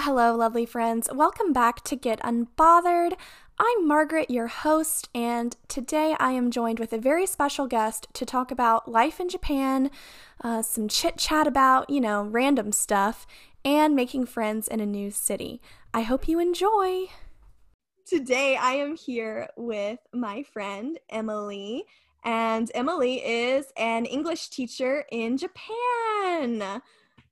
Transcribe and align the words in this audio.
hello, 0.00 0.36
lovely 0.36 0.64
friends. 0.64 1.08
Welcome 1.12 1.52
back 1.52 1.82
to 1.82 1.96
Get 1.96 2.20
Unbothered. 2.20 3.14
I'm 3.58 3.88
Margaret, 3.88 4.30
your 4.30 4.46
host, 4.46 5.08
and 5.12 5.56
today 5.66 6.14
I 6.20 6.30
am 6.32 6.52
joined 6.52 6.78
with 6.78 6.92
a 6.92 6.98
very 6.98 7.26
special 7.26 7.66
guest 7.66 8.06
to 8.12 8.24
talk 8.24 8.52
about 8.52 8.88
life 8.88 9.18
in 9.18 9.28
Japan, 9.28 9.90
uh, 10.40 10.62
some 10.62 10.86
chit 10.86 11.16
chat 11.16 11.48
about, 11.48 11.90
you 11.90 12.00
know, 12.00 12.22
random 12.22 12.70
stuff, 12.70 13.26
and 13.64 13.96
making 13.96 14.26
friends 14.26 14.68
in 14.68 14.78
a 14.78 14.86
new 14.86 15.10
city. 15.10 15.60
I 15.92 16.02
hope 16.02 16.28
you 16.28 16.38
enjoy. 16.38 17.06
Today 18.06 18.54
I 18.54 18.74
am 18.74 18.94
here 18.94 19.48
with 19.56 19.98
my 20.14 20.44
friend 20.44 20.96
Emily, 21.10 21.82
and 22.24 22.70
Emily 22.72 23.16
is 23.16 23.66
an 23.76 24.04
English 24.04 24.50
teacher 24.50 25.04
in 25.10 25.36
Japan. 25.36 26.82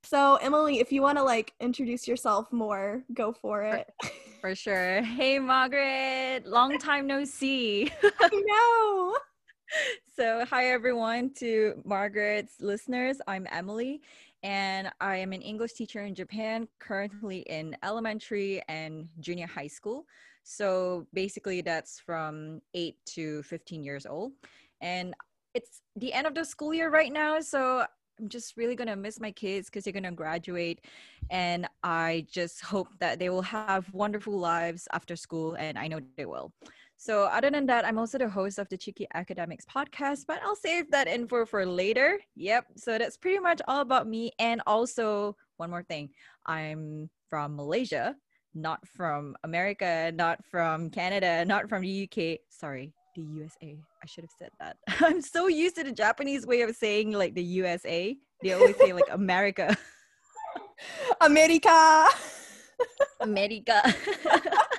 So, 0.07 0.37
Emily, 0.37 0.79
if 0.79 0.93
you 0.93 1.03
want 1.03 1.19
to 1.19 1.25
like 1.25 1.53
introduce 1.59 2.07
yourself 2.07 2.53
more, 2.53 3.03
go 3.13 3.33
for 3.33 3.63
it. 3.63 3.93
For 4.41 4.55
sure. 4.55 5.03
Hey, 5.03 5.41
Margaret. 5.41 6.47
Long 6.47 6.79
time 6.79 7.09
no 7.09 7.25
see. 7.25 7.91
I 8.03 8.31
know. 8.33 9.17
So, 10.15 10.45
hi 10.45 10.67
everyone 10.67 11.35
to 11.41 11.83
Margaret's 11.85 12.61
listeners. 12.61 13.21
I'm 13.27 13.49
Emily, 13.51 14.01
and 14.45 14.93
I 15.01 15.17
am 15.17 15.33
an 15.33 15.43
English 15.43 15.73
teacher 15.73 16.03
in 16.03 16.15
Japan, 16.15 16.69
currently 16.79 17.41
in 17.41 17.77
elementary 17.83 18.63
and 18.69 19.09
junior 19.19 19.49
high 19.49 19.67
school. 19.67 20.07
So, 20.45 21.09
basically, 21.13 21.63
that's 21.63 21.99
from 21.99 22.63
8 22.75 22.95
to 23.07 23.43
15 23.43 23.83
years 23.83 24.07
old. 24.07 24.35
And 24.81 25.15
it's 25.53 25.83
the 25.97 26.13
end 26.13 26.29
of 26.29 26.35
the 26.37 26.45
school 26.45 26.73
year 26.73 26.89
right 26.89 27.13
now. 27.13 27.41
So, 27.41 27.87
I'm 28.19 28.29
just 28.29 28.57
really 28.57 28.75
gonna 28.75 28.97
miss 28.97 29.21
my 29.21 29.31
kids 29.31 29.69
because 29.69 29.85
they're 29.85 29.93
gonna 29.93 30.13
graduate, 30.13 30.81
and 31.31 31.69
I 31.83 32.27
just 32.31 32.63
hope 32.63 32.89
that 33.01 33.19
they 33.19 33.29
will 33.29 33.43
have 33.43 33.93
wonderful 33.93 34.39
lives 34.39 34.89
after 34.93 35.17
school, 35.17 35.55
and 35.55 35.79
I 35.79 35.89
know 35.89 36.01
they 36.17 36.27
will. 36.27 36.53
So, 36.99 37.25
other 37.25 37.51
than 37.51 37.67
that, 37.67 37.85
I'm 37.85 37.99
also 37.99 38.17
the 38.17 38.29
host 38.29 38.59
of 38.59 38.69
the 38.71 38.79
Cheeky 38.79 39.07
Academics 39.13 39.67
podcast, 39.67 40.25
but 40.27 40.41
I'll 40.43 40.57
save 40.57 40.91
that 40.93 41.09
info 41.09 41.45
for 41.45 41.67
later. 41.67 42.19
Yep. 42.37 42.67
So 42.77 42.97
that's 42.97 43.19
pretty 43.19 43.39
much 43.39 43.61
all 43.69 43.81
about 43.83 44.09
me. 44.09 44.33
And 44.39 44.63
also, 44.67 45.37
one 45.59 45.69
more 45.69 45.83
thing, 45.83 46.09
I'm 46.47 47.11
from 47.29 47.55
Malaysia, 47.55 48.17
not 48.55 48.87
from 48.89 49.37
America, 49.45 50.11
not 50.15 50.43
from 50.47 50.89
Canada, 50.89 51.45
not 51.45 51.69
from 51.69 51.83
the 51.83 52.09
UK. 52.09 52.41
Sorry, 52.49 52.93
the 53.17 53.23
USA. 53.41 53.77
I 54.03 54.07
should 54.07 54.25
have 54.25 54.31
said 54.39 54.51
that. 54.61 54.77
I'm 55.01 55.21
so 55.21 55.49
used 55.49 55.77
to 55.77 55.85
the 55.85 55.93
Japanese 55.93 56.47
way 56.47 56.61
of 56.63 56.75
saying 56.77 57.13
like 57.13 57.35
the 57.35 57.43
USA. 57.43 58.17
They 58.43 58.53
always 58.53 58.77
say 58.77 58.93
like 58.93 59.09
America. 59.11 59.77
America. 61.21 62.07
America. 63.21 63.95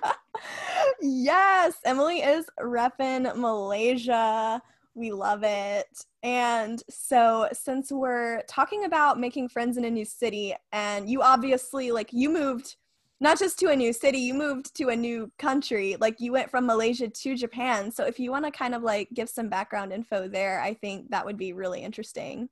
yes, 1.02 1.76
Emily 1.84 2.20
is 2.20 2.46
repping 2.60 3.36
Malaysia. 3.36 4.62
We 4.94 5.12
love 5.12 5.42
it. 5.44 6.06
And 6.24 6.82
so, 6.90 7.50
since 7.54 7.92
we're 7.92 8.42
talking 8.44 8.86
about 8.86 9.20
making 9.20 9.50
friends 9.50 9.78
in 9.78 9.86
a 9.86 9.92
new 9.92 10.06
city, 10.06 10.56
and 10.72 11.10
you 11.10 11.22
obviously 11.22 11.92
like 11.92 12.10
you 12.12 12.30
moved 12.30 12.76
not 13.20 13.40
just 13.40 13.58
to 13.60 13.70
a 13.70 13.76
new 13.76 13.94
city, 13.94 14.20
you 14.20 14.34
moved 14.34 14.76
to 14.76 14.90
a 14.90 14.96
new 14.96 15.32
country. 15.40 15.96
Like 16.00 16.20
you 16.20 16.32
went 16.32 16.52
from 16.52 16.68
Malaysia 16.68 17.08
to 17.08 17.36
Japan. 17.36 17.92
So 17.92 18.06
if 18.06 18.20
you 18.20 18.32
want 18.32 18.46
to 18.46 18.52
kind 18.52 18.76
of 18.76 18.84
like 18.84 19.10
give 19.14 19.30
some 19.30 19.50
background 19.50 19.92
info 19.92 20.28
there, 20.28 20.62
I 20.62 20.74
think 20.76 21.10
that 21.10 21.26
would 21.26 21.38
be 21.38 21.54
really 21.54 21.82
interesting. 21.82 22.50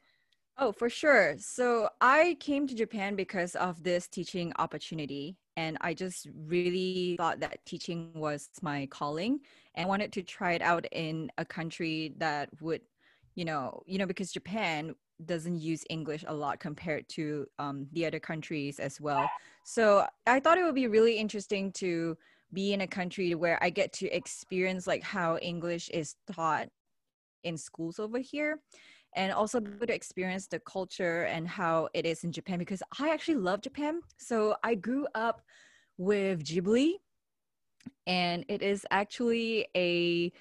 Oh, 0.57 0.71
for 0.71 0.89
sure. 0.89 1.35
So 1.37 1.89
I 1.99 2.37
came 2.39 2.65
to 2.67 2.75
Japan 2.75 3.15
because 3.15 3.55
of 3.55 3.83
this 3.83 4.07
teaching 4.07 4.53
opportunity. 4.57 5.37
And 5.57 5.77
I 5.81 5.93
just 5.93 6.27
really 6.33 7.15
thought 7.17 7.39
that 7.41 7.65
teaching 7.65 8.11
was 8.13 8.49
my 8.61 8.87
calling 8.87 9.39
and 9.75 9.87
wanted 9.87 10.11
to 10.13 10.23
try 10.23 10.53
it 10.53 10.61
out 10.61 10.85
in 10.91 11.31
a 11.37 11.45
country 11.45 12.13
that 12.17 12.49
would, 12.61 12.81
you 13.35 13.45
know, 13.45 13.81
you 13.85 13.97
know, 13.97 14.05
because 14.05 14.31
Japan 14.31 14.95
doesn't 15.23 15.59
use 15.59 15.83
English 15.89 16.25
a 16.27 16.33
lot 16.33 16.59
compared 16.59 17.07
to 17.09 17.45
um, 17.59 17.87
the 17.93 18.05
other 18.05 18.19
countries 18.19 18.79
as 18.79 18.99
well. 18.99 19.29
So 19.63 20.05
I 20.27 20.39
thought 20.39 20.57
it 20.57 20.63
would 20.63 20.75
be 20.75 20.87
really 20.87 21.17
interesting 21.17 21.71
to 21.73 22.17
be 22.53 22.73
in 22.73 22.81
a 22.81 22.87
country 22.87 23.33
where 23.35 23.61
I 23.63 23.69
get 23.69 23.93
to 23.93 24.09
experience 24.09 24.87
like 24.87 25.03
how 25.03 25.37
English 25.37 25.89
is 25.89 26.15
taught 26.31 26.67
in 27.43 27.57
schools 27.57 27.99
over 27.99 28.19
here 28.19 28.59
and 29.15 29.31
also 29.31 29.59
to 29.59 29.93
experience 29.93 30.47
the 30.47 30.59
culture 30.59 31.23
and 31.23 31.47
how 31.47 31.87
it 31.93 32.05
is 32.05 32.23
in 32.23 32.31
Japan 32.31 32.59
because 32.59 32.83
I 32.99 33.09
actually 33.09 33.35
love 33.35 33.61
Japan. 33.61 34.01
So 34.17 34.55
I 34.63 34.75
grew 34.75 35.07
up 35.15 35.41
with 35.97 36.43
Ghibli 36.43 36.95
and 38.07 38.45
it 38.49 38.61
is 38.61 38.85
actually 38.91 39.67
a 39.75 40.31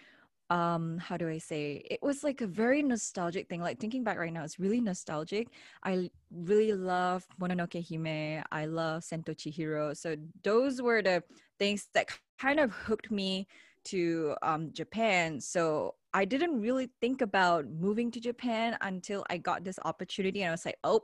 um 0.55 0.99
how 0.99 1.17
do 1.17 1.29
i 1.29 1.37
say 1.37 1.83
it 1.91 2.01
was 2.01 2.23
like 2.23 2.41
a 2.41 2.47
very 2.47 2.81
nostalgic 2.81 3.49
thing 3.49 3.61
like 3.61 3.81
thinking 3.81 4.05
back 4.05 4.19
right 4.19 4.33
now 4.33 4.45
it's 4.45 4.61
really 4.61 4.81
nostalgic. 4.81 5.49
I 5.83 6.11
really 6.31 6.73
love 6.73 7.27
mononoke 7.41 7.81
hime 7.89 8.45
i 8.53 8.65
love 8.67 9.03
sen 9.03 9.25
to 9.25 9.35
chihiro 9.35 9.97
so 9.97 10.15
those 10.45 10.81
were 10.81 11.03
the 11.03 11.23
things 11.59 11.89
that 11.95 12.07
kind 12.39 12.61
of 12.61 12.71
hooked 12.73 13.11
me 13.11 13.49
to 13.85 14.35
um, 14.43 14.71
japan 14.73 15.41
so 15.41 15.95
i 16.13 16.25
didn't 16.25 16.61
really 16.61 16.89
think 17.01 17.21
about 17.21 17.67
moving 17.67 18.11
to 18.13 18.21
japan 18.21 18.77
until 18.81 19.25
i 19.31 19.37
got 19.37 19.65
this 19.65 19.79
opportunity 19.85 20.43
and 20.43 20.51
i 20.51 20.53
was 20.53 20.65
like 20.65 20.79
oh 20.85 21.01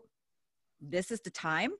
this 0.80 1.10
is 1.10 1.20
the 1.20 1.30
time 1.30 1.72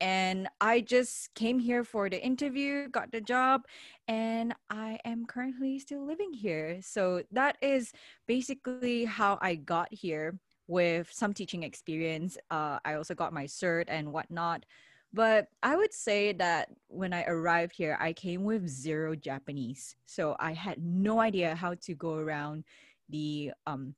and 0.00 0.48
I 0.60 0.80
just 0.80 1.34
came 1.34 1.58
here 1.58 1.84
for 1.84 2.08
the 2.08 2.22
interview, 2.22 2.88
got 2.88 3.10
the 3.10 3.20
job, 3.20 3.62
and 4.06 4.54
I 4.70 4.98
am 5.04 5.26
currently 5.26 5.78
still 5.78 6.06
living 6.06 6.32
here. 6.32 6.78
So 6.82 7.22
that 7.32 7.56
is 7.60 7.92
basically 8.26 9.04
how 9.04 9.38
I 9.40 9.56
got 9.56 9.92
here 9.92 10.38
with 10.68 11.10
some 11.12 11.32
teaching 11.32 11.62
experience. 11.62 12.38
Uh, 12.50 12.78
I 12.84 12.94
also 12.94 13.14
got 13.14 13.32
my 13.32 13.44
cert 13.44 13.84
and 13.88 14.12
whatnot. 14.12 14.64
But 15.12 15.48
I 15.62 15.74
would 15.74 15.94
say 15.94 16.32
that 16.34 16.68
when 16.88 17.14
I 17.14 17.24
arrived 17.24 17.74
here, 17.74 17.96
I 17.98 18.12
came 18.12 18.44
with 18.44 18.68
zero 18.68 19.16
Japanese. 19.16 19.96
So 20.04 20.36
I 20.38 20.52
had 20.52 20.84
no 20.84 21.18
idea 21.20 21.54
how 21.54 21.74
to 21.74 21.94
go 21.94 22.14
around 22.14 22.64
the 23.08 23.52
um, 23.66 23.94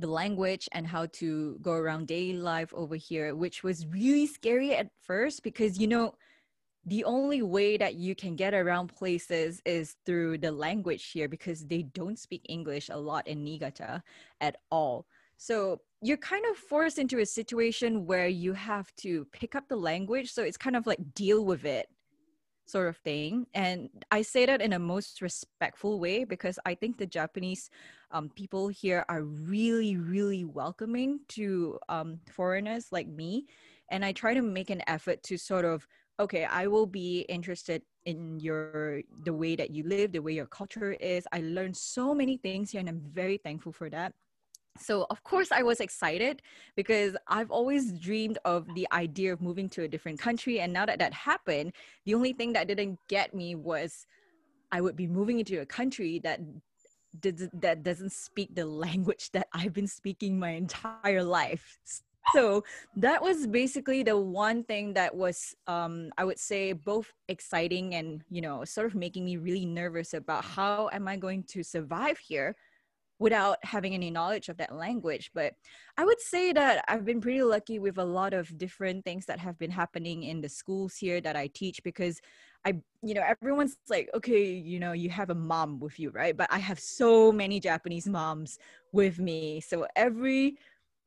the 0.00 0.06
language 0.06 0.68
and 0.72 0.86
how 0.86 1.06
to 1.06 1.58
go 1.60 1.72
around 1.72 2.06
daily 2.08 2.38
life 2.38 2.72
over 2.74 2.96
here, 2.96 3.34
which 3.34 3.62
was 3.62 3.86
really 3.86 4.26
scary 4.26 4.74
at 4.74 4.88
first 5.00 5.42
because, 5.42 5.78
you 5.78 5.86
know, 5.86 6.14
the 6.86 7.04
only 7.04 7.42
way 7.42 7.76
that 7.76 7.94
you 7.94 8.14
can 8.14 8.36
get 8.36 8.54
around 8.54 8.88
places 8.88 9.60
is 9.66 9.96
through 10.06 10.38
the 10.38 10.50
language 10.50 11.10
here 11.10 11.28
because 11.28 11.66
they 11.66 11.82
don't 11.82 12.18
speak 12.18 12.46
English 12.48 12.88
a 12.88 12.96
lot 12.96 13.28
in 13.28 13.44
Niigata 13.44 14.02
at 14.40 14.56
all. 14.70 15.06
So 15.36 15.80
you're 16.02 16.16
kind 16.16 16.44
of 16.50 16.56
forced 16.56 16.98
into 16.98 17.18
a 17.18 17.26
situation 17.26 18.06
where 18.06 18.28
you 18.28 18.54
have 18.54 18.94
to 18.96 19.26
pick 19.32 19.54
up 19.54 19.68
the 19.68 19.76
language. 19.76 20.32
So 20.32 20.42
it's 20.42 20.56
kind 20.56 20.76
of 20.76 20.86
like 20.86 21.14
deal 21.14 21.44
with 21.44 21.64
it 21.64 21.88
sort 22.70 22.88
of 22.88 22.96
thing. 22.98 23.46
And 23.54 23.90
I 24.10 24.22
say 24.22 24.46
that 24.46 24.60
in 24.60 24.72
a 24.72 24.78
most 24.78 25.20
respectful 25.22 25.98
way 25.98 26.24
because 26.24 26.58
I 26.64 26.74
think 26.74 26.98
the 26.98 27.06
Japanese 27.06 27.70
um, 28.10 28.28
people 28.30 28.68
here 28.68 29.04
are 29.08 29.22
really, 29.22 29.96
really 29.96 30.44
welcoming 30.44 31.20
to 31.28 31.78
um, 31.88 32.20
foreigners 32.30 32.92
like 32.92 33.08
me. 33.08 33.46
And 33.90 34.04
I 34.04 34.12
try 34.12 34.34
to 34.34 34.42
make 34.42 34.70
an 34.70 34.82
effort 34.86 35.22
to 35.24 35.36
sort 35.36 35.64
of, 35.64 35.86
okay, 36.18 36.44
I 36.44 36.66
will 36.66 36.86
be 36.86 37.20
interested 37.28 37.82
in 38.04 38.40
your 38.40 39.02
the 39.24 39.32
way 39.32 39.56
that 39.56 39.70
you 39.70 39.82
live, 39.84 40.12
the 40.12 40.20
way 40.20 40.32
your 40.32 40.46
culture 40.46 40.92
is. 40.92 41.26
I 41.32 41.40
learned 41.40 41.76
so 41.76 42.14
many 42.14 42.36
things 42.36 42.70
here, 42.70 42.80
and 42.80 42.88
I'm 42.88 43.00
very 43.00 43.36
thankful 43.36 43.72
for 43.72 43.90
that 43.90 44.14
so 44.78 45.06
of 45.10 45.22
course 45.24 45.50
i 45.52 45.62
was 45.62 45.80
excited 45.80 46.42
because 46.76 47.16
i've 47.28 47.50
always 47.50 47.92
dreamed 47.92 48.38
of 48.44 48.66
the 48.74 48.86
idea 48.92 49.32
of 49.32 49.40
moving 49.40 49.68
to 49.68 49.82
a 49.82 49.88
different 49.88 50.18
country 50.18 50.60
and 50.60 50.72
now 50.72 50.86
that 50.86 50.98
that 50.98 51.12
happened 51.12 51.72
the 52.04 52.14
only 52.14 52.32
thing 52.32 52.52
that 52.52 52.68
didn't 52.68 52.98
get 53.08 53.34
me 53.34 53.54
was 53.54 54.06
i 54.72 54.80
would 54.80 54.96
be 54.96 55.06
moving 55.06 55.38
into 55.38 55.60
a 55.60 55.66
country 55.66 56.20
that 56.22 56.40
did, 57.18 57.50
that 57.52 57.82
doesn't 57.82 58.12
speak 58.12 58.54
the 58.54 58.64
language 58.64 59.30
that 59.32 59.48
i've 59.52 59.72
been 59.72 59.88
speaking 59.88 60.38
my 60.38 60.50
entire 60.50 61.22
life. 61.24 61.78
So 62.34 62.62
that 62.96 63.22
was 63.22 63.46
basically 63.46 64.02
the 64.02 64.16
one 64.16 64.62
thing 64.62 64.92
that 64.94 65.14
was 65.14 65.54
um, 65.66 66.12
i 66.18 66.24
would 66.24 66.38
say 66.38 66.72
both 66.72 67.12
exciting 67.28 67.94
and 67.94 68.22
you 68.30 68.40
know 68.40 68.64
sort 68.64 68.86
of 68.86 68.94
making 68.94 69.24
me 69.24 69.36
really 69.36 69.64
nervous 69.64 70.14
about 70.14 70.44
how 70.44 70.90
am 70.92 71.08
i 71.08 71.16
going 71.16 71.42
to 71.44 71.64
survive 71.64 72.18
here 72.18 72.54
without 73.20 73.58
having 73.62 73.94
any 73.94 74.10
knowledge 74.10 74.48
of 74.48 74.56
that 74.56 74.74
language. 74.74 75.30
But 75.34 75.52
I 75.96 76.04
would 76.04 76.20
say 76.20 76.52
that 76.54 76.84
I've 76.88 77.04
been 77.04 77.20
pretty 77.20 77.42
lucky 77.42 77.78
with 77.78 77.98
a 77.98 78.04
lot 78.04 78.32
of 78.32 78.56
different 78.58 79.04
things 79.04 79.26
that 79.26 79.38
have 79.38 79.58
been 79.58 79.70
happening 79.70 80.24
in 80.24 80.40
the 80.40 80.48
schools 80.48 80.96
here 80.96 81.20
that 81.20 81.36
I 81.36 81.48
teach 81.48 81.84
because 81.84 82.20
I, 82.64 82.80
you 83.02 83.14
know, 83.14 83.22
everyone's 83.22 83.76
like, 83.88 84.08
okay, 84.14 84.44
you 84.52 84.80
know, 84.80 84.92
you 84.92 85.10
have 85.10 85.30
a 85.30 85.34
mom 85.34 85.78
with 85.78 86.00
you, 86.00 86.10
right? 86.10 86.36
But 86.36 86.48
I 86.50 86.58
have 86.58 86.80
so 86.80 87.30
many 87.30 87.60
Japanese 87.60 88.06
moms 88.06 88.58
with 88.92 89.18
me. 89.18 89.60
So 89.60 89.86
every 89.96 90.56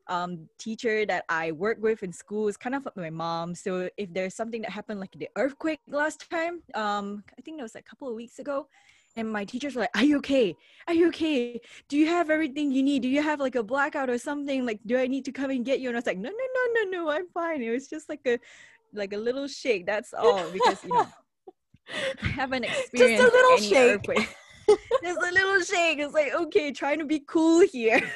um, 0.07 0.47
teacher 0.59 1.05
that 1.07 1.25
I 1.29 1.51
work 1.51 1.77
with 1.81 2.03
in 2.03 2.13
school 2.13 2.47
is 2.47 2.57
kind 2.57 2.75
of 2.75 2.85
like 2.85 2.97
my 2.97 3.09
mom. 3.09 3.55
So 3.55 3.89
if 3.97 4.13
there's 4.13 4.35
something 4.35 4.61
that 4.61 4.71
happened 4.71 4.99
like 4.99 5.13
the 5.15 5.29
earthquake 5.35 5.79
last 5.87 6.29
time, 6.29 6.61
um, 6.75 7.23
I 7.37 7.41
think 7.41 7.59
it 7.59 7.63
was 7.63 7.75
a 7.75 7.81
couple 7.81 8.07
of 8.07 8.15
weeks 8.15 8.39
ago, 8.39 8.67
and 9.15 9.31
my 9.31 9.45
teachers 9.45 9.75
were 9.75 9.81
like, 9.81 9.95
"Are 9.95 10.03
you 10.03 10.17
okay? 10.17 10.55
Are 10.87 10.93
you 10.93 11.07
okay? 11.09 11.59
Do 11.87 11.97
you 11.97 12.07
have 12.07 12.29
everything 12.29 12.71
you 12.71 12.83
need? 12.83 13.01
Do 13.01 13.09
you 13.09 13.21
have 13.21 13.39
like 13.39 13.55
a 13.55 13.63
blackout 13.63 14.09
or 14.09 14.17
something? 14.17 14.65
Like, 14.65 14.79
do 14.85 14.97
I 14.97 15.07
need 15.07 15.25
to 15.25 15.31
come 15.31 15.51
and 15.51 15.65
get 15.65 15.79
you?" 15.79 15.89
And 15.89 15.97
I 15.97 15.99
was 15.99 16.05
like, 16.05 16.17
"No, 16.17 16.29
no, 16.29 16.35
no, 16.55 16.83
no, 16.83 16.89
no, 16.89 17.09
I'm 17.11 17.27
fine. 17.29 17.61
It 17.61 17.71
was 17.71 17.87
just 17.87 18.09
like 18.09 18.21
a 18.25 18.39
like 18.93 19.13
a 19.13 19.17
little 19.17 19.47
shake. 19.47 19.85
That's 19.85 20.13
all 20.13 20.49
because 20.51 20.83
you 20.83 20.89
know." 20.89 21.07
I 22.21 22.27
haven't 22.27 22.63
experienced 22.63 23.23
Just 23.23 23.33
a 23.33 23.37
little 23.37 23.57
any 23.57 23.67
shake. 23.67 23.91
earthquake. 23.91 24.35
Just 25.03 25.19
a 25.21 25.31
little 25.31 25.61
shake. 25.61 25.99
It's 25.99 26.13
like 26.13 26.33
okay, 26.33 26.71
trying 26.71 26.99
to 26.99 27.05
be 27.05 27.19
cool 27.19 27.59
here. 27.71 27.99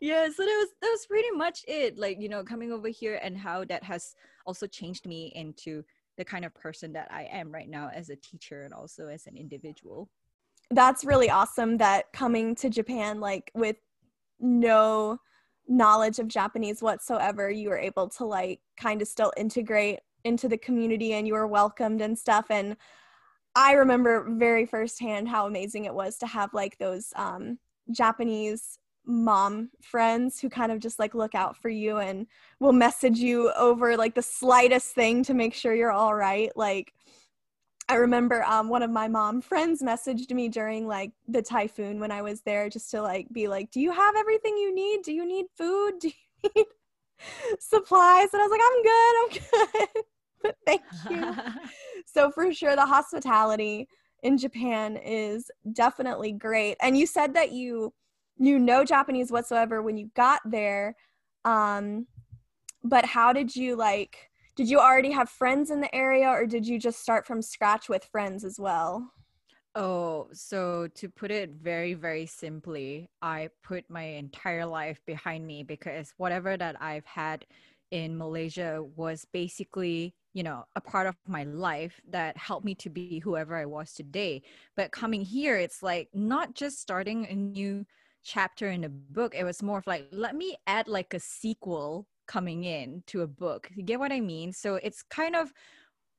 yeah, 0.00 0.26
so 0.26 0.44
that 0.44 0.58
was 0.58 0.68
that 0.80 0.90
was 0.90 1.06
pretty 1.06 1.30
much 1.32 1.64
it. 1.66 1.98
Like 1.98 2.20
you 2.20 2.28
know, 2.28 2.44
coming 2.44 2.72
over 2.72 2.88
here 2.88 3.18
and 3.22 3.36
how 3.36 3.64
that 3.64 3.82
has 3.82 4.14
also 4.46 4.66
changed 4.66 5.06
me 5.06 5.32
into 5.34 5.82
the 6.16 6.24
kind 6.24 6.44
of 6.44 6.54
person 6.54 6.92
that 6.94 7.08
I 7.10 7.28
am 7.30 7.52
right 7.52 7.68
now 7.68 7.90
as 7.92 8.10
a 8.10 8.16
teacher 8.16 8.62
and 8.62 8.72
also 8.72 9.08
as 9.08 9.26
an 9.26 9.36
individual. 9.36 10.08
That's 10.70 11.04
really 11.04 11.30
awesome 11.30 11.76
that 11.78 12.12
coming 12.12 12.54
to 12.56 12.70
Japan, 12.70 13.20
like 13.20 13.50
with 13.54 13.76
no 14.40 15.18
knowledge 15.68 16.18
of 16.18 16.28
Japanese 16.28 16.82
whatsoever, 16.82 17.50
you 17.50 17.68
were 17.68 17.78
able 17.78 18.08
to 18.08 18.24
like 18.24 18.60
kind 18.76 19.02
of 19.02 19.08
still 19.08 19.32
integrate 19.36 20.00
into 20.24 20.48
the 20.48 20.58
community 20.58 21.12
and 21.12 21.26
you 21.26 21.34
were 21.34 21.46
welcomed 21.46 22.00
and 22.00 22.18
stuff. 22.18 22.46
And 22.50 22.76
I 23.54 23.72
remember 23.72 24.26
very 24.28 24.66
firsthand 24.66 25.28
how 25.28 25.46
amazing 25.46 25.84
it 25.84 25.94
was 25.94 26.18
to 26.18 26.26
have 26.26 26.52
like 26.52 26.78
those 26.78 27.12
um, 27.16 27.58
Japanese 27.90 28.78
mom 29.06 29.70
friends 29.80 30.40
who 30.40 30.48
kind 30.48 30.72
of 30.72 30.80
just 30.80 30.98
like 30.98 31.14
look 31.14 31.34
out 31.34 31.56
for 31.56 31.68
you 31.68 31.98
and 31.98 32.26
will 32.60 32.72
message 32.72 33.18
you 33.18 33.52
over 33.52 33.96
like 33.96 34.14
the 34.14 34.22
slightest 34.22 34.94
thing 34.94 35.22
to 35.24 35.34
make 35.34 35.54
sure 35.54 35.74
you're 35.74 35.92
all 35.92 36.14
right. 36.14 36.50
Like, 36.56 36.92
I 37.88 37.96
remember 37.96 38.42
um, 38.44 38.68
one 38.68 38.82
of 38.82 38.90
my 38.90 39.06
mom 39.06 39.40
friends 39.40 39.80
messaged 39.80 40.32
me 40.32 40.48
during 40.48 40.88
like 40.88 41.12
the 41.28 41.40
typhoon 41.40 42.00
when 42.00 42.10
I 42.10 42.20
was 42.20 42.42
there 42.42 42.68
just 42.68 42.90
to 42.90 43.00
like 43.00 43.28
be 43.32 43.46
like, 43.46 43.70
Do 43.70 43.80
you 43.80 43.92
have 43.92 44.16
everything 44.16 44.56
you 44.56 44.74
need? 44.74 45.02
Do 45.02 45.12
you 45.12 45.24
need 45.24 45.46
food? 45.56 45.92
Do 46.00 46.08
you 46.08 46.50
need 46.56 46.66
supplies? 47.60 48.28
And 48.32 48.42
I 48.42 48.46
was 48.46 48.50
like, 48.50 48.60
I'm 48.64 48.82
good, 48.82 49.14
I'm 49.20 49.92
good. 49.94 50.04
but 50.42 50.56
thank 50.66 50.82
you. 51.10 51.34
so 52.06 52.30
for 52.30 52.52
sure 52.52 52.74
the 52.74 52.86
hospitality 52.86 53.88
in 54.22 54.36
Japan 54.36 54.96
is 54.96 55.50
definitely 55.72 56.32
great. 56.32 56.76
And 56.82 56.98
you 56.98 57.06
said 57.06 57.34
that 57.34 57.52
you 57.52 57.92
knew 58.38 58.58
no 58.58 58.84
Japanese 58.84 59.30
whatsoever 59.30 59.82
when 59.82 59.96
you 59.96 60.10
got 60.14 60.40
there. 60.44 60.96
Um, 61.44 62.06
but 62.82 63.04
how 63.04 63.32
did 63.32 63.54
you 63.54 63.76
like 63.76 64.30
did 64.56 64.70
you 64.70 64.78
already 64.78 65.10
have 65.10 65.28
friends 65.28 65.70
in 65.70 65.82
the 65.82 65.94
area 65.94 66.28
or 66.28 66.46
did 66.46 66.66
you 66.66 66.78
just 66.78 67.00
start 67.00 67.26
from 67.26 67.42
scratch 67.42 67.90
with 67.90 68.04
friends 68.04 68.42
as 68.42 68.58
well? 68.58 69.12
Oh, 69.74 70.28
so 70.32 70.88
to 70.94 71.10
put 71.10 71.30
it 71.30 71.50
very, 71.50 71.92
very 71.92 72.24
simply, 72.24 73.10
I 73.20 73.50
put 73.62 73.84
my 73.90 74.04
entire 74.04 74.64
life 74.64 74.98
behind 75.06 75.46
me 75.46 75.62
because 75.62 76.14
whatever 76.16 76.56
that 76.56 76.80
I've 76.80 77.04
had 77.04 77.44
in 77.90 78.16
Malaysia 78.16 78.82
was 78.96 79.26
basically, 79.30 80.14
you 80.32 80.42
know, 80.42 80.64
a 80.74 80.80
part 80.80 81.06
of 81.06 81.14
my 81.28 81.44
life 81.44 82.00
that 82.08 82.38
helped 82.38 82.64
me 82.64 82.74
to 82.76 82.88
be 82.88 83.18
whoever 83.18 83.54
I 83.54 83.66
was 83.66 83.92
today. 83.92 84.40
But 84.74 84.92
coming 84.92 85.20
here, 85.20 85.58
it's 85.58 85.82
like 85.82 86.08
not 86.14 86.54
just 86.54 86.80
starting 86.80 87.26
a 87.26 87.34
new 87.34 87.84
chapter 88.26 88.70
in 88.70 88.84
a 88.84 88.88
book, 88.88 89.34
it 89.34 89.44
was 89.44 89.62
more 89.62 89.78
of 89.78 89.86
like, 89.86 90.08
let 90.10 90.34
me 90.34 90.56
add 90.66 90.88
like 90.88 91.14
a 91.14 91.20
sequel 91.20 92.06
coming 92.26 92.64
in 92.64 93.02
to 93.06 93.22
a 93.22 93.26
book. 93.26 93.70
You 93.74 93.84
get 93.84 94.00
what 94.00 94.12
I 94.12 94.20
mean? 94.20 94.52
So 94.52 94.74
it's 94.76 95.02
kind 95.02 95.36
of 95.36 95.52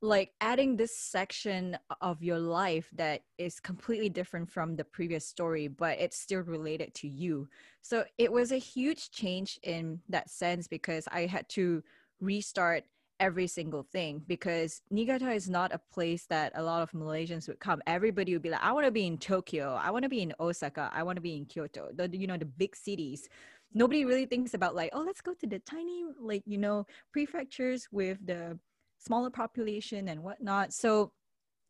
like 0.02 0.32
adding 0.40 0.78
this 0.78 0.98
section 0.98 1.78
of 2.02 2.24
your 2.24 2.40
life 2.40 2.88
that 2.94 3.22
is 3.38 3.60
completely 3.60 4.10
different 4.10 4.50
from 4.50 4.76
the 4.76 4.84
previous 4.86 5.28
story, 5.28 5.68
but 5.68 6.00
it's 6.00 6.18
still 6.18 6.42
related 6.42 6.94
to 6.94 7.08
you. 7.08 7.48
So 7.82 8.06
it 8.18 8.32
was 8.32 8.52
a 8.52 8.58
huge 8.58 9.12
change 9.12 9.60
in 9.64 10.00
that 10.08 10.30
sense 10.30 10.68
because 10.68 11.08
I 11.12 11.26
had 11.26 11.50
to 11.50 11.84
restart 12.22 12.84
every 13.20 13.48
single 13.48 13.84
thing 13.84 14.22
because 14.28 14.82
Niigata 14.92 15.32
is 15.32 15.50
not 15.50 15.74
a 15.74 15.82
place 15.92 16.26
that 16.28 16.52
a 16.56 16.64
lot 16.64 16.82
of 16.82 16.92
Malaysians 16.92 17.48
would 17.48 17.60
come. 17.60 17.82
Everybody 17.88 18.34
would 18.34 18.42
be 18.42 18.50
like, 18.50 18.64
I 18.64 18.72
want 18.72 18.86
to 18.86 18.92
be 18.92 19.08
in 19.08 19.18
Tokyo, 19.18 19.80
I 19.82 19.92
want 19.92 20.04
to 20.04 20.10
be 20.10 20.22
in 20.22 20.34
Osaka, 20.40 20.90
I 20.94 21.04
want 21.04 21.18
to 21.18 21.22
be 21.22 21.36
in 21.36 21.46
Kyoto, 21.46 21.90
the 21.94 22.10
you 22.16 22.28
know 22.28 22.38
the 22.38 22.46
big 22.46 22.76
cities. 22.76 23.28
Nobody 23.74 24.06
really 24.06 24.26
thinks 24.26 24.54
about 24.54 24.76
like 24.76 24.92
oh 24.94 25.02
let's 25.02 25.22
go 25.22 25.34
to 25.34 25.48
the 25.48 25.60
tiny 25.60 26.04
like 26.20 26.44
you 26.46 26.58
know 26.58 26.86
prefectures 27.12 27.88
with 27.92 28.26
the 28.26 28.58
smaller 28.98 29.30
population 29.30 30.08
and 30.10 30.24
whatnot. 30.24 30.74
So 30.74 31.12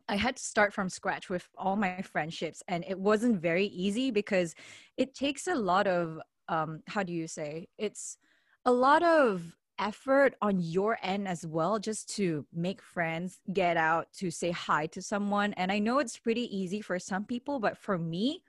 i 0.09 0.15
had 0.15 0.38
to 0.38 0.44
start 0.44 0.73
from 0.73 0.88
scratch 0.88 1.29
with 1.29 1.49
all 1.57 1.75
my 1.75 2.01
friendships 2.01 2.63
and 2.69 2.85
it 2.88 2.97
wasn't 2.97 3.41
very 3.41 3.65
easy 3.65 4.09
because 4.09 4.55
it 4.95 5.13
takes 5.13 5.47
a 5.47 5.55
lot 5.55 5.85
of 5.85 6.19
um 6.47 6.81
how 6.88 7.03
do 7.03 7.13
you 7.13 7.27
say? 7.27 7.67
It's 7.77 8.17
a 8.65 8.71
lot 8.71 9.03
of 9.03 9.56
effort 9.79 10.35
on 10.41 10.59
your 10.59 10.97
end 11.03 11.27
as 11.27 11.45
well 11.45 11.79
just 11.79 12.15
to 12.15 12.45
make 12.53 12.81
friends 12.81 13.39
get 13.53 13.77
out 13.77 14.07
to 14.13 14.31
say 14.31 14.51
hi 14.51 14.88
to 14.88 15.01
someone 15.01 15.53
and 15.53 15.71
i 15.71 15.79
know 15.79 16.00
it's 16.00 16.18
pretty 16.18 16.56
easy 16.56 16.81
for 16.81 16.97
some 17.00 17.24
people 17.24 17.59
but 17.59 17.77
for 17.77 17.97
me 17.97 18.41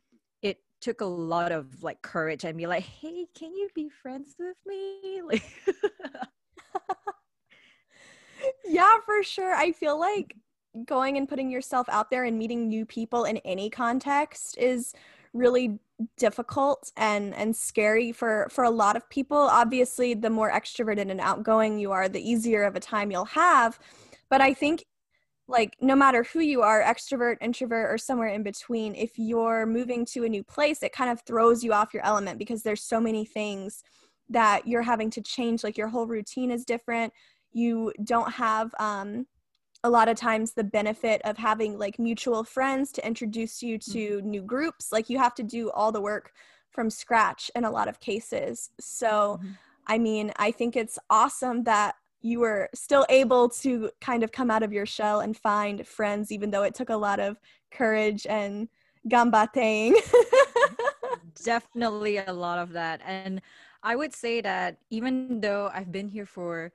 it 0.43 0.59
took 0.81 1.01
a 1.01 1.07
lot 1.07 1.53
of 1.53 1.83
like 1.83 2.01
courage 2.03 2.45
and 2.45 2.57
be 2.57 2.67
like, 2.67 2.85
hey, 2.85 3.27
can 3.35 3.53
you 3.55 3.69
be 3.75 3.89
friends 3.89 4.35
with 4.39 4.57
me? 4.67 5.21
Like 5.29 5.43
Yeah, 8.65 8.99
for 9.05 9.23
sure. 9.23 9.55
I 9.55 9.73
feel 9.73 9.99
like 9.99 10.37
going 10.85 11.17
and 11.17 11.29
putting 11.29 11.51
yourself 11.51 11.89
out 11.89 12.11
there 12.11 12.25
and 12.25 12.39
meeting 12.39 12.69
new 12.69 12.87
people 12.87 13.25
in 13.25 13.39
any 13.39 13.69
context 13.69 14.57
is 14.59 14.95
really 15.33 15.81
difficult 16.17 16.93
and 16.97 17.35
and 17.35 17.55
scary 17.57 18.13
for 18.13 18.49
for 18.51 18.65
a 18.65 18.71
lot 18.71 18.97
of 18.97 19.09
people. 19.11 19.37
Obviously 19.37 20.15
the 20.15 20.31
more 20.31 20.51
extroverted 20.51 21.11
and 21.11 21.21
outgoing 21.21 21.79
you 21.79 21.93
are 21.93 22.09
the 22.09 22.21
easier 22.21 22.63
of 22.65 22.77
a 22.77 22.81
time 22.81 23.11
you'll 23.11 23.25
have. 23.25 23.79
But 24.31 24.41
i 24.41 24.53
think 24.55 24.85
like 25.49 25.77
no 25.81 25.97
matter 25.97 26.25
who 26.25 26.41
you 26.41 26.61
are 26.63 26.83
extrovert 26.83 27.37
introvert 27.41 27.91
or 27.91 27.97
somewhere 27.97 28.29
in 28.29 28.43
between 28.43 28.95
if 28.95 29.13
you're 29.19 29.65
moving 29.65 30.05
to 30.05 30.25
a 30.25 30.29
new 30.29 30.45
place 30.45 30.83
it 30.83 30.93
kind 30.93 31.11
of 31.11 31.23
throws 31.23 31.65
you 31.65 31.73
off 31.73 31.95
your 31.95 32.05
element 32.05 32.39
because 32.39 32.63
there's 32.63 32.83
so 32.83 33.01
many 33.01 33.25
things 33.25 33.83
that 34.29 34.67
you're 34.67 34.83
having 34.83 35.11
to 35.11 35.23
change. 35.23 35.65
Like 35.65 35.79
your 35.79 35.89
whole 35.89 36.07
routine 36.07 36.51
is 36.51 36.65
different. 36.65 37.13
You 37.53 37.93
don't 38.05 38.31
have 38.33 38.75
um, 38.79 39.27
a 39.89 39.91
lot 39.91 40.09
of 40.09 40.17
times 40.17 40.53
the 40.53 40.65
benefit 40.65 41.21
of 41.25 41.37
having 41.37 41.79
like 41.79 41.99
mutual 41.99 42.45
friends 42.45 42.93
to 42.93 43.07
introduce 43.07 43.63
you 43.63 43.79
to 43.79 44.19
mm-hmm. 44.19 44.31
new 44.31 44.43
groups 44.43 44.93
like 44.93 45.09
you 45.09 45.19
have 45.19 45.35
to 45.35 45.43
do 45.43 45.71
all 45.71 45.91
the 45.91 46.01
work 46.01 46.33
from 46.71 46.91
scratch 46.91 47.51
in 47.57 47.65
a 47.65 47.71
lot 47.71 47.89
of 47.89 47.99
cases 47.99 48.71
so 48.79 49.39
mm-hmm. 49.41 49.53
i 49.87 49.97
mean 49.99 50.31
i 50.37 50.51
think 50.51 50.77
it's 50.77 50.99
awesome 51.11 51.65
that 51.65 51.95
you 52.21 52.41
were 52.41 52.69
still 52.75 53.07
able 53.09 53.49
to 53.49 53.91
kind 54.01 54.23
of 54.23 54.33
come 54.33 54.51
out 54.51 54.63
of 54.63 54.73
your 54.73 54.87
shell 54.87 55.21
and 55.21 55.37
find 55.37 55.87
friends, 55.87 56.33
even 56.33 56.51
though 56.51 56.65
it 56.65 56.75
took 56.75 56.91
a 56.91 56.97
lot 56.97 57.21
of 57.21 57.39
courage 57.71 58.27
and 58.29 58.69
gambateing. 59.09 59.95
Definitely 61.45 62.19
a 62.19 62.33
lot 62.33 62.59
of 62.59 62.73
that. 62.73 63.01
And 63.05 63.41
I 63.83 63.95
would 63.95 64.13
say 64.13 64.41
that 64.41 64.79
even 64.91 65.41
though 65.41 65.71
I've 65.73 65.93
been 65.93 66.09
here 66.09 66.27
for 66.27 66.73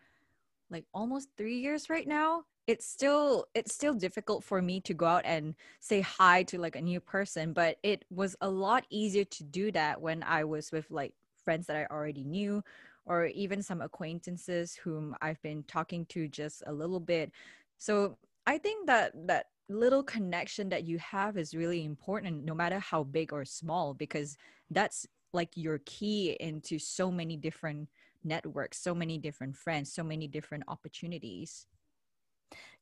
like 0.69 0.85
almost 0.93 1.27
three 1.37 1.59
years 1.59 1.89
right 1.89 2.07
now, 2.07 2.45
it's 2.67 2.85
still 2.85 3.45
it's 3.53 3.73
still 3.73 3.93
difficult 3.93 4.43
for 4.43 4.61
me 4.61 4.79
to 4.79 4.93
go 4.93 5.05
out 5.05 5.25
and 5.25 5.53
say 5.79 6.01
hi 6.01 6.43
to 6.43 6.57
like 6.57 6.75
a 6.75 6.81
new 6.81 6.99
person 6.99 7.51
but 7.53 7.77
it 7.83 8.05
was 8.09 8.35
a 8.41 8.49
lot 8.49 8.85
easier 8.89 9.25
to 9.25 9.43
do 9.43 9.71
that 9.71 9.99
when 9.99 10.23
i 10.23 10.43
was 10.43 10.71
with 10.71 10.89
like 10.89 11.13
friends 11.43 11.67
that 11.67 11.75
i 11.75 11.85
already 11.93 12.23
knew 12.23 12.63
or 13.05 13.25
even 13.27 13.61
some 13.61 13.81
acquaintances 13.81 14.75
whom 14.75 15.15
I've 15.21 15.41
been 15.41 15.63
talking 15.63 16.05
to 16.07 16.27
just 16.27 16.63
a 16.67 16.73
little 16.73 16.99
bit. 16.99 17.31
So 17.77 18.17
I 18.47 18.57
think 18.57 18.87
that 18.87 19.11
that 19.27 19.47
little 19.69 20.03
connection 20.03 20.69
that 20.69 20.85
you 20.85 20.97
have 20.99 21.37
is 21.37 21.53
really 21.53 21.83
important 21.83 22.45
no 22.45 22.53
matter 22.53 22.79
how 22.79 23.03
big 23.03 23.33
or 23.33 23.45
small 23.45 23.93
because 23.93 24.37
that's 24.69 25.05
like 25.33 25.49
your 25.55 25.79
key 25.85 26.37
into 26.39 26.77
so 26.77 27.11
many 27.11 27.35
different 27.35 27.89
networks, 28.23 28.79
so 28.81 28.93
many 28.93 29.17
different 29.17 29.55
friends, 29.55 29.91
so 29.91 30.03
many 30.03 30.27
different 30.27 30.63
opportunities. 30.67 31.65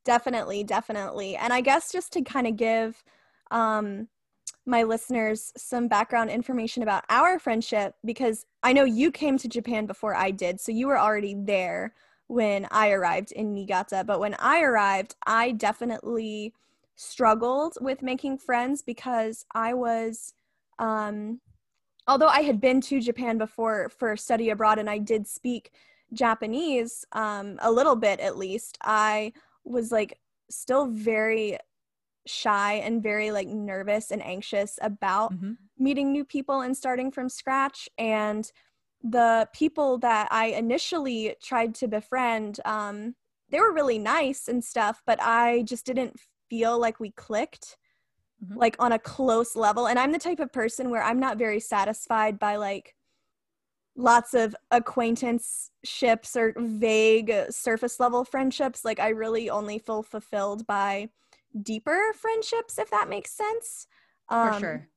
Definitely, 0.06 0.64
definitely. 0.64 1.36
And 1.36 1.54
I 1.54 1.62
guess 1.62 1.92
just 1.92 2.14
to 2.14 2.22
kind 2.22 2.48
of 2.48 2.56
give 2.56 3.04
um 3.52 4.08
my 4.66 4.84
listeners 4.84 5.52
some 5.58 5.88
background 5.88 6.30
information 6.30 6.84
about 6.84 7.04
our 7.10 7.40
friendship 7.40 7.96
because 8.06 8.46
I 8.64 8.74
know 8.74 8.84
you 8.84 9.12
came 9.12 9.38
to 9.40 9.48
Japan 9.48 9.86
before 9.88 10.16
I 10.16 10.32
did, 10.32 10.60
so 10.60 10.72
you 10.72 10.88
were 10.88 11.00
already 11.00 11.36
there 11.38 11.94
when 12.28 12.68
I 12.72 12.92
arrived 12.92 13.32
in 13.32 13.54
Niigata. 13.54 14.04
But 14.06 14.20
when 14.20 14.36
I 14.40 14.62
arrived, 14.62 15.16
I 15.26 15.52
definitely 15.52 16.54
struggled 16.96 17.78
with 17.82 18.04
making 18.04 18.38
friends 18.38 18.82
because 18.84 19.46
I 19.54 19.74
was 19.74 20.34
um, 20.80 21.42
although 22.08 22.28
I 22.28 22.42
had 22.42 22.60
been 22.62 22.82
to 22.82 23.00
Japan 23.02 23.38
before 23.38 23.90
for 23.90 24.16
study 24.18 24.50
abroad 24.50 24.80
and 24.80 24.90
I 24.90 24.98
did 24.98 25.28
speak 25.28 25.72
Japanese 26.14 27.06
um, 27.14 27.58
a 27.62 27.72
little 27.72 27.96
bit 27.96 28.20
at 28.20 28.38
least, 28.38 28.78
I 28.84 29.34
was 29.64 29.92
like 29.92 30.20
still 30.50 30.88
very 30.88 31.58
shy 32.28 32.74
and 32.74 33.02
very 33.02 33.32
like 33.32 33.48
nervous 33.48 34.12
and 34.12 34.24
anxious 34.24 34.78
about 34.82 35.34
mm-hmm. 35.34 35.54
meeting 35.78 36.12
new 36.12 36.24
people 36.24 36.62
and 36.62 36.76
starting 36.76 37.12
from 37.12 37.30
scratch. 37.30 37.90
And 37.98 38.50
the 39.04 39.48
people 39.54 39.98
that 40.00 40.28
I 40.32 40.48
initially 40.48 41.36
tried 41.42 41.74
to 41.76 41.88
befriend, 41.88 42.60
um, 42.66 43.16
they 43.50 43.60
were 43.60 43.74
really 43.74 44.00
nice 44.00 44.48
and 44.48 44.64
stuff, 44.64 45.02
but 45.06 45.20
I 45.22 45.64
just 45.64 45.86
didn't 45.86 46.20
feel 46.50 46.80
like 46.80 47.00
we 47.00 47.12
clicked 47.12 47.78
mm-hmm. 48.44 48.58
like 48.58 48.76
on 48.80 48.92
a 48.92 49.00
close 49.00 49.56
level. 49.56 49.88
And 49.88 49.98
I'm 49.98 50.12
the 50.12 50.20
type 50.20 50.40
of 50.40 50.54
person 50.54 50.90
where 50.90 51.04
I'm 51.04 51.20
not 51.20 51.38
very 51.38 51.60
satisfied 51.60 52.38
by 52.38 52.58
like 52.58 52.96
lots 53.96 54.34
of 54.34 54.56
acquaintanceships 54.72 56.36
or 56.36 56.54
vague 56.58 57.34
surface 57.50 58.00
level 58.00 58.24
friendships. 58.24 58.86
Like 58.86 59.00
I 59.00 59.10
really 59.10 59.50
only 59.50 59.80
feel 59.80 60.04
fulfilled 60.04 60.66
by 60.66 61.10
deeper 61.62 62.14
friendships, 62.16 62.78
if 62.80 62.90
that 62.92 63.10
makes 63.10 63.32
sense. 63.32 63.88
Um, 64.30 64.54
For 64.54 64.60
sure. 64.60 64.88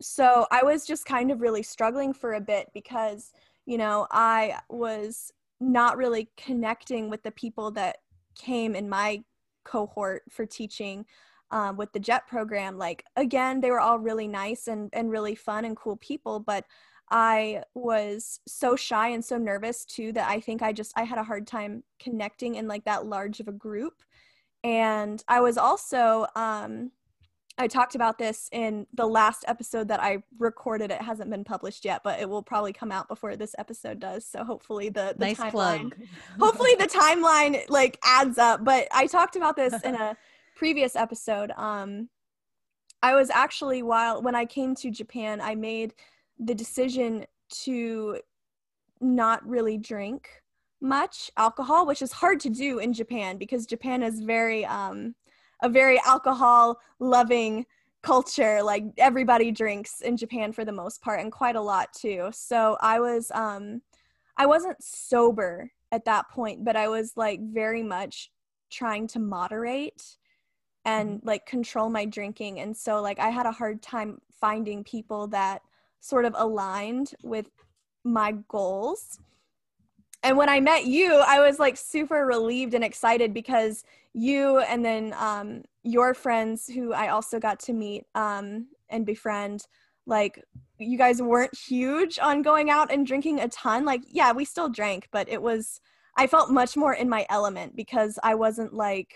So 0.00 0.46
I 0.50 0.64
was 0.64 0.86
just 0.86 1.06
kind 1.06 1.30
of 1.30 1.40
really 1.40 1.62
struggling 1.62 2.12
for 2.12 2.34
a 2.34 2.40
bit 2.40 2.68
because, 2.74 3.32
you 3.64 3.78
know, 3.78 4.06
I 4.10 4.58
was 4.68 5.32
not 5.60 5.96
really 5.96 6.30
connecting 6.36 7.08
with 7.08 7.22
the 7.22 7.30
people 7.30 7.70
that 7.72 7.98
came 8.34 8.74
in 8.74 8.88
my 8.88 9.22
cohort 9.64 10.24
for 10.30 10.44
teaching 10.44 11.06
um, 11.50 11.76
with 11.76 11.92
the 11.92 12.00
JET 12.00 12.26
program. 12.26 12.76
Like, 12.76 13.04
again, 13.16 13.60
they 13.60 13.70
were 13.70 13.80
all 13.80 13.98
really 13.98 14.26
nice 14.26 14.66
and, 14.66 14.90
and 14.92 15.10
really 15.10 15.36
fun 15.36 15.64
and 15.64 15.76
cool 15.76 15.96
people, 15.96 16.40
but 16.40 16.64
I 17.10 17.62
was 17.74 18.40
so 18.46 18.76
shy 18.76 19.08
and 19.08 19.24
so 19.24 19.36
nervous 19.36 19.84
too 19.84 20.12
that 20.12 20.28
I 20.28 20.40
think 20.40 20.62
I 20.62 20.72
just 20.72 20.92
I 20.96 21.04
had 21.04 21.18
a 21.18 21.24
hard 21.24 21.46
time 21.46 21.82
connecting 22.00 22.54
in 22.54 22.66
like 22.66 22.84
that 22.84 23.06
large 23.06 23.40
of 23.40 23.48
a 23.48 23.52
group. 23.52 24.02
And 24.62 25.22
I 25.28 25.40
was 25.40 25.58
also 25.58 26.26
um 26.34 26.90
I 27.56 27.68
talked 27.68 27.94
about 27.94 28.18
this 28.18 28.48
in 28.50 28.86
the 28.94 29.06
last 29.06 29.44
episode 29.46 29.86
that 29.88 30.02
I 30.02 30.24
recorded. 30.38 30.90
It 30.90 31.00
hasn't 31.00 31.30
been 31.30 31.44
published 31.44 31.84
yet, 31.84 32.00
but 32.02 32.18
it 32.18 32.28
will 32.28 32.42
probably 32.42 32.72
come 32.72 32.90
out 32.90 33.06
before 33.06 33.36
this 33.36 33.54
episode 33.58 34.00
does. 34.00 34.26
So 34.26 34.42
hopefully 34.42 34.88
the, 34.88 35.14
the 35.16 35.26
nice 35.26 35.38
timeline, 35.38 35.50
plug. 35.50 35.96
hopefully 36.40 36.74
the 36.76 36.88
timeline 36.88 37.62
like 37.68 37.98
adds 38.02 38.38
up. 38.38 38.64
But 38.64 38.88
I 38.90 39.06
talked 39.06 39.36
about 39.36 39.54
this 39.54 39.80
in 39.82 39.94
a 39.94 40.16
previous 40.56 40.96
episode. 40.96 41.52
Um, 41.56 42.08
I 43.04 43.14
was 43.14 43.30
actually 43.30 43.84
while 43.84 44.20
when 44.20 44.34
I 44.34 44.46
came 44.46 44.74
to 44.76 44.90
Japan, 44.90 45.40
I 45.40 45.54
made 45.54 45.94
the 46.38 46.54
decision 46.54 47.24
to 47.50 48.18
not 49.00 49.46
really 49.46 49.78
drink 49.78 50.28
much 50.80 51.30
alcohol, 51.36 51.86
which 51.86 52.02
is 52.02 52.12
hard 52.12 52.40
to 52.40 52.50
do 52.50 52.78
in 52.78 52.92
Japan 52.92 53.38
because 53.38 53.66
Japan 53.66 54.02
is 54.02 54.20
very 54.20 54.64
um, 54.66 55.14
a 55.62 55.68
very 55.68 55.98
alcohol 56.04 56.78
loving 56.98 57.64
culture. 58.02 58.62
Like 58.62 58.84
everybody 58.98 59.50
drinks 59.50 60.00
in 60.00 60.16
Japan 60.16 60.52
for 60.52 60.64
the 60.64 60.72
most 60.72 61.00
part, 61.02 61.20
and 61.20 61.32
quite 61.32 61.56
a 61.56 61.60
lot 61.60 61.92
too. 61.92 62.30
So 62.32 62.76
I 62.80 63.00
was 63.00 63.30
um, 63.34 63.82
I 64.36 64.46
wasn't 64.46 64.82
sober 64.82 65.70
at 65.92 66.04
that 66.04 66.28
point, 66.30 66.64
but 66.64 66.76
I 66.76 66.88
was 66.88 67.12
like 67.16 67.40
very 67.40 67.82
much 67.82 68.30
trying 68.70 69.06
to 69.06 69.18
moderate 69.18 70.16
and 70.84 71.18
mm-hmm. 71.18 71.26
like 71.26 71.46
control 71.46 71.88
my 71.88 72.04
drinking 72.04 72.60
and 72.60 72.76
so 72.76 73.00
like 73.00 73.18
i 73.18 73.30
had 73.30 73.46
a 73.46 73.52
hard 73.52 73.80
time 73.82 74.18
finding 74.40 74.84
people 74.84 75.26
that 75.28 75.62
sort 76.04 76.26
of 76.26 76.34
aligned 76.36 77.14
with 77.22 77.46
my 78.04 78.32
goals. 78.48 79.18
And 80.22 80.36
when 80.36 80.50
I 80.50 80.60
met 80.60 80.84
you, 80.84 81.14
I 81.26 81.40
was 81.40 81.58
like 81.58 81.78
super 81.78 82.26
relieved 82.26 82.74
and 82.74 82.84
excited 82.84 83.32
because 83.32 83.84
you 84.12 84.58
and 84.58 84.84
then 84.84 85.14
um, 85.18 85.62
your 85.82 86.12
friends, 86.12 86.66
who 86.66 86.92
I 86.92 87.08
also 87.08 87.40
got 87.40 87.58
to 87.60 87.72
meet 87.72 88.04
um, 88.14 88.66
and 88.90 89.06
befriend, 89.06 89.66
like 90.06 90.42
you 90.78 90.98
guys 90.98 91.22
weren't 91.22 91.56
huge 91.56 92.18
on 92.18 92.42
going 92.42 92.68
out 92.68 92.92
and 92.92 93.06
drinking 93.06 93.40
a 93.40 93.48
ton. 93.48 93.86
Like, 93.86 94.02
yeah, 94.06 94.32
we 94.32 94.44
still 94.44 94.68
drank, 94.68 95.08
but 95.10 95.26
it 95.30 95.40
was, 95.40 95.80
I 96.18 96.26
felt 96.26 96.50
much 96.50 96.76
more 96.76 96.92
in 96.92 97.08
my 97.08 97.24
element 97.30 97.76
because 97.76 98.18
I 98.22 98.34
wasn't 98.34 98.74
like 98.74 99.14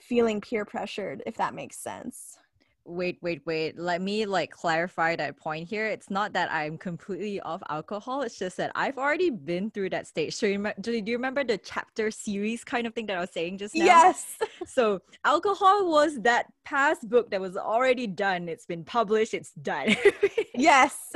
feeling 0.00 0.40
peer 0.40 0.64
pressured, 0.64 1.22
if 1.26 1.36
that 1.36 1.54
makes 1.54 1.76
sense 1.76 2.38
wait 2.84 3.18
wait 3.22 3.42
wait 3.46 3.78
let 3.78 4.00
me 4.00 4.26
like 4.26 4.50
clarify 4.50 5.16
that 5.16 5.36
point 5.36 5.68
here. 5.68 5.86
It's 5.86 6.10
not 6.10 6.32
that 6.32 6.50
i'm 6.52 6.76
completely 6.78 7.40
off 7.40 7.62
alcohol 7.68 8.22
it's 8.22 8.38
just 8.38 8.56
that 8.56 8.72
i've 8.74 8.98
already 8.98 9.30
been 9.30 9.70
through 9.70 9.90
that 9.90 10.06
stage. 10.06 10.34
So 10.34 10.46
you 10.46 10.72
do 10.80 10.92
you 10.92 11.16
remember 11.16 11.44
the 11.44 11.58
chapter 11.58 12.10
series 12.10 12.64
kind 12.64 12.86
of 12.86 12.94
thing 12.94 13.06
that 13.06 13.16
i 13.16 13.20
was 13.20 13.30
saying 13.30 13.58
just 13.58 13.74
now? 13.74 13.84
Yes. 13.84 14.38
So 14.66 15.02
alcohol 15.24 15.90
was 15.90 16.20
that 16.22 16.46
past 16.64 17.08
book 17.08 17.30
that 17.30 17.40
was 17.40 17.56
already 17.56 18.06
done. 18.06 18.48
It's 18.48 18.66
been 18.66 18.84
published 18.84 19.34
it's 19.34 19.52
done. 19.52 19.96
Yes. 20.54 21.12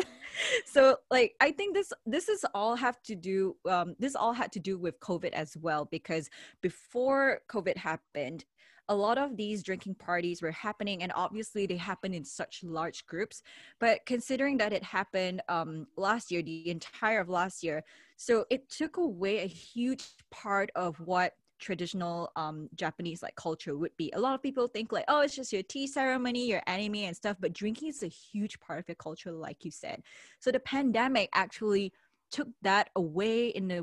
So 0.64 0.96
like 1.10 1.34
i 1.40 1.50
think 1.50 1.74
this 1.74 1.92
this 2.04 2.28
is 2.28 2.44
all 2.54 2.76
have 2.76 3.02
to 3.02 3.14
do 3.14 3.56
um 3.68 3.94
this 3.98 4.14
all 4.14 4.32
had 4.32 4.52
to 4.52 4.60
do 4.60 4.78
with 4.78 4.98
covid 5.00 5.32
as 5.32 5.56
well 5.56 5.86
because 5.86 6.28
before 6.60 7.40
covid 7.48 7.76
happened 7.76 8.44
a 8.88 8.94
lot 8.94 9.18
of 9.18 9.36
these 9.36 9.62
drinking 9.62 9.94
parties 9.94 10.42
were 10.42 10.52
happening 10.52 11.02
and 11.02 11.12
obviously 11.14 11.66
they 11.66 11.76
happened 11.76 12.14
in 12.14 12.24
such 12.24 12.62
large 12.62 13.06
groups 13.06 13.42
but 13.80 14.04
considering 14.06 14.56
that 14.56 14.72
it 14.72 14.82
happened 14.82 15.42
um, 15.48 15.86
last 15.96 16.30
year 16.30 16.42
the 16.42 16.68
entire 16.70 17.20
of 17.20 17.28
last 17.28 17.62
year 17.62 17.82
so 18.16 18.44
it 18.50 18.68
took 18.68 18.96
away 18.96 19.38
a 19.38 19.46
huge 19.46 20.04
part 20.30 20.70
of 20.74 20.98
what 21.00 21.32
traditional 21.58 22.30
um, 22.36 22.68
Japanese 22.74 23.22
like 23.22 23.34
culture 23.34 23.76
would 23.76 23.96
be. 23.96 24.12
A 24.14 24.20
lot 24.20 24.34
of 24.34 24.42
people 24.42 24.68
think 24.68 24.92
like, 24.92 25.04
oh, 25.08 25.20
it's 25.20 25.34
just 25.34 25.52
your 25.52 25.62
tea 25.62 25.86
ceremony, 25.86 26.46
your 26.46 26.62
anime 26.66 26.96
and 26.96 27.16
stuff, 27.16 27.36
but 27.40 27.52
drinking 27.52 27.88
is 27.88 28.02
a 28.02 28.08
huge 28.08 28.58
part 28.60 28.78
of 28.78 28.88
your 28.88 28.96
culture, 28.96 29.32
like 29.32 29.64
you 29.64 29.70
said. 29.70 30.02
So 30.38 30.50
the 30.50 30.60
pandemic 30.60 31.30
actually 31.32 31.92
took 32.30 32.48
that 32.62 32.90
away 32.96 33.48
in 33.48 33.70
a 33.70 33.82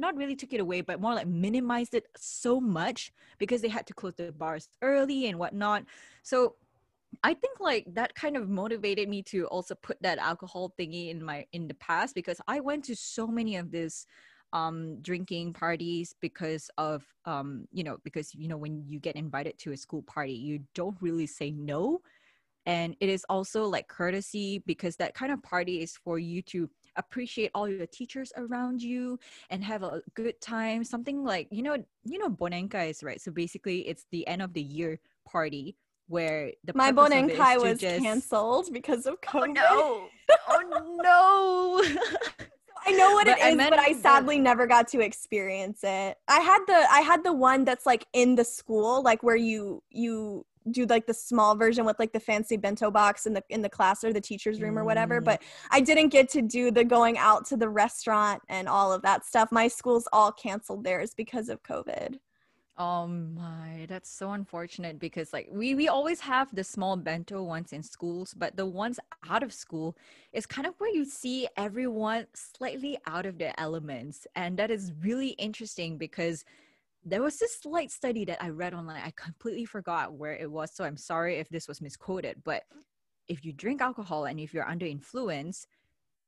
not 0.00 0.16
really 0.16 0.36
took 0.36 0.52
it 0.52 0.60
away, 0.60 0.80
but 0.80 1.00
more 1.00 1.14
like 1.14 1.26
minimized 1.26 1.94
it 1.94 2.06
so 2.16 2.60
much 2.60 3.12
because 3.38 3.60
they 3.62 3.68
had 3.68 3.86
to 3.86 3.94
close 3.94 4.14
the 4.16 4.32
bars 4.32 4.68
early 4.82 5.26
and 5.26 5.38
whatnot. 5.38 5.84
So 6.22 6.56
I 7.22 7.34
think 7.34 7.60
like 7.60 7.86
that 7.94 8.14
kind 8.14 8.36
of 8.36 8.48
motivated 8.48 9.08
me 9.08 9.22
to 9.24 9.46
also 9.46 9.74
put 9.74 10.00
that 10.02 10.18
alcohol 10.18 10.72
thingy 10.78 11.10
in 11.10 11.22
my 11.22 11.46
in 11.52 11.68
the 11.68 11.74
past 11.74 12.14
because 12.14 12.40
I 12.48 12.60
went 12.60 12.84
to 12.84 12.96
so 12.96 13.26
many 13.26 13.56
of 13.56 13.70
these 13.70 14.06
um 14.52 15.00
drinking 15.00 15.52
parties 15.52 16.14
because 16.20 16.70
of 16.78 17.04
um 17.24 17.68
you 17.72 17.84
know 17.84 17.98
because 18.04 18.34
you 18.34 18.48
know 18.48 18.56
when 18.56 18.82
you 18.86 18.98
get 18.98 19.16
invited 19.16 19.58
to 19.58 19.72
a 19.72 19.76
school 19.76 20.02
party 20.02 20.32
you 20.32 20.60
don't 20.74 20.96
really 21.00 21.26
say 21.26 21.52
no 21.52 22.00
and 22.66 22.96
it 23.00 23.08
is 23.08 23.24
also 23.28 23.64
like 23.64 23.88
courtesy 23.88 24.62
because 24.66 24.96
that 24.96 25.14
kind 25.14 25.32
of 25.32 25.42
party 25.42 25.80
is 25.80 25.96
for 25.96 26.18
you 26.18 26.42
to 26.42 26.68
appreciate 27.00 27.50
all 27.54 27.68
your 27.68 27.86
teachers 27.86 28.32
around 28.36 28.80
you 28.80 29.18
and 29.50 29.64
have 29.64 29.82
a 29.82 30.00
good 30.14 30.40
time 30.40 30.84
something 30.84 31.24
like 31.24 31.48
you 31.50 31.62
know 31.62 31.76
you 32.04 32.18
know 32.18 32.30
bonenkai 32.30 32.90
is 32.90 33.02
right 33.02 33.20
so 33.20 33.30
basically 33.32 33.80
it's 33.88 34.06
the 34.12 34.26
end 34.28 34.40
of 34.40 34.52
the 34.52 34.62
year 34.62 35.00
party 35.26 35.76
where 36.06 36.52
the 36.64 36.72
my 36.74 36.92
bonenkai 36.92 37.60
was 37.60 37.78
just... 37.78 38.02
canceled 38.02 38.72
because 38.72 39.06
of 39.06 39.14
oh, 39.14 39.26
covid 39.26 39.56
oh 39.68 40.08
no, 40.28 40.36
oh, 40.48 41.82
no. 41.92 42.46
I 42.86 42.92
know 42.92 43.12
what 43.12 43.26
but 43.26 43.38
it 43.38 43.52
is, 43.52 43.56
but 43.56 43.78
I 43.78 43.92
sadly 43.92 44.36
the... 44.36 44.42
never 44.42 44.66
got 44.66 44.88
to 44.88 45.00
experience 45.00 45.80
it. 45.82 46.16
I 46.28 46.40
had 46.40 46.60
the 46.66 46.86
I 46.90 47.00
had 47.00 47.22
the 47.22 47.32
one 47.32 47.64
that's 47.64 47.84
like 47.84 48.06
in 48.12 48.36
the 48.36 48.44
school, 48.44 49.02
like 49.02 49.22
where 49.22 49.36
you 49.36 49.82
you 49.90 50.46
do 50.70 50.84
like 50.86 51.06
the 51.06 51.14
small 51.14 51.54
version 51.54 51.84
with 51.84 51.98
like 51.98 52.12
the 52.12 52.20
fancy 52.20 52.56
bento 52.56 52.90
box 52.90 53.26
in 53.26 53.32
the 53.32 53.42
in 53.48 53.62
the 53.62 53.68
class 53.68 54.04
or 54.04 54.12
the 54.12 54.20
teacher's 54.20 54.60
room 54.60 54.78
or 54.78 54.84
whatever 54.84 55.20
mm. 55.20 55.24
but 55.24 55.42
i 55.70 55.80
didn't 55.80 56.08
get 56.08 56.28
to 56.28 56.42
do 56.42 56.70
the 56.70 56.84
going 56.84 57.16
out 57.18 57.46
to 57.46 57.56
the 57.56 57.68
restaurant 57.68 58.42
and 58.48 58.68
all 58.68 58.92
of 58.92 59.02
that 59.02 59.24
stuff 59.24 59.50
my 59.50 59.66
schools 59.66 60.06
all 60.12 60.30
canceled 60.32 60.84
theirs 60.84 61.14
because 61.14 61.48
of 61.48 61.62
covid 61.62 62.18
oh 62.76 63.06
my 63.06 63.86
that's 63.88 64.10
so 64.10 64.32
unfortunate 64.32 64.98
because 64.98 65.32
like 65.32 65.48
we 65.50 65.74
we 65.74 65.88
always 65.88 66.20
have 66.20 66.54
the 66.54 66.64
small 66.64 66.96
bento 66.96 67.42
ones 67.42 67.72
in 67.72 67.82
schools 67.82 68.34
but 68.34 68.56
the 68.56 68.66
ones 68.66 69.00
out 69.28 69.42
of 69.42 69.52
school 69.52 69.96
is 70.32 70.46
kind 70.46 70.66
of 70.66 70.74
where 70.78 70.94
you 70.94 71.04
see 71.04 71.48
everyone 71.56 72.26
slightly 72.34 72.98
out 73.06 73.26
of 73.26 73.38
their 73.38 73.54
elements 73.58 74.26
and 74.34 74.58
that 74.58 74.70
is 74.70 74.92
really 75.02 75.30
interesting 75.30 75.98
because 75.98 76.44
there 77.04 77.22
was 77.22 77.38
this 77.38 77.60
slight 77.60 77.90
study 77.90 78.24
that 78.26 78.42
I 78.42 78.50
read 78.50 78.74
online. 78.74 79.02
I 79.04 79.12
completely 79.16 79.64
forgot 79.64 80.12
where 80.12 80.34
it 80.34 80.50
was, 80.50 80.74
so 80.74 80.84
I'm 80.84 80.96
sorry 80.96 81.38
if 81.38 81.48
this 81.48 81.66
was 81.66 81.80
misquoted. 81.80 82.42
But 82.44 82.64
if 83.28 83.44
you 83.44 83.52
drink 83.52 83.80
alcohol 83.80 84.26
and 84.26 84.38
if 84.38 84.52
you're 84.52 84.68
under 84.68 84.86
influence, 84.86 85.66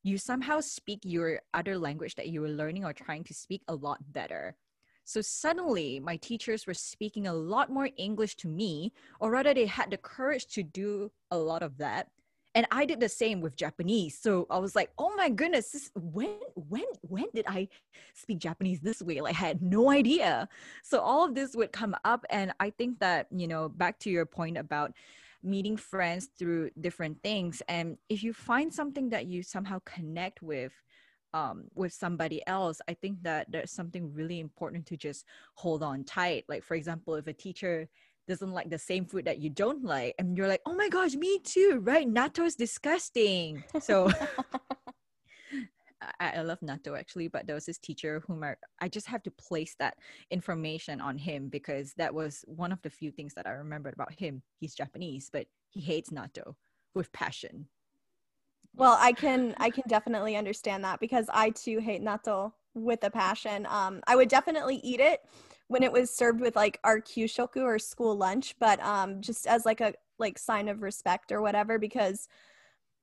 you 0.02 0.18
somehow 0.18 0.60
speak 0.60 1.00
your 1.04 1.40
other 1.54 1.78
language 1.78 2.14
that 2.16 2.28
you 2.28 2.40
were 2.40 2.48
learning 2.48 2.84
or 2.84 2.92
trying 2.92 3.24
to 3.24 3.34
speak 3.34 3.62
a 3.68 3.74
lot 3.74 3.98
better. 4.12 4.56
So 5.04 5.20
suddenly, 5.20 6.00
my 6.00 6.16
teachers 6.16 6.66
were 6.66 6.74
speaking 6.74 7.26
a 7.26 7.34
lot 7.34 7.70
more 7.70 7.90
English 7.96 8.36
to 8.36 8.48
me, 8.48 8.92
or 9.20 9.30
rather, 9.30 9.52
they 9.52 9.66
had 9.66 9.90
the 9.90 9.96
courage 9.96 10.46
to 10.54 10.62
do 10.62 11.10
a 11.30 11.36
lot 11.36 11.62
of 11.62 11.78
that. 11.78 12.08
And 12.54 12.66
I 12.70 12.84
did 12.84 13.00
the 13.00 13.08
same 13.08 13.40
with 13.40 13.56
Japanese. 13.56 14.18
So 14.18 14.46
I 14.50 14.58
was 14.58 14.76
like, 14.76 14.90
oh 14.98 15.14
my 15.16 15.30
goodness, 15.30 15.70
this, 15.70 15.90
when 15.94 16.36
when 16.54 16.84
when 17.02 17.26
did 17.34 17.46
I 17.48 17.68
speak 18.14 18.38
Japanese 18.38 18.80
this 18.80 19.00
way? 19.00 19.20
Like 19.20 19.34
I 19.34 19.38
had 19.38 19.62
no 19.62 19.90
idea. 19.90 20.48
So 20.82 21.00
all 21.00 21.24
of 21.24 21.34
this 21.34 21.56
would 21.56 21.72
come 21.72 21.96
up, 22.04 22.24
and 22.30 22.52
I 22.60 22.70
think 22.70 22.98
that 23.00 23.26
you 23.30 23.48
know, 23.48 23.68
back 23.68 23.98
to 24.00 24.10
your 24.10 24.26
point 24.26 24.58
about 24.58 24.92
meeting 25.42 25.76
friends 25.76 26.28
through 26.38 26.70
different 26.80 27.22
things, 27.22 27.62
and 27.68 27.96
if 28.08 28.22
you 28.22 28.32
find 28.32 28.72
something 28.72 29.08
that 29.10 29.26
you 29.26 29.42
somehow 29.42 29.80
connect 29.84 30.42
with. 30.42 30.72
Um, 31.34 31.68
with 31.74 31.94
somebody 31.94 32.46
else, 32.46 32.82
I 32.88 32.92
think 32.92 33.22
that 33.22 33.50
there's 33.50 33.70
something 33.70 34.12
really 34.12 34.38
important 34.38 34.84
to 34.88 34.98
just 34.98 35.24
hold 35.54 35.82
on 35.82 36.04
tight. 36.04 36.44
Like, 36.46 36.62
for 36.62 36.74
example, 36.74 37.14
if 37.14 37.26
a 37.26 37.32
teacher 37.32 37.88
doesn't 38.32 38.52
like 38.52 38.70
the 38.70 38.78
same 38.78 39.04
food 39.04 39.26
that 39.26 39.40
you 39.40 39.50
don't 39.50 39.84
like 39.84 40.14
and 40.18 40.38
you're 40.38 40.48
like 40.48 40.62
oh 40.64 40.74
my 40.74 40.88
gosh 40.88 41.14
me 41.14 41.38
too 41.44 41.80
right? 41.82 42.08
Natto 42.08 42.46
is 42.46 42.54
disgusting. 42.54 43.62
So 43.78 44.10
I, 46.18 46.32
I, 46.36 46.40
love 46.40 46.60
natto 46.60 46.98
actually 46.98 47.28
but 47.28 47.46
there 47.46 47.54
was 47.54 47.66
this 47.66 47.76
teacher 47.76 48.22
whom 48.26 48.42
I, 48.42 48.54
I 48.80 48.88
just 48.88 49.06
have 49.08 49.22
to 49.24 49.30
place 49.32 49.76
that 49.78 49.98
information 50.30 50.98
on 51.02 51.18
him 51.18 51.48
because 51.50 51.92
that 51.98 52.14
was 52.14 52.42
one 52.46 52.72
of 52.72 52.80
the 52.80 52.88
few 52.88 53.10
things 53.10 53.34
that 53.34 53.46
i 53.46 53.50
remembered 53.50 53.92
about 53.92 54.14
him. 54.18 54.40
He's 54.58 54.74
japanese 54.74 55.28
but 55.30 55.46
he 55.68 55.82
hates 55.82 56.08
natto 56.08 56.54
with 56.94 57.12
passion. 57.12 57.66
Well 58.74 58.96
i 58.98 59.12
can 59.12 59.54
i 59.58 59.68
can 59.68 59.84
definitely 59.88 60.36
understand 60.36 60.84
that 60.84 61.00
because 61.00 61.26
i 61.34 61.50
too 61.50 61.80
hate 61.80 62.02
natto 62.02 62.52
with 62.72 63.04
a 63.04 63.10
passion. 63.10 63.66
Um 63.68 64.00
i 64.06 64.16
would 64.16 64.30
definitely 64.30 64.76
eat 64.76 65.00
it 65.00 65.20
when 65.72 65.82
it 65.82 65.90
was 65.90 66.10
served 66.10 66.40
with 66.40 66.54
like 66.54 66.78
our 66.84 67.00
kyushoku 67.00 67.62
or 67.62 67.78
school 67.78 68.14
lunch, 68.14 68.54
but 68.60 68.78
um, 68.82 69.20
just 69.22 69.46
as 69.46 69.64
like 69.64 69.80
a 69.80 69.94
like 70.18 70.38
sign 70.38 70.68
of 70.68 70.82
respect 70.82 71.32
or 71.32 71.40
whatever, 71.40 71.78
because 71.78 72.28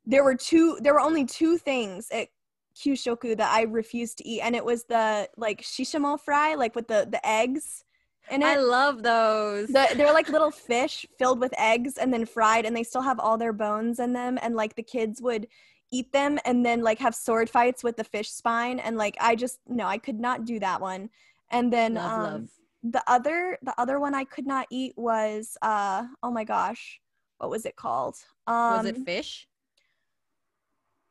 there 0.06 0.24
were 0.24 0.36
two, 0.36 0.78
there 0.82 0.94
were 0.94 1.00
only 1.00 1.26
two 1.26 1.58
things 1.58 2.08
at 2.12 2.30
kyushoku 2.76 3.36
that 3.38 3.52
I 3.52 3.64
refused 3.64 4.20
to 4.20 4.28
eat, 4.28 4.42
and 4.42 4.56
it 4.56 4.64
was 4.64 4.84
the 4.84 5.30
like 5.36 5.62
shishamo 5.62 6.20
fry, 6.20 6.54
like 6.54 6.76
with 6.76 6.88
the 6.88 7.08
the 7.10 7.26
eggs. 7.28 7.84
In 8.30 8.44
it. 8.44 8.46
I 8.46 8.58
love 8.58 9.02
those. 9.02 9.70
The, 9.70 9.88
they're 9.96 10.14
like 10.14 10.30
little 10.30 10.52
fish 10.70 11.08
filled 11.18 11.40
with 11.40 11.52
eggs 11.58 11.98
and 11.98 12.14
then 12.14 12.26
fried, 12.28 12.66
and 12.66 12.76
they 12.76 12.84
still 12.84 13.02
have 13.02 13.20
all 13.20 13.38
their 13.38 13.54
bones 13.54 14.00
in 14.00 14.14
them. 14.14 14.38
And 14.44 14.56
like 14.56 14.76
the 14.76 14.84
kids 14.84 15.20
would 15.24 15.48
eat 15.92 16.12
them 16.12 16.38
and 16.46 16.64
then 16.64 16.82
like 16.82 17.00
have 17.00 17.16
sword 17.16 17.50
fights 17.50 17.84
with 17.84 17.98
the 17.98 18.04
fish 18.04 18.30
spine. 18.30 18.80
And 18.80 18.98
like 18.98 19.18
I 19.20 19.36
just 19.36 19.60
no, 19.68 19.88
I 19.88 19.98
could 19.98 20.20
not 20.20 20.46
do 20.46 20.60
that 20.60 20.82
one. 20.82 21.10
And 21.52 21.74
then 21.74 21.96
love, 21.96 22.12
um, 22.12 22.24
love 22.24 22.50
the 22.84 23.04
other 23.08 23.58
the 23.62 23.74
other 23.80 24.00
one 24.00 24.14
I 24.14 24.24
could 24.24 24.48
not 24.48 24.68
eat 24.70 24.94
was 24.96 25.58
uh 25.62 26.06
oh 26.24 26.32
my 26.32 26.44
gosh, 26.44 27.00
what 27.38 27.50
was 27.50 27.66
it 27.66 27.76
called? 27.76 28.16
Um, 28.48 28.78
was 28.78 28.86
it 28.86 28.98
um, 28.98 29.06
fish? 29.06 29.48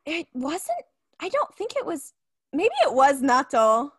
It 0.07 0.27
wasn't. 0.33 0.85
I 1.21 1.29
don't 1.29 1.55
think 1.55 1.77
it 1.77 1.85
was. 1.85 2.15
Maybe 2.53 2.75
it 2.83 2.93
was 2.93 3.21
natto. 3.21 3.91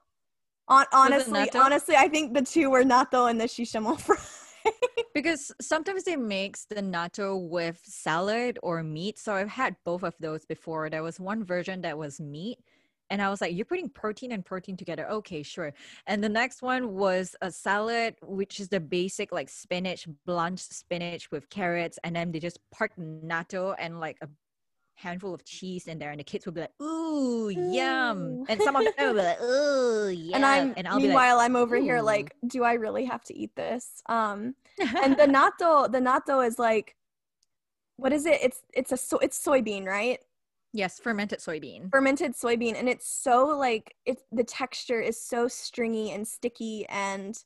On, 0.67 0.85
honestly, 0.93 1.39
natto? 1.39 1.61
honestly, 1.61 1.95
I 1.95 2.07
think 2.07 2.33
the 2.33 2.41
two 2.41 2.69
were 2.69 2.83
natto 2.83 3.29
and 3.29 3.39
the 3.39 3.45
shishamo 3.45 3.99
fry. 3.99 4.17
because 5.13 5.51
sometimes 5.61 6.03
they 6.03 6.15
mix 6.15 6.65
the 6.65 6.81
natto 6.81 7.47
with 7.49 7.79
salad 7.83 8.59
or 8.61 8.83
meat. 8.83 9.19
So 9.19 9.33
I've 9.33 9.49
had 9.49 9.75
both 9.83 10.03
of 10.03 10.15
those 10.19 10.45
before. 10.45 10.89
There 10.89 11.03
was 11.03 11.19
one 11.19 11.43
version 11.43 11.81
that 11.81 11.97
was 11.97 12.19
meat 12.19 12.59
and 13.09 13.21
I 13.21 13.29
was 13.29 13.41
like, 13.41 13.55
you're 13.55 13.65
putting 13.65 13.89
protein 13.89 14.31
and 14.31 14.45
protein 14.45 14.77
together. 14.77 15.09
Okay, 15.09 15.43
sure. 15.43 15.73
And 16.07 16.23
the 16.23 16.29
next 16.29 16.61
one 16.61 16.93
was 16.93 17.35
a 17.41 17.51
salad, 17.51 18.15
which 18.21 18.59
is 18.59 18.69
the 18.69 18.79
basic 18.79 19.31
like 19.31 19.49
spinach, 19.49 20.07
blanched 20.25 20.73
spinach 20.73 21.31
with 21.31 21.49
carrots. 21.49 21.97
And 22.03 22.15
then 22.15 22.31
they 22.31 22.39
just 22.39 22.59
parked 22.71 22.99
natto 22.99 23.75
and 23.79 23.99
like 23.99 24.17
a 24.21 24.27
handful 24.95 25.33
of 25.33 25.43
cheese 25.43 25.87
in 25.87 25.97
there. 25.97 26.11
And 26.11 26.19
the 26.19 26.23
kids 26.23 26.45
would 26.45 26.55
be 26.55 26.61
like, 26.61 26.81
ooh, 26.81 27.49
yum. 27.49 28.45
And 28.47 28.61
some 28.61 28.75
of 28.75 28.83
them 28.83 29.15
would 29.15 29.21
be 29.21 29.27
like, 29.27 29.41
ooh, 29.41 30.09
yeah. 30.09 30.35
And 30.35 30.45
I'm, 30.45 30.73
and 30.77 30.87
I'll 30.87 30.99
meanwhile, 30.99 31.37
like, 31.37 31.45
I'm 31.45 31.55
over 31.55 31.77
ooh. 31.77 31.81
here 31.81 32.01
like, 32.01 32.35
do 32.45 32.63
I 32.63 32.73
really 32.73 33.05
have 33.05 33.23
to 33.25 33.35
eat 33.35 33.55
this? 33.55 34.03
Um, 34.07 34.55
and 34.79 35.17
the 35.17 35.23
natto, 35.63 35.91
the 35.91 35.99
natto 35.99 36.45
is 36.45 36.59
like, 36.59 36.95
what 37.97 38.13
is 38.13 38.25
it? 38.25 38.39
It's, 38.41 38.61
it's 38.73 38.91
a, 38.91 38.97
so 38.97 39.17
it's 39.17 39.43
soybean, 39.43 39.85
right? 39.85 40.19
Yes, 40.71 40.99
fermented 40.99 41.39
soybean. 41.39 41.89
Fermented 41.89 42.33
soybean 42.33 42.75
and 42.77 42.87
it's 42.87 43.07
so 43.07 43.45
like 43.45 43.95
it's 44.05 44.23
the 44.31 44.43
texture 44.43 45.01
is 45.01 45.19
so 45.19 45.47
stringy 45.47 46.11
and 46.11 46.27
sticky 46.27 46.85
and 46.89 47.43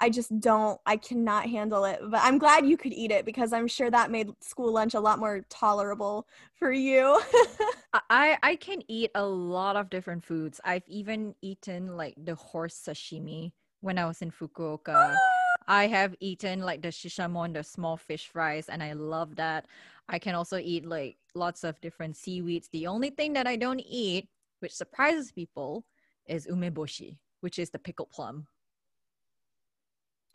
I 0.00 0.10
just 0.10 0.38
don't 0.40 0.80
I 0.86 0.96
cannot 0.96 1.48
handle 1.48 1.84
it. 1.84 2.00
But 2.08 2.20
I'm 2.22 2.38
glad 2.38 2.66
you 2.66 2.76
could 2.76 2.92
eat 2.92 3.10
it 3.10 3.24
because 3.24 3.52
I'm 3.52 3.68
sure 3.68 3.90
that 3.90 4.10
made 4.10 4.30
school 4.40 4.72
lunch 4.72 4.94
a 4.94 5.00
lot 5.00 5.18
more 5.18 5.44
tolerable 5.48 6.26
for 6.54 6.72
you. 6.72 7.20
I 8.10 8.38
I 8.42 8.56
can 8.56 8.82
eat 8.88 9.10
a 9.14 9.24
lot 9.24 9.76
of 9.76 9.90
different 9.90 10.24
foods. 10.24 10.60
I've 10.64 10.86
even 10.86 11.34
eaten 11.42 11.96
like 11.96 12.14
the 12.16 12.34
horse 12.34 12.74
sashimi 12.74 13.52
when 13.80 13.98
I 13.98 14.06
was 14.06 14.22
in 14.22 14.30
Fukuoka. 14.30 15.16
Oh, 15.24 15.41
I 15.66 15.86
have 15.86 16.14
eaten 16.20 16.60
like 16.60 16.82
the 16.82 16.88
shishamon, 16.88 17.54
the 17.54 17.62
small 17.62 17.96
fish 17.96 18.28
fries, 18.28 18.68
and 18.68 18.82
I 18.82 18.92
love 18.92 19.36
that. 19.36 19.66
I 20.08 20.18
can 20.18 20.34
also 20.34 20.58
eat 20.58 20.86
like 20.86 21.16
lots 21.34 21.64
of 21.64 21.80
different 21.80 22.16
seaweeds. 22.16 22.68
The 22.68 22.86
only 22.86 23.10
thing 23.10 23.32
that 23.34 23.46
I 23.46 23.56
don't 23.56 23.80
eat, 23.80 24.28
which 24.60 24.72
surprises 24.72 25.32
people, 25.32 25.84
is 26.26 26.46
umeboshi, 26.46 27.18
which 27.40 27.58
is 27.58 27.70
the 27.70 27.78
pickled 27.78 28.10
plum. 28.10 28.46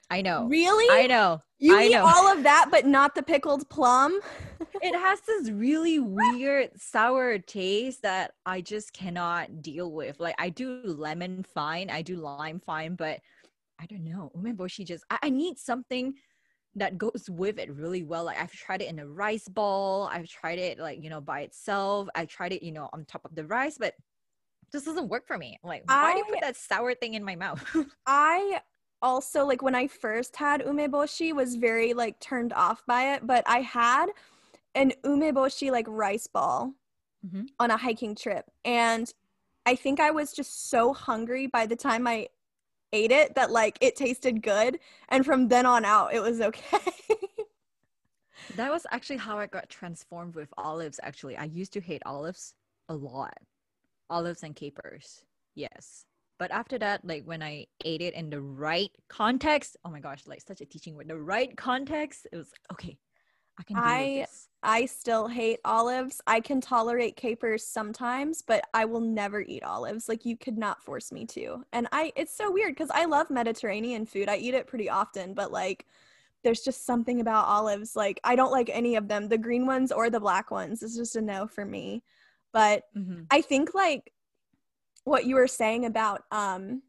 I 0.10 0.22
know. 0.22 0.46
Really? 0.46 0.88
I 0.90 1.08
know. 1.08 1.42
You 1.60 1.78
I 1.78 1.84
eat 1.84 1.92
know. 1.92 2.06
all 2.06 2.32
of 2.32 2.44
that, 2.44 2.68
but 2.72 2.86
not 2.86 3.14
the 3.14 3.24
pickled 3.24 3.70
plum? 3.70 4.20
it 4.82 4.98
has 4.98 5.20
this 5.22 5.50
really 5.50 6.00
weird 6.00 6.70
sour 6.80 7.40
taste 7.40 8.04
that 8.04 8.32
I 8.46 8.62
just 8.62 8.94
cannot 8.94 9.62
deal 9.62 9.92
with. 9.92 10.20
Like 10.20 10.36
I 10.38 10.50
do 10.50 10.82
lemon 10.86 11.44
fine, 11.44 11.90
I 11.90 12.04
do 12.04 12.16
lime 12.16 12.60
fine, 12.60 12.96
but 12.96 13.20
I 13.80 13.86
don't 13.86 14.04
know. 14.04 14.32
Umeboshi 14.36 14.86
just 14.86 15.04
I, 15.10 15.18
I 15.24 15.30
need 15.30 15.58
something 15.58 16.14
that 16.76 16.98
goes 16.98 17.26
with 17.30 17.58
it 17.60 17.74
really 17.74 18.04
well. 18.04 18.26
Like 18.26 18.40
I've 18.40 18.52
tried 18.52 18.82
it 18.82 18.90
in 18.90 19.00
a 19.00 19.08
rice 19.08 19.48
ball. 19.48 20.10
I've 20.12 20.28
tried 20.28 20.60
it 20.60 20.80
like, 20.80 21.04
you 21.04 21.10
know, 21.10 21.22
by 21.22 21.42
itself. 21.42 22.08
I 22.16 22.26
tried 22.26 22.54
it, 22.54 22.64
you 22.64 22.72
know, 22.72 22.90
on 22.94 23.06
top 23.06 23.26
of 23.26 23.36
the 23.36 23.46
rice, 23.46 23.78
but 23.80 23.94
this 24.72 24.84
doesn't 24.84 25.08
work 25.08 25.26
for 25.26 25.38
me. 25.38 25.58
Like, 25.64 25.84
why 25.88 26.12
I, 26.12 26.14
do 26.14 26.20
you 26.20 26.26
put 26.26 26.42
that 26.42 26.56
sour 26.56 26.94
thing 26.94 27.16
in 27.16 27.24
my 27.24 27.36
mouth? 27.36 27.64
I 28.06 28.62
also 29.02 29.46
like 29.46 29.62
when 29.62 29.76
I 29.76 29.88
first 29.88 30.36
had 30.36 30.62
umeboshi 30.62 31.34
was 31.34 31.56
very 31.56 31.94
like 31.94 32.20
turned 32.20 32.54
off 32.54 32.84
by 32.86 33.16
it, 33.16 33.26
but 33.26 33.44
I 33.48 33.62
had 33.62 34.08
an 34.76 34.94
umeboshi 35.04 35.72
like 35.72 35.86
rice 35.88 36.28
ball 36.28 36.74
mm-hmm. 37.26 37.44
on 37.60 37.72
a 37.72 37.78
hiking 37.78 38.16
trip 38.16 38.46
and 38.66 39.12
I 39.66 39.76
think 39.76 40.00
I 40.00 40.12
was 40.12 40.32
just 40.32 40.70
so 40.70 40.94
hungry 40.94 41.48
by 41.48 41.66
the 41.66 41.76
time 41.76 42.08
I 42.08 42.28
ate 42.98 43.12
it 43.12 43.36
that 43.36 43.52
like 43.52 43.78
it 43.82 43.96
tasted 43.96 44.42
good 44.42 44.80
and 45.10 45.26
from 45.26 45.48
then 45.48 45.66
on 45.66 45.86
out 45.86 46.14
it 46.14 46.22
was 46.22 46.42
okay. 46.42 46.82
That 48.56 48.72
was 48.72 48.86
actually 48.92 49.18
how 49.18 49.38
i 49.38 49.46
got 49.46 49.70
transformed 49.70 50.36
with 50.36 50.50
olives 50.58 51.00
actually. 51.04 51.36
I 51.38 51.46
used 51.46 51.74
to 51.74 51.82
hate 51.82 52.02
olives 52.06 52.54
a 52.88 52.96
lot. 52.96 53.38
Olives 54.10 54.44
and 54.44 54.56
capers 54.56 55.24
yes. 55.56 56.06
But 56.40 56.52
after 56.52 56.78
that 56.80 57.04
like 57.04 57.24
when 57.26 57.42
i 57.44 57.66
ate 57.84 58.02
it 58.02 58.14
in 58.14 58.30
the 58.30 58.42
right 58.42 58.92
context 59.10 59.76
oh 59.84 59.90
my 59.90 60.00
gosh 60.00 60.24
like 60.28 60.42
such 60.42 60.62
a 60.62 60.66
teaching 60.66 60.96
with 60.96 61.08
the 61.08 61.18
right 61.18 61.56
context 61.58 62.28
it 62.32 62.38
was 62.38 62.50
like, 62.52 62.72
okay 62.74 62.98
I 63.60 63.64
can 63.64 63.76
do 63.76 63.82
I 63.84 64.28
I 64.64 64.86
still 64.86 65.28
hate 65.28 65.60
olives. 65.64 66.20
I 66.26 66.40
can 66.40 66.60
tolerate 66.60 67.16
capers 67.16 67.66
sometimes, 67.66 68.42
but 68.42 68.64
I 68.74 68.86
will 68.86 69.00
never 69.00 69.42
eat 69.42 69.64
olives. 69.64 70.10
Like 70.10 70.26
you 70.26 70.36
could 70.36 70.58
not 70.58 70.84
force 70.84 71.12
me 71.12 71.26
to. 71.28 71.64
And 71.72 71.88
I 71.92 72.12
it's 72.16 72.36
so 72.36 72.52
weird 72.52 72.76
cuz 72.76 72.90
I 72.92 73.06
love 73.06 73.30
Mediterranean 73.30 74.06
food. 74.06 74.30
I 74.30 74.38
eat 74.38 74.56
it 74.56 74.68
pretty 74.68 74.90
often, 74.90 75.34
but 75.34 75.52
like 75.52 75.86
there's 76.44 76.62
just 76.62 76.86
something 76.86 77.22
about 77.22 77.48
olives 77.48 77.96
like 77.96 78.20
I 78.24 78.36
don't 78.36 78.52
like 78.52 78.70
any 78.72 78.96
of 78.96 79.08
them, 79.08 79.28
the 79.28 79.38
green 79.38 79.66
ones 79.66 79.92
or 79.92 80.10
the 80.10 80.20
black 80.20 80.50
ones. 80.50 80.82
It's 80.82 80.96
just 80.96 81.16
a 81.16 81.22
no 81.22 81.48
for 81.48 81.66
me. 81.66 82.04
But 82.52 82.84
mm-hmm. 82.96 83.24
I 83.30 83.42
think 83.42 83.76
like 83.76 84.12
what 85.04 85.26
you 85.26 85.36
were 85.36 85.48
saying 85.48 85.86
about 85.86 86.24
um 86.32 86.82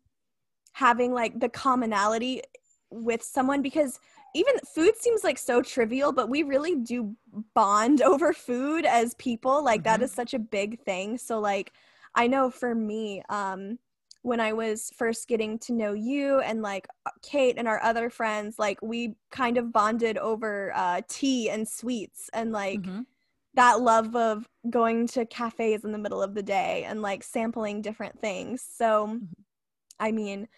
having 0.72 1.12
like 1.12 1.38
the 1.38 1.48
commonality 1.48 2.42
with 2.90 3.22
someone 3.22 3.62
because 3.62 4.00
even 4.34 4.54
food 4.74 4.96
seems 4.96 5.24
like 5.24 5.38
so 5.38 5.62
trivial, 5.62 6.12
but 6.12 6.28
we 6.28 6.42
really 6.42 6.76
do 6.76 7.14
bond 7.54 8.02
over 8.02 8.32
food 8.32 8.84
as 8.84 9.14
people. 9.14 9.62
Like 9.64 9.80
mm-hmm. 9.80 10.00
that 10.00 10.02
is 10.02 10.12
such 10.12 10.34
a 10.34 10.38
big 10.38 10.80
thing. 10.80 11.18
So 11.18 11.40
like 11.40 11.72
I 12.14 12.26
know 12.26 12.50
for 12.50 12.74
me, 12.74 13.22
um, 13.28 13.78
when 14.22 14.40
I 14.40 14.52
was 14.52 14.90
first 14.96 15.28
getting 15.28 15.58
to 15.60 15.72
know 15.72 15.92
you 15.92 16.40
and 16.40 16.60
like 16.60 16.88
Kate 17.22 17.56
and 17.56 17.68
our 17.68 17.82
other 17.82 18.10
friends, 18.10 18.58
like 18.58 18.78
we 18.82 19.14
kind 19.30 19.56
of 19.56 19.72
bonded 19.72 20.18
over 20.18 20.72
uh, 20.74 21.00
tea 21.08 21.48
and 21.48 21.66
sweets 21.66 22.28
and 22.32 22.52
like 22.52 22.82
mm-hmm. 22.82 23.02
that 23.54 23.80
love 23.80 24.16
of 24.16 24.48
going 24.68 25.06
to 25.08 25.24
cafes 25.26 25.84
in 25.84 25.92
the 25.92 25.98
middle 25.98 26.22
of 26.22 26.34
the 26.34 26.42
day 26.42 26.84
and 26.86 27.00
like 27.00 27.22
sampling 27.22 27.80
different 27.80 28.20
things. 28.20 28.66
So, 28.68 29.06
mm-hmm. 29.06 29.24
I 30.00 30.12
mean, 30.12 30.48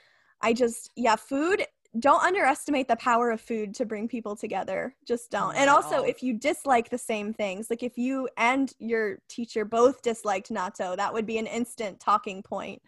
I 0.41 0.53
just, 0.53 0.91
yeah, 0.97 1.17
food 1.17 1.65
don't 1.98 2.22
underestimate 2.22 2.87
the 2.87 2.96
power 2.96 3.31
of 3.31 3.40
food 3.40 3.74
to 3.74 3.85
bring 3.85 4.07
people 4.07 4.37
together. 4.37 4.94
Just 5.07 5.31
don't. 5.31 5.57
and 5.57 5.68
also, 5.68 6.03
if 6.03 6.22
you 6.22 6.35
dislike 6.35 6.88
the 6.88 6.98
same 6.98 7.33
things, 7.33 7.68
like 7.68 7.83
if 7.83 7.98
you 7.98 8.29
and 8.37 8.72
your 8.79 9.18
teacher 9.29 9.64
both 9.64 10.00
disliked 10.03 10.50
natto, 10.50 10.96
that 10.96 11.12
would 11.12 11.26
be 11.26 11.38
an 11.38 11.46
instant 11.46 11.98
talking 11.98 12.42
point. 12.42 12.81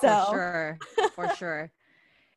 So, 0.00 0.24
for 0.26 0.30
sure, 0.30 0.78
for 1.14 1.28
sure. 1.36 1.72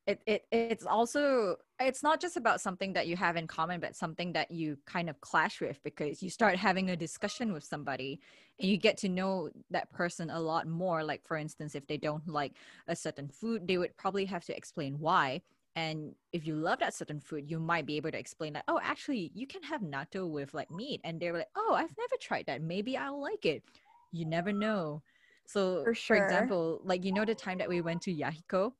It, 0.06 0.22
it 0.26 0.46
it's 0.54 0.86
also 0.86 1.58
it's 1.82 2.02
not 2.02 2.22
just 2.22 2.38
about 2.38 2.62
something 2.62 2.94
that 2.94 3.08
you 3.08 3.18
have 3.18 3.36
in 3.36 3.46
common 3.46 3.82
but 3.82 3.94
something 3.94 4.32
that 4.32 4.50
you 4.50 4.78
kind 4.86 5.10
of 5.10 5.20
clash 5.20 5.60
with 5.60 5.84
because 5.84 6.24
you 6.24 6.30
start 6.30 6.56
having 6.56 6.92
a 6.92 6.96
discussion 6.96 7.52
with 7.52 7.66
somebody 7.66 8.22
and 8.58 8.70
you 8.70 8.78
get 8.78 8.96
to 9.00 9.10
know 9.10 9.50
that 9.70 9.92
person 9.92 10.30
a 10.30 10.40
lot 10.40 10.66
more 10.66 11.04
like 11.04 11.28
for 11.28 11.36
instance 11.36 11.76
if 11.76 11.86
they 11.88 11.98
don't 11.98 12.26
like 12.26 12.54
a 12.88 12.96
certain 12.96 13.28
food 13.28 13.68
they 13.68 13.78
would 13.78 13.98
probably 13.98 14.24
have 14.24 14.46
to 14.46 14.56
explain 14.56 14.98
why 14.98 15.42
and 15.78 16.16
if 16.34 16.48
you 16.48 16.56
love 16.56 16.80
that 16.80 16.94
certain 16.94 17.20
food 17.20 17.50
you 17.50 17.60
might 17.60 17.86
be 17.86 17.98
able 17.98 18.10
to 18.10 18.18
explain 18.18 18.52
that 18.54 18.64
oh 18.68 18.80
actually 18.84 19.32
you 19.36 19.46
can 19.46 19.62
have 19.62 19.82
natto 19.82 20.28
with 20.28 20.54
like 20.54 20.72
meat. 20.72 21.00
And 21.04 21.20
they're 21.20 21.34
like 21.34 21.48
oh 21.56 21.74
i've 21.76 21.96
never 21.98 22.16
tried 22.20 22.48
that. 22.48 22.62
Maybe 22.62 22.98
i'll 22.98 23.22
like 23.22 23.46
it. 23.46 23.64
You 24.12 24.26
never 24.26 24.52
know. 24.52 25.04
So 25.46 25.84
for, 25.84 25.94
sure. 25.94 26.18
for 26.18 26.26
example 26.26 26.82
like 26.84 27.06
you 27.06 27.14
know 27.14 27.24
the 27.24 27.36
time 27.36 27.60
that 27.60 27.70
we 27.70 27.80
went 27.82 28.02
to 28.02 28.14
yahiko 28.14 28.74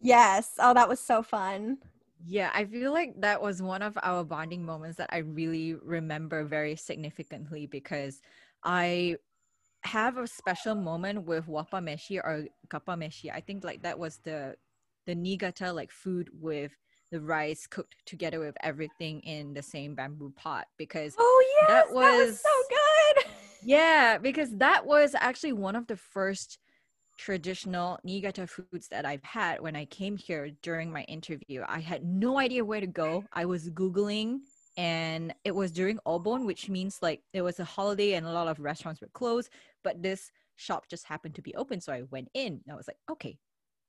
yes. 0.00 0.52
Oh 0.58 0.74
that 0.74 0.88
was 0.88 1.00
so 1.00 1.22
fun. 1.22 1.78
Yeah 2.26 2.50
i 2.54 2.64
feel 2.64 2.92
like 2.92 3.18
that 3.20 3.40
was 3.40 3.62
one 3.62 3.82
of 3.82 3.98
our 4.02 4.24
bonding 4.24 4.64
moments 4.64 4.98
that 4.98 5.08
i 5.10 5.18
really 5.18 5.74
remember 5.74 6.44
very 6.44 6.76
significantly 6.76 7.66
because 7.66 8.20
i 8.62 9.16
have 9.82 10.16
a 10.16 10.26
special 10.26 10.74
moment 10.74 11.24
with 11.24 11.46
wappameshi 11.46 12.16
or 12.16 12.46
kappameshi 12.68 13.30
i 13.30 13.40
think 13.40 13.62
like 13.62 13.82
that 13.82 13.98
was 13.98 14.18
the 14.24 14.56
the 15.06 15.14
niigata 15.14 15.72
like 15.72 15.90
food 15.90 16.28
with 16.32 16.72
the 17.10 17.20
rice 17.20 17.66
cooked 17.66 17.94
together 18.06 18.40
with 18.40 18.56
everything 18.62 19.20
in 19.20 19.54
the 19.54 19.62
same 19.62 19.94
bamboo 19.94 20.32
pot 20.36 20.66
because 20.78 21.14
oh 21.18 21.44
yes, 21.60 21.68
that 21.68 21.94
was, 21.94 22.04
that 22.04 22.26
was 22.26 22.40
so 22.40 22.48
good. 22.68 23.30
Yeah, 23.66 24.18
because 24.18 24.50
that 24.58 24.84
was 24.84 25.14
actually 25.18 25.54
one 25.54 25.74
of 25.74 25.86
the 25.86 25.96
first 25.96 26.58
traditional 27.16 27.98
Niigata 28.04 28.46
foods 28.46 28.88
that 28.88 29.06
I've 29.06 29.22
had 29.22 29.60
when 29.60 29.74
I 29.76 29.86
came 29.86 30.16
here 30.16 30.50
during 30.62 30.92
my 30.92 31.02
interview. 31.04 31.64
I 31.66 31.80
had 31.80 32.04
no 32.04 32.38
idea 32.38 32.64
where 32.64 32.80
to 32.80 32.86
go. 32.86 33.24
I 33.32 33.46
was 33.46 33.70
googling 33.70 34.40
and 34.76 35.32
it 35.44 35.54
was 35.54 35.70
during 35.70 35.98
Obon, 36.06 36.44
which 36.44 36.68
means 36.68 36.98
like 37.00 37.22
it 37.32 37.42
was 37.42 37.60
a 37.60 37.64
holiday 37.64 38.14
and 38.14 38.26
a 38.26 38.32
lot 38.32 38.48
of 38.48 38.58
restaurants 38.58 39.00
were 39.00 39.08
closed, 39.14 39.50
but 39.82 40.02
this 40.02 40.30
shop 40.56 40.88
just 40.88 41.06
happened 41.06 41.34
to 41.36 41.42
be 41.42 41.54
open. 41.54 41.80
So 41.80 41.92
I 41.92 42.02
went 42.10 42.28
in. 42.34 42.60
I 42.70 42.74
was 42.74 42.88
like, 42.88 42.98
okay, 43.10 43.38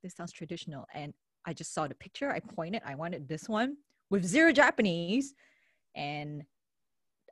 this 0.06 0.15
sounds 0.15 0.32
traditional. 0.32 0.86
And 0.94 1.13
I 1.46 1.54
just 1.54 1.74
saw 1.74 1.88
the 1.88 1.96
picture. 1.96 2.32
I 2.32 2.39
pointed, 2.39 2.84
I 2.86 2.96
wanted 2.96 3.28
this 3.28 3.50
one 3.50 3.78
with 4.12 4.24
zero 4.24 4.52
Japanese. 4.52 5.34
And 5.96 6.44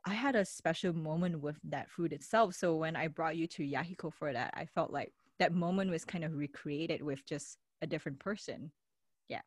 I 0.04 0.12
had 0.12 0.34
a 0.34 0.44
special 0.44 0.92
moment 0.92 1.40
with 1.40 1.56
that 1.64 1.88
food 1.88 2.12
itself. 2.12 2.54
So 2.54 2.74
when 2.74 2.96
I 2.96 3.08
brought 3.08 3.36
you 3.36 3.46
to 3.46 3.62
Yahiko 3.62 4.12
for 4.12 4.32
that, 4.32 4.52
I 4.54 4.66
felt 4.66 4.92
like 4.92 5.12
that 5.38 5.54
moment 5.54 5.90
was 5.90 6.04
kind 6.04 6.24
of 6.24 6.34
recreated 6.34 7.02
with 7.02 7.24
just 7.24 7.58
a 7.80 7.86
different 7.86 8.18
person. 8.18 8.70
Yeah. 9.28 9.40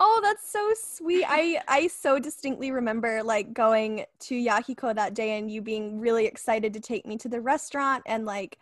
Oh, 0.00 0.20
that's 0.22 0.50
so 0.50 0.72
sweet. 0.74 1.24
I 1.28 1.60
I 1.68 1.88
so 1.88 2.18
distinctly 2.18 2.70
remember 2.70 3.22
like 3.22 3.52
going 3.52 4.04
to 4.20 4.34
Yahiko 4.34 4.94
that 4.94 5.14
day 5.14 5.38
and 5.38 5.50
you 5.50 5.60
being 5.60 6.00
really 6.00 6.26
excited 6.26 6.72
to 6.74 6.80
take 6.80 7.04
me 7.04 7.16
to 7.18 7.28
the 7.28 7.40
restaurant 7.40 8.02
and 8.06 8.24
like 8.24 8.58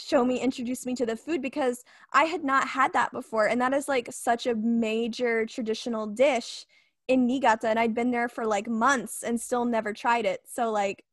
show 0.00 0.24
me 0.24 0.40
introduce 0.40 0.86
me 0.86 0.94
to 0.94 1.06
the 1.06 1.16
food 1.16 1.42
because 1.42 1.84
i 2.12 2.24
had 2.24 2.42
not 2.44 2.66
had 2.68 2.92
that 2.92 3.12
before. 3.12 3.46
And 3.46 3.60
that 3.60 3.74
is 3.74 3.88
like 3.88 4.08
such 4.12 4.46
a 4.46 4.54
major 4.54 5.46
traditional 5.46 6.06
dish 6.06 6.66
in 7.08 7.26
niigata 7.26 7.68
and 7.68 7.78
i'd 7.78 7.94
been 7.94 8.10
there 8.10 8.28
for 8.28 8.46
like 8.46 8.68
months 8.68 9.22
and 9.22 9.40
still 9.40 9.64
never 9.64 9.92
tried 9.92 10.26
it. 10.26 10.40
So 10.46 10.70
like 10.70 11.04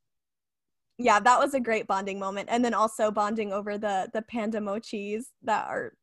yeah 0.97 1.19
that 1.19 1.39
was 1.39 1.53
a 1.53 1.59
great 1.59 1.87
bonding 1.87 2.19
moment. 2.19 2.49
And 2.51 2.63
then 2.63 2.73
also 2.73 3.11
bonding 3.11 3.53
over 3.53 3.77
the 3.77 4.09
the 4.13 4.21
panda 4.21 4.59
mochis 4.59 5.25
that 5.43 5.67
are 5.67 5.93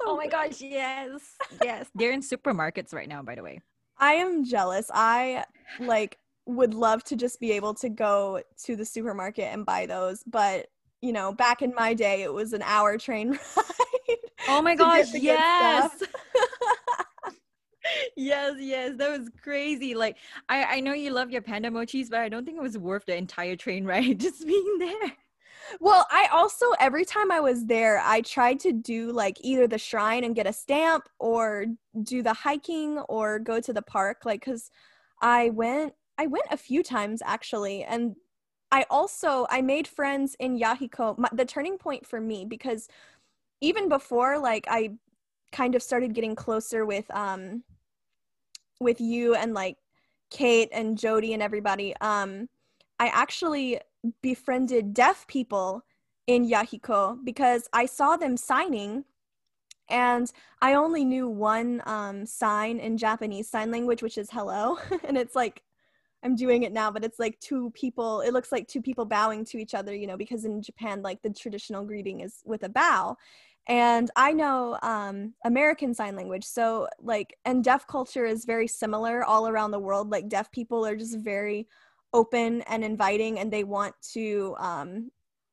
so 0.00 0.08
oh 0.08 0.16
my 0.16 0.24
good. 0.24 0.32
gosh 0.32 0.60
yes 0.60 1.20
yes. 1.62 1.88
They're 1.94 2.12
in 2.12 2.22
supermarkets 2.22 2.92
right 2.92 3.08
now 3.08 3.22
by 3.22 3.34
the 3.34 3.42
way. 3.42 3.60
I 3.98 4.14
am 4.14 4.44
jealous. 4.44 4.90
I 4.92 5.44
like 5.78 6.18
would 6.46 6.74
love 6.74 7.02
to 7.04 7.16
just 7.16 7.40
be 7.40 7.52
able 7.52 7.74
to 7.74 7.88
go 7.88 8.42
to 8.64 8.76
the 8.76 8.84
supermarket 8.84 9.44
and 9.44 9.64
buy 9.64 9.86
those 9.86 10.22
but 10.26 10.66
you 11.04 11.12
know, 11.12 11.32
back 11.32 11.60
in 11.60 11.74
my 11.74 11.92
day, 11.92 12.22
it 12.22 12.32
was 12.32 12.54
an 12.54 12.62
hour 12.62 12.96
train 12.96 13.32
ride. 13.56 14.16
Oh 14.48 14.62
my 14.62 14.74
gosh, 14.74 15.12
yes. 15.12 16.02
yes, 18.16 18.54
yes, 18.58 18.96
that 18.96 19.18
was 19.18 19.28
crazy. 19.42 19.94
Like, 19.94 20.16
I 20.48 20.76
I 20.76 20.80
know 20.80 20.94
you 20.94 21.10
love 21.10 21.30
your 21.30 21.42
panda 21.42 21.70
mochis, 21.70 22.08
but 22.08 22.20
I 22.20 22.30
don't 22.30 22.46
think 22.46 22.56
it 22.56 22.62
was 22.62 22.78
worth 22.78 23.04
the 23.04 23.16
entire 23.16 23.54
train 23.54 23.84
ride 23.92 24.18
just 24.18 24.46
being 24.46 24.78
there. 24.78 25.12
Well, 25.78 26.06
I 26.10 26.28
also 26.32 26.66
every 26.80 27.04
time 27.04 27.30
I 27.30 27.40
was 27.40 27.66
there, 27.66 28.00
I 28.02 28.22
tried 28.22 28.60
to 28.60 28.72
do 28.72 29.12
like 29.12 29.36
either 29.42 29.66
the 29.66 29.78
shrine 29.78 30.24
and 30.24 30.34
get 30.34 30.46
a 30.46 30.54
stamp, 30.54 31.06
or 31.18 31.66
do 32.02 32.22
the 32.22 32.32
hiking, 32.32 32.98
or 33.10 33.38
go 33.38 33.60
to 33.60 33.74
the 33.74 33.82
park. 33.82 34.22
Like, 34.24 34.42
cause 34.42 34.70
I 35.20 35.50
went 35.50 35.92
I 36.16 36.28
went 36.28 36.46
a 36.50 36.56
few 36.56 36.82
times 36.82 37.20
actually, 37.26 37.84
and 37.84 38.16
I 38.74 38.84
also 38.90 39.46
I 39.50 39.62
made 39.62 39.86
friends 39.86 40.34
in 40.40 40.58
Yahiko. 40.58 41.16
My, 41.16 41.28
the 41.32 41.44
turning 41.44 41.78
point 41.78 42.04
for 42.04 42.20
me 42.20 42.44
because 42.44 42.88
even 43.60 43.88
before 43.88 44.36
like 44.36 44.66
I 44.68 44.90
kind 45.52 45.76
of 45.76 45.82
started 45.82 46.12
getting 46.12 46.34
closer 46.34 46.84
with 46.84 47.08
um 47.14 47.62
with 48.80 49.00
you 49.00 49.36
and 49.36 49.54
like 49.54 49.76
Kate 50.30 50.70
and 50.72 50.98
Jody 50.98 51.34
and 51.34 51.40
everybody 51.40 51.94
um 52.00 52.48
I 52.98 53.06
actually 53.08 53.78
befriended 54.22 54.92
deaf 54.92 55.24
people 55.28 55.84
in 56.26 56.44
Yahiko 56.44 57.24
because 57.24 57.68
I 57.72 57.86
saw 57.86 58.16
them 58.16 58.36
signing 58.36 59.04
and 59.88 60.32
I 60.60 60.74
only 60.74 61.04
knew 61.04 61.28
one 61.28 61.80
um, 61.86 62.24
sign 62.26 62.78
in 62.78 62.96
Japanese 62.96 63.48
sign 63.48 63.70
language, 63.70 64.02
which 64.02 64.16
is 64.16 64.30
hello. 64.30 64.78
and 65.04 65.18
it's 65.18 65.36
like 65.36 65.62
I'm 66.24 66.34
doing 66.34 66.62
it 66.62 66.72
now, 66.72 66.90
but 66.90 67.04
it's 67.04 67.18
like 67.18 67.38
two 67.40 67.70
people, 67.70 68.22
it 68.22 68.32
looks 68.32 68.50
like 68.50 68.66
two 68.66 68.80
people 68.80 69.04
bowing 69.04 69.44
to 69.46 69.58
each 69.58 69.74
other, 69.74 69.94
you 69.94 70.06
know, 70.06 70.16
because 70.16 70.46
in 70.46 70.62
Japan, 70.62 71.02
like 71.02 71.20
the 71.22 71.30
traditional 71.30 71.84
greeting 71.84 72.20
is 72.20 72.40
with 72.44 72.62
a 72.64 72.68
bow. 72.68 73.16
And 73.66 74.10
I 74.16 74.32
know 74.32 74.78
um, 74.82 75.34
American 75.44 75.94
Sign 75.94 76.16
Language. 76.16 76.44
So, 76.44 76.88
like, 77.00 77.36
and 77.44 77.62
deaf 77.62 77.86
culture 77.86 78.26
is 78.26 78.44
very 78.44 78.66
similar 78.66 79.24
all 79.24 79.48
around 79.48 79.70
the 79.70 79.78
world. 79.78 80.10
Like, 80.10 80.28
deaf 80.28 80.50
people 80.50 80.84
are 80.84 80.96
just 80.96 81.18
very 81.18 81.66
open 82.12 82.62
and 82.62 82.84
inviting 82.84 83.38
and 83.38 83.52
they 83.52 83.64
want 83.64 83.94
to, 84.12 84.54
um, 84.58 85.10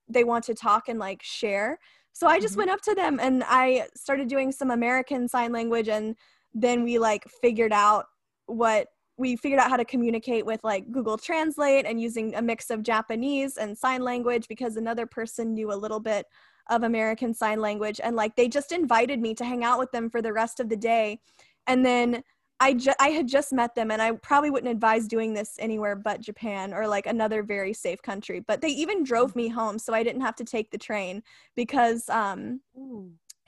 they 0.07 0.23
want 0.23 0.43
to 0.45 0.53
talk 0.53 0.89
and 0.89 0.99
like 0.99 1.21
share. 1.23 1.79
So 2.13 2.27
I 2.27 2.39
just 2.39 2.53
mm-hmm. 2.53 2.59
went 2.59 2.71
up 2.71 2.81
to 2.81 2.95
them 2.95 3.19
and 3.19 3.43
I 3.47 3.87
started 3.95 4.27
doing 4.27 4.51
some 4.51 4.71
American 4.71 5.27
Sign 5.27 5.51
Language 5.51 5.87
and 5.87 6.15
then 6.53 6.83
we 6.83 6.99
like 6.99 7.25
figured 7.41 7.71
out 7.71 8.05
what 8.45 8.87
we 9.21 9.35
figured 9.35 9.59
out 9.59 9.69
how 9.69 9.77
to 9.77 9.85
communicate 9.85 10.45
with 10.45 10.61
like 10.63 10.91
Google 10.91 11.17
Translate 11.17 11.85
and 11.85 12.01
using 12.01 12.33
a 12.35 12.41
mix 12.41 12.71
of 12.71 12.81
Japanese 12.81 13.55
and 13.57 13.77
sign 13.77 14.01
language 14.01 14.47
because 14.47 14.75
another 14.75 15.05
person 15.05 15.53
knew 15.53 15.71
a 15.71 15.75
little 15.75 15.99
bit 15.99 16.25
of 16.69 16.83
American 16.83 17.33
Sign 17.33 17.59
Language 17.61 18.01
and 18.03 18.15
like 18.15 18.35
they 18.35 18.47
just 18.47 18.71
invited 18.71 19.19
me 19.21 19.35
to 19.35 19.45
hang 19.45 19.63
out 19.63 19.77
with 19.77 19.91
them 19.91 20.09
for 20.09 20.21
the 20.21 20.33
rest 20.33 20.59
of 20.59 20.69
the 20.69 20.75
day. 20.75 21.19
And 21.67 21.85
then 21.85 22.23
I 22.59 22.73
ju- 22.73 22.93
I 22.99 23.09
had 23.09 23.27
just 23.27 23.53
met 23.53 23.75
them 23.75 23.91
and 23.91 24.01
I 24.01 24.11
probably 24.13 24.49
wouldn't 24.49 24.71
advise 24.71 25.07
doing 25.07 25.33
this 25.33 25.55
anywhere 25.59 25.95
but 25.95 26.21
Japan 26.21 26.73
or 26.73 26.87
like 26.87 27.05
another 27.05 27.43
very 27.43 27.73
safe 27.73 28.01
country. 28.01 28.39
But 28.39 28.61
they 28.61 28.69
even 28.69 29.03
drove 29.03 29.35
me 29.35 29.49
home 29.49 29.77
so 29.77 29.93
I 29.93 30.03
didn't 30.03 30.21
have 30.21 30.35
to 30.37 30.43
take 30.43 30.71
the 30.71 30.77
train 30.77 31.21
because 31.55 32.09
um 32.09 32.61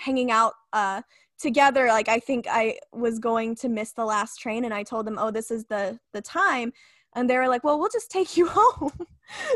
hanging 0.04 0.32
out 0.32 0.54
uh 0.74 1.02
together 1.40 1.88
like 1.88 2.10
i 2.10 2.20
think 2.20 2.46
i 2.50 2.78
was 2.92 3.20
going 3.20 3.56
to 3.56 3.70
miss 3.70 3.92
the 3.94 4.06
last 4.06 4.38
train 4.38 4.66
and 4.66 4.74
i 4.74 4.84
told 4.84 5.06
them 5.06 5.18
oh 5.20 5.32
this 5.32 5.50
is 5.50 5.66
the 5.66 5.98
the 6.14 6.22
time 6.22 6.72
and 7.16 7.30
they 7.30 7.38
were 7.38 7.48
like 7.48 7.64
well 7.64 7.80
we'll 7.80 7.90
just 7.90 8.12
take 8.12 8.36
you 8.38 8.48
home 8.60 8.92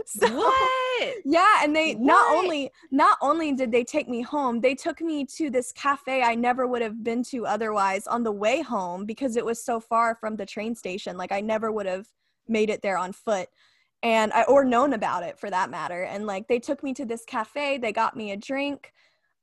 so 0.06 0.28
what? 0.36 1.16
yeah 1.26 1.64
and 1.64 1.76
they 1.76 1.94
what? 1.94 2.06
not 2.06 2.36
only 2.36 2.72
not 2.92 3.18
only 3.22 3.52
did 3.54 3.72
they 3.72 3.84
take 3.84 4.08
me 4.08 4.22
home 4.22 4.60
they 4.62 4.74
took 4.74 5.02
me 5.02 5.26
to 5.26 5.50
this 5.50 5.72
cafe 5.74 6.24
i 6.24 6.34
never 6.34 6.66
would 6.66 6.82
have 6.82 7.04
been 7.04 7.24
to 7.24 7.46
otherwise 7.46 8.08
on 8.08 8.24
the 8.24 8.32
way 8.32 8.62
home 8.62 9.06
because 9.06 9.36
it 9.36 9.46
was 9.46 9.64
so 9.64 9.80
far 9.80 10.16
from 10.16 10.36
the 10.36 10.46
train 10.46 10.74
station 10.74 11.18
like 11.18 11.32
i 11.32 11.42
never 11.42 11.72
would 11.72 11.86
have 11.86 12.08
made 12.48 12.70
it 12.70 12.82
there 12.82 12.98
on 12.98 13.12
foot 13.12 13.50
and 14.04 14.32
I, 14.34 14.44
or 14.44 14.64
known 14.64 14.94
about 14.94 15.24
it 15.24 15.40
for 15.40 15.50
that 15.50 15.70
matter 15.70 16.04
and 16.04 16.26
like 16.26 16.48
they 16.48 16.60
took 16.60 16.84
me 16.84 16.94
to 16.94 17.06
this 17.06 17.26
cafe 17.26 17.78
they 17.78 17.92
got 17.92 18.16
me 18.16 18.32
a 18.32 18.38
drink 18.38 18.94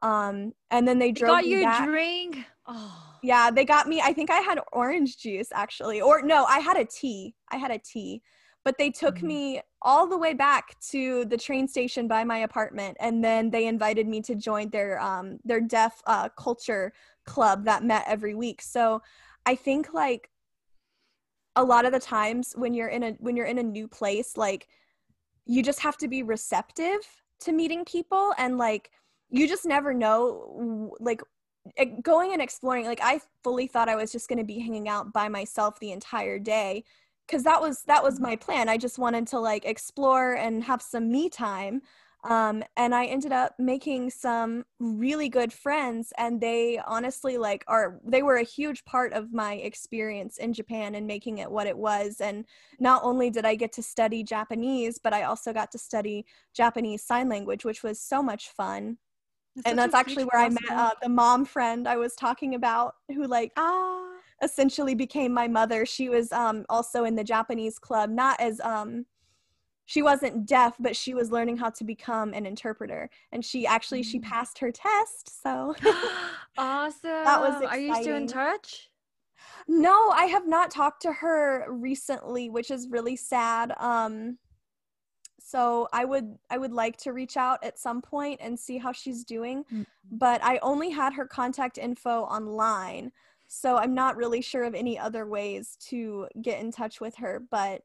um, 0.05 0.53
and 0.71 0.87
then 0.87 0.99
they 0.99 1.13
drove 1.13 1.39
they 1.39 1.43
got 1.43 1.47
you 1.47 1.63
back. 1.65 1.83
a 1.83 1.87
drink. 1.87 2.39
Oh. 2.67 3.01
Yeah, 3.23 3.51
they 3.51 3.65
got 3.65 3.89
me. 3.89 4.03
I 4.03 4.13
think 4.13 4.31
I 4.31 4.41
had 4.41 4.61
orange 4.73 5.17
juice 5.17 5.49
actually, 5.53 6.03
or 6.03 6.21
no, 6.21 6.45
I 6.45 6.59
had 6.59 6.77
a 6.77 6.85
tea. 6.85 7.35
I 7.51 7.57
had 7.57 7.71
a 7.71 7.79
tea, 7.79 8.21
but 8.65 8.77
they 8.77 8.91
took 8.91 9.17
mm-hmm. 9.17 9.27
me 9.27 9.61
all 9.81 10.07
the 10.07 10.19
way 10.19 10.35
back 10.35 10.79
to 10.91 11.25
the 11.25 11.39
train 11.39 11.67
station 11.67 12.07
by 12.07 12.23
my 12.23 12.39
apartment, 12.39 12.99
and 13.01 13.25
then 13.25 13.51
they 13.51 13.67
invited 13.67 14.07
me 14.07 14.21
to 14.23 14.35
join 14.35 14.69
their 14.69 15.01
um 15.01 15.39
their 15.43 15.61
deaf 15.61 16.03
uh, 16.07 16.29
culture 16.39 16.93
club 17.25 17.65
that 17.65 17.83
met 17.83 18.05
every 18.07 18.35
week. 18.35 18.61
So 18.61 19.01
I 19.47 19.55
think 19.55 19.95
like 19.95 20.29
a 21.57 21.65
lot 21.65 21.87
of 21.87 21.93
the 21.93 22.01
times 22.01 22.53
when 22.57 22.75
you're 22.75 22.89
in 22.89 23.03
a 23.05 23.11
when 23.21 23.37
you're 23.37 23.47
in 23.47 23.59
a 23.59 23.63
new 23.63 23.89
place 23.89 24.37
like 24.37 24.67
you 25.47 25.63
just 25.63 25.81
have 25.81 25.97
to 25.99 26.09
be 26.09 26.23
receptive 26.23 27.01
to 27.41 27.53
meeting 27.53 27.85
people 27.85 28.35
and 28.39 28.59
like 28.59 28.91
you 29.35 29.49
just 29.49 29.67
never 29.67 29.93
know 29.93 30.95
like 31.01 31.23
going 32.03 32.33
and 32.33 32.43
exploring 32.43 32.85
like 32.85 33.01
i 33.03 33.19
fully 33.43 33.67
thought 33.67 33.89
i 33.89 33.97
was 33.97 34.13
just 34.13 34.29
going 34.29 34.39
to 34.39 34.45
be 34.45 34.59
hanging 34.59 34.89
out 34.89 35.13
by 35.13 35.29
myself 35.29 35.79
the 35.81 35.93
entire 35.93 36.39
day 36.39 36.85
because 37.27 37.43
that 37.43 37.61
was 37.61 37.83
that 37.85 38.03
was 38.03 38.21
my 38.21 38.37
plan. 38.37 38.69
I 38.69 38.77
just 38.77 38.99
wanted 38.99 39.27
to 39.29 39.39
like 39.39 39.65
explore 39.65 40.35
and 40.35 40.63
have 40.65 40.83
some 40.83 41.11
me 41.11 41.29
time 41.31 41.81
um, 42.25 42.65
and 42.77 42.95
i 42.95 43.05
ended 43.05 43.33
up 43.33 43.55
making 43.59 44.11
some 44.11 44.65
really 44.79 45.29
good 45.29 45.53
friends 45.53 46.13
and 46.19 46.41
they 46.41 46.81
honestly 46.87 47.37
like 47.37 47.65
are 47.69 48.01
they 48.05 48.23
were 48.23 48.37
a 48.37 48.43
huge 48.43 48.85
part 48.85 49.13
of 49.13 49.33
my 49.33 49.55
experience 49.55 50.39
in 50.39 50.53
japan 50.53 50.95
and 50.95 51.07
making 51.07 51.39
it 51.39 51.51
what 51.51 51.67
it 51.67 51.77
was 51.77 52.21
and 52.21 52.45
not 52.81 53.03
only 53.05 53.31
did 53.31 53.45
i 53.45 53.55
get 53.55 53.73
to 53.73 53.83
study 53.83 54.23
japanese 54.25 54.99
but 54.99 55.13
i 55.13 55.23
also 55.23 55.53
got 55.53 55.71
to 55.71 55.79
study 55.79 56.25
japanese 56.55 57.05
sign 57.05 57.29
language 57.29 57.65
which 57.65 57.83
was 57.83 58.01
so 58.01 58.23
much 58.23 58.49
fun 58.49 58.97
that's 59.57 59.69
and 59.69 59.79
that's 59.79 59.95
actually 59.95 60.25
where 60.25 60.43
i 60.43 60.49
met 60.49 60.71
uh, 60.71 60.91
the 61.03 61.09
mom 61.09 61.45
friend 61.45 61.87
i 61.87 61.97
was 61.97 62.15
talking 62.15 62.55
about 62.55 62.97
who 63.15 63.25
like 63.27 63.53
ah. 63.57 64.07
essentially 64.43 64.95
became 64.95 65.33
my 65.33 65.49
mother. 65.49 65.87
She 65.87 66.09
was 66.09 66.33
um, 66.33 66.65
also 66.69 67.05
in 67.05 67.15
the 67.15 67.25
japanese 67.25 67.79
club 67.79 68.11
not 68.11 68.41
as 68.41 68.61
um, 68.61 69.07
she 69.87 70.03
wasn't 70.03 70.47
deaf 70.47 70.77
but 70.81 70.97
she 70.97 71.15
was 71.15 71.31
learning 71.31 71.57
how 71.57 71.71
to 71.71 71.85
become 71.85 72.33
an 72.35 72.47
interpreter. 72.47 73.09
And 73.33 73.45
she 73.45 73.67
actually 73.67 74.03
she 74.03 74.19
mm. 74.19 74.25
passed 74.25 74.59
her 74.59 74.73
test 74.73 75.43
so 75.43 75.75
awesome. 76.59 77.01
that 77.03 77.41
was 77.41 77.63
exciting. 77.63 77.91
are 77.91 77.97
you 77.97 78.03
still 78.03 78.17
in 78.17 78.27
touch? 78.27 78.91
No 79.69 80.11
i 80.11 80.25
have 80.25 80.49
not 80.49 80.71
talked 80.71 81.03
to 81.03 81.13
her 81.13 81.67
recently 81.69 82.51
which 82.51 82.71
is 82.71 82.89
really 82.89 83.17
sad. 83.17 83.73
Um 83.79 84.39
so 85.47 85.87
i 85.93 86.05
would 86.05 86.37
i 86.51 86.57
would 86.57 86.73
like 86.73 86.97
to 86.97 87.13
reach 87.13 87.37
out 87.37 87.63
at 87.63 87.79
some 87.79 88.01
point 88.01 88.41
and 88.43 88.59
see 88.59 88.79
how 88.79 88.93
she's 88.93 89.25
doing 89.25 89.63
mm-hmm. 89.65 89.83
but 90.11 90.43
i 90.43 90.59
only 90.63 90.91
had 90.91 91.13
her 91.13 91.27
contact 91.27 91.77
info 91.77 92.23
online 92.23 93.13
so 93.47 93.77
i'm 93.77 93.95
not 93.95 94.17
really 94.17 94.41
sure 94.41 94.65
of 94.65 94.75
any 94.75 94.99
other 94.99 95.27
ways 95.27 95.77
to 95.81 96.27
get 96.41 96.61
in 96.61 96.73
touch 96.73 97.01
with 97.01 97.15
her 97.17 97.43
but 97.51 97.83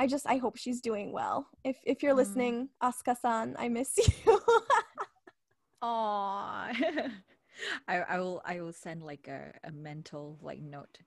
I 0.00 0.06
just 0.06 0.26
I 0.28 0.36
hope 0.36 0.56
she's 0.56 0.80
doing 0.80 1.10
well. 1.10 1.48
If 1.64 1.78
if 1.84 2.04
you're 2.04 2.14
mm. 2.14 2.18
listening, 2.18 2.68
Asuka-san, 2.80 3.56
I 3.58 3.68
miss 3.68 3.98
you. 3.98 4.40
Aww. 5.82 7.10
I, 7.88 7.96
I 7.96 8.18
will 8.18 8.40
I 8.44 8.60
will 8.60 8.72
send 8.72 9.02
like 9.02 9.26
a, 9.28 9.52
a 9.64 9.72
mental 9.72 10.38
like 10.40 10.60
note 10.60 10.98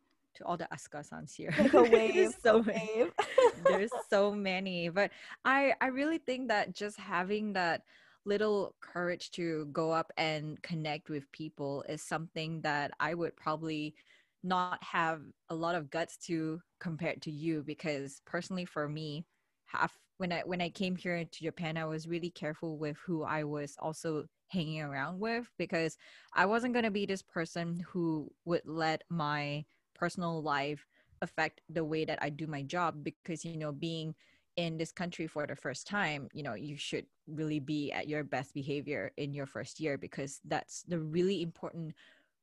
to 0.41 0.47
all 0.47 0.57
the 0.57 0.67
Asuka-sans 0.73 1.33
here. 1.33 1.53
Like 1.57 1.73
a 1.73 1.83
wave. 1.91 2.33
so 2.43 2.57
a 2.57 2.59
wave. 2.59 3.11
there's 3.65 3.91
so 4.09 4.33
many. 4.33 4.89
But 4.89 5.11
I 5.45 5.73
I 5.81 5.87
really 5.87 6.17
think 6.17 6.49
that 6.49 6.75
just 6.75 6.99
having 6.99 7.53
that 7.53 7.83
little 8.25 8.75
courage 8.81 9.31
to 9.31 9.65
go 9.71 9.91
up 9.91 10.11
and 10.17 10.61
connect 10.61 11.09
with 11.09 11.31
people 11.31 11.83
is 11.89 12.03
something 12.03 12.61
that 12.61 12.91
I 12.99 13.13
would 13.13 13.35
probably 13.35 13.95
not 14.43 14.83
have 14.83 15.21
a 15.49 15.55
lot 15.55 15.75
of 15.75 15.89
guts 15.89 16.17
to 16.17 16.61
compared 16.79 17.21
to 17.21 17.31
you 17.31 17.63
because 17.63 18.21
personally 18.25 18.65
for 18.65 18.89
me 18.89 19.23
half 19.65 19.95
when 20.17 20.31
i 20.31 20.41
when 20.45 20.61
i 20.61 20.69
came 20.69 20.95
here 20.95 21.23
to 21.23 21.43
japan 21.43 21.77
i 21.77 21.85
was 21.85 22.07
really 22.07 22.31
careful 22.31 22.75
with 22.77 22.97
who 23.05 23.21
i 23.23 23.43
was 23.43 23.75
also 23.77 24.25
hanging 24.47 24.81
around 24.81 25.19
with 25.19 25.47
because 25.59 25.95
i 26.33 26.43
wasn't 26.43 26.73
going 26.73 26.85
to 26.85 26.89
be 26.91 27.05
this 27.05 27.21
person 27.21 27.85
who 27.87 28.27
would 28.45 28.63
let 28.65 29.03
my 29.09 29.63
personal 30.01 30.41
life 30.41 30.87
affect 31.21 31.61
the 31.69 31.85
way 31.85 32.03
that 32.05 32.19
i 32.21 32.29
do 32.29 32.47
my 32.47 32.63
job 32.63 33.03
because 33.03 33.45
you 33.45 33.57
know 33.57 33.71
being 33.71 34.15
in 34.57 34.77
this 34.77 34.91
country 34.91 35.27
for 35.27 35.45
the 35.47 35.55
first 35.55 35.87
time 35.87 36.27
you 36.33 36.43
know 36.43 36.55
you 36.55 36.75
should 36.75 37.05
really 37.27 37.59
be 37.59 37.91
at 37.91 38.07
your 38.07 38.23
best 38.23 38.53
behavior 38.53 39.11
in 39.17 39.33
your 39.33 39.45
first 39.45 39.79
year 39.79 39.97
because 39.97 40.41
that's 40.45 40.83
the 40.87 40.99
really 40.99 41.41
important 41.41 41.93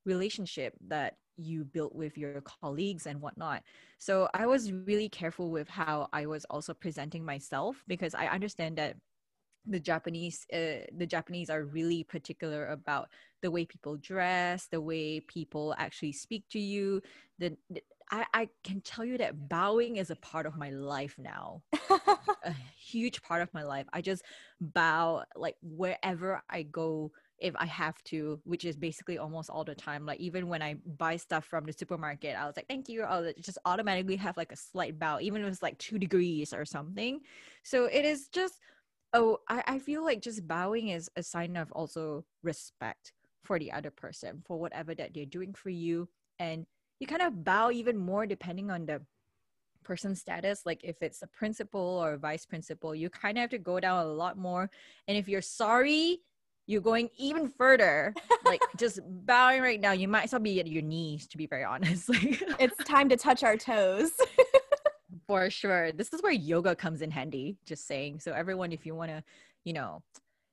relationship 0.07 0.73
that 0.87 1.17
you 1.37 1.65
built 1.65 1.95
with 1.95 2.19
your 2.19 2.41
colleagues 2.41 3.07
and 3.07 3.21
whatnot. 3.21 3.63
So 3.99 4.29
I 4.35 4.47
was 4.47 4.73
really 4.73 5.09
careful 5.09 5.51
with 5.51 5.69
how 5.69 6.09
I 6.13 6.27
was 6.27 6.45
also 6.47 6.75
presenting 6.75 7.25
myself 7.25 7.85
because 7.87 8.15
I 8.15 8.27
understand 8.27 8.77
that 8.79 8.97
the 9.67 9.81
Japanese 9.81 10.47
uh, 10.53 10.87
the 10.97 11.07
Japanese 11.07 11.51
are 11.51 11.65
really 11.65 12.05
particular 12.05 12.69
about 12.69 13.09
the 13.43 13.51
way 13.51 13.65
people 13.65 13.97
dress, 13.97 14.67
the 14.67 14.81
way 14.81 15.21
people 15.21 15.75
actually 15.79 16.13
speak 16.13 16.45
to 16.51 16.59
you. 16.59 17.03
The, 17.39 17.57
the 17.71 17.83
I, 18.11 18.25
I 18.33 18.49
can 18.65 18.81
tell 18.81 19.05
you 19.05 19.19
that 19.19 19.49
bowing 19.49 19.97
is 19.97 20.11
a 20.11 20.17
part 20.17 20.47
of 20.47 20.57
my 20.57 20.71
life 20.71 21.17
now. 21.19 21.63
a 21.91 22.55
huge 22.79 23.23
part 23.23 23.43
of 23.43 23.53
my 23.53 23.63
life. 23.63 23.87
I 23.93 24.01
just 24.01 24.23
bow 24.61 25.25
like 25.37 25.57
wherever 25.63 26.43
I 26.49 26.63
go 26.63 27.13
if 27.39 27.55
I 27.57 27.67
have 27.67 28.03
to, 28.05 28.41
which 28.45 28.65
is 28.65 28.77
basically 28.77 29.19
almost 29.19 29.51
all 29.51 29.65
the 29.65 29.75
time. 29.75 30.05
Like 30.05 30.21
even 30.21 30.49
when 30.49 30.63
I 30.63 30.77
buy 30.97 31.17
stuff 31.17 31.45
from 31.45 31.67
the 31.67 31.73
supermarket, 31.73 32.37
I 32.37 32.47
was 32.47 32.57
like, 32.57 32.67
thank 32.67 32.89
you. 32.89 33.03
I'll 33.03 33.33
just 33.41 33.59
automatically 33.65 34.17
have 34.17 34.37
like 34.37 34.53
a 34.53 34.57
slight 34.57 34.99
bow, 34.99 35.19
even 35.21 35.43
if 35.43 35.49
it's 35.49 35.63
like 35.63 35.79
two 35.79 35.99
degrees 35.99 36.53
or 36.53 36.65
something. 36.65 37.21
So 37.63 37.85
it 37.87 38.05
is 38.05 38.29
just, 38.29 38.55
oh, 39.13 39.39
I, 39.49 39.63
I 39.67 39.79
feel 39.79 40.05
like 40.05 40.21
just 40.21 40.47
bowing 40.47 40.89
is 40.89 41.11
a 41.17 41.23
sign 41.23 41.57
of 41.57 41.73
also 41.73 42.25
respect 42.43 43.13
for 43.45 43.59
the 43.59 43.73
other 43.73 43.91
person, 43.91 44.43
for 44.47 44.59
whatever 44.59 44.95
that 44.95 45.15
they're 45.15 45.25
doing 45.25 45.55
for 45.55 45.71
you. 45.71 46.09
And 46.39 46.67
you 47.01 47.07
kind 47.07 47.23
of 47.23 47.45
bow 47.45 47.71
even 47.71 47.97
more 47.97 48.27
depending 48.27 48.71
on 48.71 48.87
the 48.87 49.01
person's 49.85 50.21
status. 50.21 50.63
Like 50.67 50.85
if 50.85 50.97
it's 51.01 51.23
a 51.23 51.27
principal 51.27 51.81
or 51.81 52.15
a 52.15 52.19
vice 52.19 52.45
principal 52.45 52.95
you 52.95 53.09
kind 53.09 53.39
of 53.39 53.43
have 53.43 53.51
to 53.51 53.59
go 53.59 53.81
down 53.81 54.05
a 54.05 54.09
lot 54.09 54.37
more 54.37 54.71
and 55.07 55.17
if 55.17 55.29
you're 55.29 55.43
sorry 55.43 56.21
you're 56.67 56.83
going 56.83 57.09
even 57.17 57.49
further. 57.49 58.15
Like 58.45 58.61
just 58.77 59.01
bowing 59.25 59.63
right 59.63 59.81
now 59.81 59.93
you 59.93 60.07
might 60.07 60.25
as 60.25 60.33
well 60.33 60.41
be 60.41 60.61
at 60.61 60.67
your 60.67 60.83
knees 60.83 61.27
to 61.29 61.39
be 61.39 61.47
very 61.47 61.65
honest. 61.65 62.09
Like 62.09 62.43
it's 62.61 62.77
time 62.85 63.09
to 63.09 63.17
touch 63.17 63.43
our 63.43 63.57
toes 63.57 64.11
for 65.29 65.51
sure. 65.51 65.93
This 65.93 66.13
is 66.13 66.23
where 66.23 66.33
yoga 66.33 66.75
comes 66.75 67.03
in 67.03 67.11
handy 67.11 67.59
just 67.67 67.87
saying. 67.87 68.19
So 68.19 68.33
everyone 68.33 68.73
if 68.73 68.85
you 68.85 68.95
want 68.95 69.11
to 69.11 69.23
you 69.63 69.75
know 69.75 70.03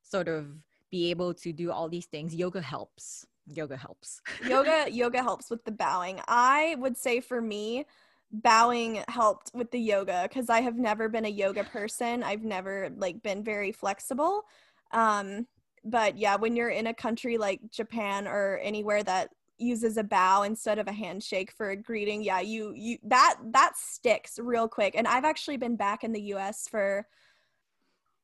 sort 0.04 0.28
of 0.28 0.48
be 0.92 1.10
able 1.10 1.34
to 1.34 1.52
do 1.52 1.72
all 1.72 1.90
these 1.90 2.06
things 2.06 2.36
yoga 2.36 2.62
helps. 2.62 3.26
Yoga 3.48 3.78
helps. 3.78 4.22
Yoga 4.46 4.86
yoga 4.92 5.24
helps 5.24 5.50
with 5.50 5.64
the 5.64 5.72
bowing. 5.72 6.20
I 6.28 6.76
would 6.78 6.98
say 6.98 7.22
for 7.22 7.42
me 7.42 7.86
bowing 8.32 9.02
helped 9.08 9.52
with 9.54 9.72
the 9.72 9.80
yoga 9.80 10.24
because 10.28 10.50
i 10.50 10.60
have 10.60 10.76
never 10.76 11.08
been 11.08 11.26
a 11.26 11.30
yoga 11.30 11.64
person. 11.64 12.22
I've 12.22 12.44
never 12.44 12.90
like 12.98 13.24
been 13.24 13.44
very 13.44 13.72
flexible. 13.72 14.44
Um 14.92 15.48
but 15.86 16.18
yeah, 16.18 16.36
when 16.36 16.56
you're 16.56 16.70
in 16.70 16.88
a 16.88 16.94
country 16.94 17.38
like 17.38 17.62
Japan 17.72 18.28
or 18.28 18.60
anywhere 18.62 19.04
that 19.04 19.30
uses 19.58 19.98
a 19.98 20.04
bow 20.04 20.44
instead 20.44 20.80
of 20.80 20.88
a 20.88 20.92
handshake 20.92 21.52
for 21.52 21.70
a 21.70 21.76
greeting, 21.76 22.24
yeah, 22.24 22.40
you 22.40 22.74
you 22.76 22.98
that 23.04 23.38
that 23.52 23.78
sticks 23.78 24.40
real 24.40 24.68
quick. 24.68 24.96
And 24.96 25.08
I've 25.08 25.26
actually 25.26 25.58
been 25.58 25.76
back 25.76 26.04
in 26.04 26.12
the 26.12 26.22
US 26.34 26.68
for 26.68 27.08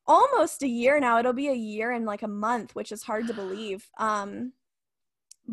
almost 0.08 0.64
a 0.64 0.68
year 0.68 1.00
now. 1.00 1.20
It'll 1.20 1.34
be 1.34 1.50
a 1.50 1.54
year 1.54 1.92
in 1.92 2.06
like 2.06 2.24
a 2.24 2.28
month, 2.28 2.76
which 2.76 2.92
is 2.92 3.04
hard 3.04 3.28
to 3.28 3.34
believe. 3.34 3.90
Um 3.98 4.54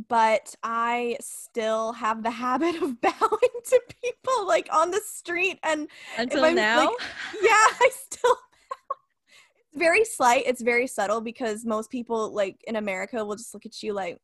but 0.08 0.54
I 0.62 1.16
still 1.20 1.92
have 1.92 2.22
the 2.22 2.30
habit 2.46 2.76
of 2.76 3.00
bowing 3.00 3.56
to 3.64 3.80
people 4.02 4.46
like 4.46 4.68
on 4.72 4.90
the 4.90 5.00
street 5.04 5.58
and 5.62 5.88
until 6.16 6.52
now. 6.52 6.86
Like, 6.86 6.96
yeah, 7.42 7.50
I 7.50 7.90
still 7.92 8.36
It's 9.72 9.78
very 9.78 10.04
slight. 10.04 10.44
It's 10.46 10.62
very 10.62 10.86
subtle 10.86 11.20
because 11.20 11.64
most 11.64 11.90
people 11.90 12.32
like 12.32 12.62
in 12.66 12.76
America 12.76 13.24
will 13.24 13.36
just 13.36 13.52
look 13.54 13.66
at 13.66 13.82
you 13.82 13.92
like, 13.92 14.18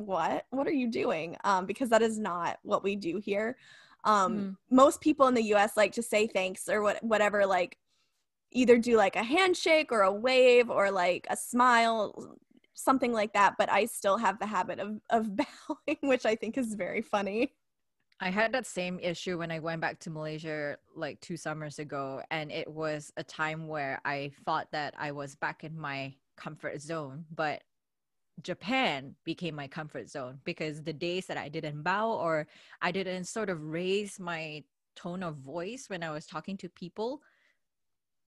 "What? 0.00 0.46
What 0.50 0.66
are 0.66 0.72
you 0.72 0.90
doing?" 0.90 1.36
Um, 1.44 1.66
because 1.66 1.88
that 1.90 2.02
is 2.02 2.18
not 2.18 2.58
what 2.62 2.82
we 2.82 2.96
do 2.96 3.18
here. 3.18 3.56
Um, 4.04 4.38
mm. 4.38 4.56
Most 4.70 5.00
people 5.00 5.28
in 5.28 5.34
the 5.34 5.44
U.S. 5.54 5.76
like 5.76 5.92
to 5.92 6.02
say 6.02 6.26
thanks 6.26 6.68
or 6.68 6.82
what, 6.82 7.02
whatever. 7.02 7.46
Like, 7.46 7.76
either 8.52 8.78
do 8.78 8.96
like 8.96 9.16
a 9.16 9.22
handshake 9.22 9.92
or 9.92 10.02
a 10.02 10.12
wave 10.12 10.70
or 10.70 10.90
like 10.90 11.26
a 11.30 11.36
smile, 11.36 12.36
something 12.74 13.12
like 13.12 13.32
that. 13.34 13.54
But 13.58 13.70
I 13.70 13.84
still 13.84 14.16
have 14.16 14.38
the 14.38 14.46
habit 14.46 14.80
of 14.80 15.00
of 15.10 15.36
bowing, 15.36 15.98
which 16.02 16.26
I 16.26 16.34
think 16.34 16.58
is 16.58 16.74
very 16.74 17.02
funny. 17.02 17.54
I 18.22 18.28
had 18.28 18.52
that 18.52 18.66
same 18.66 18.98
issue 19.00 19.38
when 19.38 19.50
I 19.50 19.60
went 19.60 19.80
back 19.80 19.98
to 20.00 20.10
Malaysia 20.10 20.76
like 20.94 21.18
two 21.20 21.38
summers 21.38 21.78
ago. 21.78 22.22
And 22.30 22.52
it 22.52 22.68
was 22.68 23.10
a 23.16 23.24
time 23.24 23.66
where 23.66 23.98
I 24.04 24.30
thought 24.44 24.68
that 24.72 24.94
I 24.98 25.10
was 25.12 25.34
back 25.36 25.64
in 25.64 25.78
my 25.78 26.14
comfort 26.36 26.82
zone. 26.82 27.24
But 27.34 27.62
Japan 28.42 29.14
became 29.24 29.54
my 29.54 29.68
comfort 29.68 30.08
zone 30.10 30.40
because 30.44 30.82
the 30.82 30.92
days 30.92 31.26
that 31.26 31.36
I 31.36 31.48
didn't 31.48 31.82
bow 31.82 32.12
or 32.12 32.46
I 32.82 32.92
didn't 32.92 33.24
sort 33.24 33.50
of 33.50 33.62
raise 33.62 34.18
my 34.20 34.64
tone 34.96 35.22
of 35.22 35.36
voice 35.36 35.88
when 35.88 36.02
I 36.02 36.10
was 36.10 36.26
talking 36.26 36.56
to 36.58 36.68
people, 36.68 37.22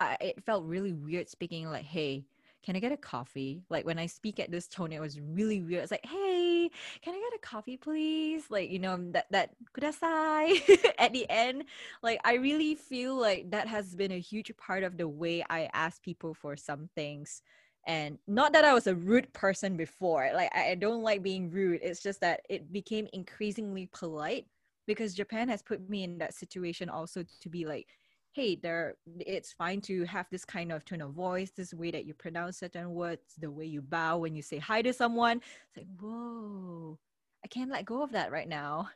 I, 0.00 0.16
it 0.20 0.44
felt 0.44 0.64
really 0.64 0.92
weird 0.92 1.28
speaking 1.28 1.70
like, 1.70 1.84
hey, 1.84 2.24
can 2.62 2.76
I 2.76 2.80
get 2.80 2.92
a 2.92 2.96
coffee? 2.96 3.62
Like 3.70 3.84
when 3.84 3.98
I 3.98 4.06
speak 4.06 4.38
at 4.38 4.50
this 4.50 4.68
tone, 4.68 4.92
it 4.92 5.00
was 5.00 5.20
really 5.20 5.60
weird. 5.60 5.82
It's 5.82 5.90
like, 5.90 6.06
hey, 6.06 6.70
can 7.02 7.14
I 7.14 7.18
get 7.18 7.34
a 7.34 7.38
coffee, 7.40 7.76
please? 7.76 8.44
Like, 8.50 8.70
you 8.70 8.78
know, 8.78 8.98
that 9.10 9.26
that 9.30 9.50
kudasai 9.76 10.92
at 10.98 11.12
the 11.12 11.28
end. 11.28 11.64
Like 12.02 12.20
I 12.24 12.34
really 12.34 12.74
feel 12.76 13.16
like 13.16 13.50
that 13.50 13.66
has 13.66 13.94
been 13.94 14.12
a 14.12 14.20
huge 14.20 14.52
part 14.56 14.84
of 14.84 14.96
the 14.96 15.08
way 15.08 15.44
I 15.50 15.68
ask 15.72 16.02
people 16.02 16.34
for 16.34 16.56
some 16.56 16.88
things. 16.94 17.42
And 17.86 18.18
not 18.28 18.52
that 18.52 18.64
I 18.64 18.74
was 18.74 18.86
a 18.86 18.94
rude 18.94 19.32
person 19.32 19.76
before. 19.76 20.30
Like 20.34 20.54
I, 20.54 20.74
don't 20.76 21.02
like 21.02 21.22
being 21.22 21.50
rude. 21.50 21.80
It's 21.82 22.02
just 22.02 22.20
that 22.20 22.42
it 22.48 22.72
became 22.72 23.08
increasingly 23.12 23.88
polite 23.92 24.46
because 24.86 25.14
Japan 25.14 25.48
has 25.48 25.62
put 25.62 25.88
me 25.88 26.04
in 26.04 26.18
that 26.18 26.34
situation 26.34 26.88
also 26.88 27.24
to 27.40 27.48
be 27.48 27.64
like, 27.66 27.88
hey 28.32 28.56
there 28.56 28.94
it's 29.20 29.52
fine 29.52 29.80
to 29.80 30.04
have 30.04 30.26
this 30.30 30.44
kind 30.44 30.72
of 30.72 30.84
tone 30.84 31.02
of 31.02 31.12
voice 31.12 31.50
this 31.50 31.74
way 31.74 31.90
that 31.90 32.06
you 32.06 32.14
pronounce 32.14 32.58
certain 32.58 32.94
words 32.94 33.34
the 33.38 33.50
way 33.50 33.66
you 33.66 33.82
bow 33.82 34.16
when 34.16 34.34
you 34.34 34.40
say 34.40 34.58
hi 34.58 34.80
to 34.80 34.92
someone 34.92 35.36
it's 35.36 35.76
like 35.76 35.86
whoa 36.00 36.98
i 37.44 37.48
can't 37.48 37.70
let 37.70 37.84
go 37.84 38.02
of 38.02 38.12
that 38.12 38.32
right 38.32 38.48
now 38.48 38.88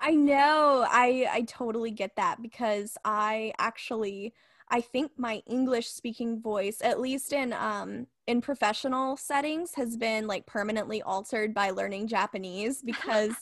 i 0.00 0.10
know 0.10 0.84
i 0.90 1.26
i 1.32 1.40
totally 1.42 1.90
get 1.90 2.14
that 2.16 2.42
because 2.42 2.98
i 3.06 3.52
actually 3.58 4.34
i 4.72 4.80
think 4.80 5.12
my 5.16 5.40
english 5.46 5.88
speaking 5.88 6.40
voice 6.40 6.78
at 6.82 7.00
least 7.00 7.32
in 7.32 7.52
um 7.52 8.06
in 8.26 8.40
professional 8.40 9.16
settings 9.16 9.74
has 9.74 9.96
been 9.96 10.26
like 10.26 10.44
permanently 10.46 11.00
altered 11.02 11.54
by 11.54 11.70
learning 11.70 12.08
japanese 12.08 12.82
because 12.86 13.34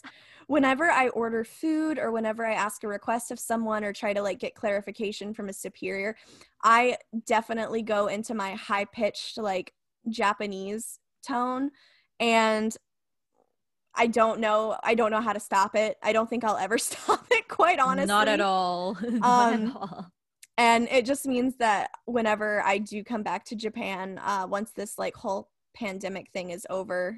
whenever 0.51 0.91
I 0.91 1.11
order 1.11 1.45
food 1.45 1.97
or 1.97 2.11
whenever 2.11 2.45
I 2.45 2.55
ask 2.55 2.83
a 2.83 2.89
request 2.89 3.31
of 3.31 3.39
someone 3.39 3.85
or 3.85 3.93
try 3.93 4.13
to 4.13 4.21
like 4.21 4.41
get 4.41 4.57
clarification 4.57 5.33
from 5.33 5.49
a 5.49 5.53
superior, 5.53 6.17
I 6.65 6.97
definitely 7.25 7.83
go 7.83 8.09
into 8.09 8.35
my 8.35 8.55
high 8.55 8.87
pitched 8.87 9.39
like 9.39 9.73
Japanese 10.09 10.99
tone 11.25 11.71
and 12.19 12.77
I 13.95 14.09
don't 14.09 14.41
know. 14.41 14.77
I 14.83 14.97
don't 14.97 15.13
know 15.13 15.21
how 15.21 15.33
to 15.33 15.41
stop 15.41 15.77
it. 15.77 15.99
I 16.03 16.13
don't 16.13 16.29
think 16.29 16.43
I'll 16.43 16.57
ever 16.57 16.79
stop 16.79 17.25
it, 17.31 17.47
quite 17.47 17.79
honestly. 17.79 18.09
Not 18.09 18.27
at 18.27 18.41
all. 18.41 18.99
Not 19.03 19.55
um, 19.55 19.69
at 19.69 19.77
all. 19.77 20.13
And 20.59 20.89
it 20.91 21.07
just 21.07 21.27
means 21.27 21.57
that 21.57 21.91
whenever 22.05 22.63
I 22.63 22.79
do 22.79 23.03
come 23.03 23.23
back 23.23 23.45
to 23.47 23.57
Japan, 23.57 24.21
uh, 24.23 24.47
once 24.49 24.73
this 24.73 24.99
like 24.99 25.15
whole 25.15 25.49
pandemic 25.75 26.29
thing 26.33 26.51
is 26.51 26.67
over 26.69 27.17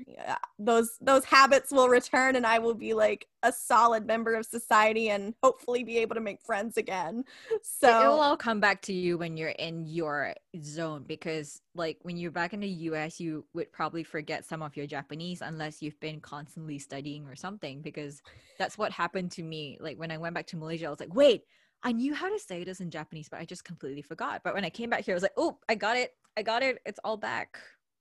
those 0.59 0.99
those 1.01 1.25
habits 1.25 1.73
will 1.73 1.89
return 1.89 2.37
and 2.37 2.47
i 2.47 2.59
will 2.59 2.75
be 2.75 2.93
like 2.93 3.27
a 3.43 3.53
solid 3.53 4.07
member 4.07 4.35
of 4.35 4.45
society 4.45 5.11
and 5.11 5.35
hopefully 5.43 5.83
be 5.83 5.99
able 5.99 6.15
to 6.15 6.21
make 6.21 6.41
friends 6.41 6.77
again. 6.77 7.25
So 7.63 7.89
it 7.89 8.07
will 8.07 8.21
all 8.21 8.37
come 8.37 8.61
back 8.61 8.83
to 8.83 8.93
you 8.93 9.19
when 9.19 9.37
you're 9.37 9.49
in 9.49 9.85
your 9.87 10.35
zone 10.63 11.05
because 11.09 11.61
like 11.75 11.99
when 12.03 12.17
you're 12.17 12.31
back 12.31 12.53
in 12.53 12.61
the 12.61 12.69
us 12.69 13.19
you 13.19 13.45
would 13.55 13.73
probably 13.73 14.05
forget 14.05 14.45
some 14.45 14.63
of 14.63 14.77
your 14.77 14.87
japanese 14.87 15.41
unless 15.43 15.83
you've 15.83 15.99
been 15.99 16.21
constantly 16.21 16.79
studying 16.79 17.27
or 17.27 17.35
something 17.35 17.83
because 17.83 18.23
that's 18.59 18.79
what 18.79 18.93
happened 18.93 19.33
to 19.33 19.43
me. 19.43 19.79
Like 19.81 19.99
when 19.99 20.11
i 20.11 20.19
went 20.19 20.35
back 20.35 20.47
to 20.49 20.57
malaysia 20.57 20.87
i 20.87 20.91
was 20.91 21.01
like 21.01 21.15
wait 21.15 21.43
I 21.83 21.93
knew 21.93 22.15
how 22.15 22.29
to 22.29 22.39
say 22.39 22.65
this 22.65 22.81
in 22.81 22.91
Japanese, 22.91 23.29
but 23.29 23.41
I 23.41 23.45
just 23.45 23.65
completely 23.65 24.03
forgot. 24.03 24.43
But 24.45 24.55
when 24.55 24.65
I 24.65 24.71
came 24.71 24.91
back 24.91 25.05
here, 25.05 25.15
I 25.15 25.17
was 25.17 25.23
like, 25.23 25.33
oh, 25.37 25.59
I 25.69 25.75
got 25.75 25.97
it. 25.97 26.13
I 26.37 26.43
got 26.43 26.63
it. 26.63 26.79
It's 26.87 27.01
all 27.05 27.17
back. 27.17 27.59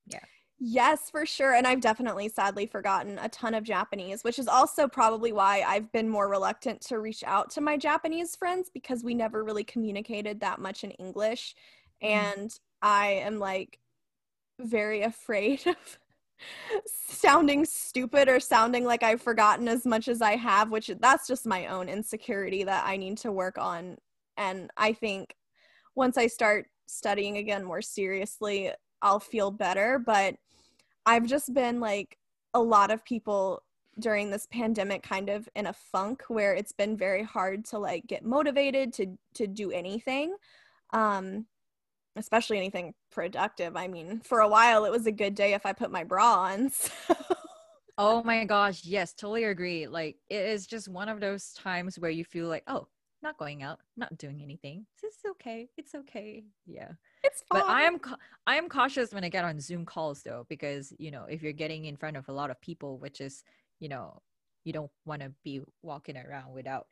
Yeah. 0.08 0.20
Yes, 0.64 1.10
for 1.10 1.26
sure. 1.26 1.56
And 1.56 1.66
I've 1.66 1.82
definitely 1.82 2.30
sadly 2.30 2.68
forgotten 2.68 3.18
a 3.18 3.30
ton 3.30 3.56
of 3.56 3.64
Japanese, 3.64 4.24
which 4.24 4.38
is 4.38 4.48
also 4.48 4.88
probably 4.88 5.32
why 5.32 5.64
I've 5.68 5.92
been 5.92 6.08
more 6.08 6.30
reluctant 6.30 6.82
to 6.82 7.00
reach 7.00 7.24
out 7.26 7.50
to 7.52 7.62
my 7.62 7.78
Japanese 7.78 8.36
friends 8.36 8.70
because 8.72 9.04
we 9.04 9.16
never 9.16 9.44
really 9.44 9.64
communicated 9.64 10.40
that 10.42 10.60
much 10.60 10.84
in 10.84 10.92
English. 10.92 11.56
Mm. 12.04 12.08
And 12.08 12.60
I 12.84 13.08
am 13.26 13.40
like 13.40 13.80
very 14.60 15.02
afraid 15.02 15.66
of 15.66 15.98
sounding 16.86 17.66
stupid 17.66 18.28
or 18.30 18.40
sounding 18.40 18.86
like 18.86 19.04
I've 19.04 19.22
forgotten 19.22 19.68
as 19.68 19.86
much 19.86 20.08
as 20.08 20.22
I 20.22 20.36
have, 20.36 20.72
which 20.72 20.92
that's 21.00 21.28
just 21.28 21.46
my 21.46 21.68
own 21.68 21.90
insecurity 21.90 22.64
that 22.64 22.86
I 22.86 22.98
need 22.98 23.18
to 23.20 23.32
work 23.32 23.58
on. 23.58 23.98
And 24.38 24.72
I 24.78 24.94
think 24.94 25.36
once 25.96 26.18
I 26.18 26.28
start 26.28 26.68
studying 26.88 27.38
again 27.38 27.64
more 27.64 27.82
seriously, 27.82 28.72
I'll 29.02 29.20
feel 29.20 29.52
better. 29.52 30.00
But 30.00 30.36
I've 31.06 31.26
just 31.26 31.54
been 31.54 31.80
like 31.80 32.18
a 32.54 32.62
lot 32.62 32.92
of 32.92 33.04
people 33.06 33.64
during 34.00 34.30
this 34.30 34.48
pandemic 34.52 35.04
kind 35.04 35.30
of 35.30 35.48
in 35.56 35.68
a 35.68 35.74
funk 35.74 36.24
where 36.28 36.54
it's 36.54 36.72
been 36.72 36.96
very 36.96 37.24
hard 37.24 37.66
to 37.66 37.78
like 37.78 38.08
get 38.08 38.24
motivated 38.24 38.94
to 38.94 39.06
to 39.34 39.48
do 39.48 39.70
anything 39.72 40.36
um 40.94 41.46
especially 42.16 42.58
anything 42.58 42.94
productive. 43.12 43.76
I 43.76 43.88
mean 43.88 44.22
for 44.24 44.40
a 44.40 44.48
while 44.48 44.86
it 44.86 44.92
was 44.92 45.06
a 45.06 45.12
good 45.12 45.36
day 45.36 45.54
if 45.54 45.66
i 45.66 45.74
put 45.74 45.92
my 45.92 46.04
bra 46.04 46.34
on 46.34 46.70
so. 46.70 46.92
oh 47.98 48.24
my 48.24 48.46
gosh 48.46 48.86
yes 48.86 49.14
totally 49.14 49.46
agree. 49.46 49.88
Like 49.88 50.18
it 50.30 50.46
is 50.46 50.68
just 50.68 50.88
one 50.88 51.10
of 51.10 51.20
those 51.20 51.54
times 51.54 52.00
where 52.00 52.12
you 52.12 52.26
feel 52.26 52.48
like 52.48 52.64
oh 52.68 52.88
not 53.24 53.38
going 53.38 53.62
out 53.62 53.80
not 53.98 54.18
doing 54.18 54.42
anything. 54.42 54.86
It's 55.04 55.18
okay 55.32 55.70
it's 55.78 55.94
okay. 55.94 56.44
Yeah. 56.66 56.92
It's 57.24 57.44
fine. 57.52 57.62
But 57.62 57.70
I 57.70 57.84
am 57.84 58.00
I 58.48 58.56
am 58.56 58.70
cautious 58.70 59.14
when 59.14 59.24
I 59.24 59.30
get 59.30 59.46
on 59.46 59.60
Zoom 59.60 59.86
calls 59.86 60.24
though 60.24 60.46
because 60.50 60.94
you 60.98 61.12
know 61.12 61.26
if 61.30 61.44
you're 61.44 61.54
getting 61.54 61.86
in 61.86 61.98
front 61.98 62.18
of 62.18 62.28
a 62.28 62.34
lot 62.34 62.50
of 62.50 62.60
people, 62.62 62.98
which 62.98 63.22
is 63.22 63.44
you 63.80 63.90
know 63.90 64.22
you 64.64 64.74
don't 64.74 64.92
want 65.06 65.22
to 65.22 65.32
be 65.44 65.62
walking 65.82 66.18
around 66.18 66.54
without 66.54 66.88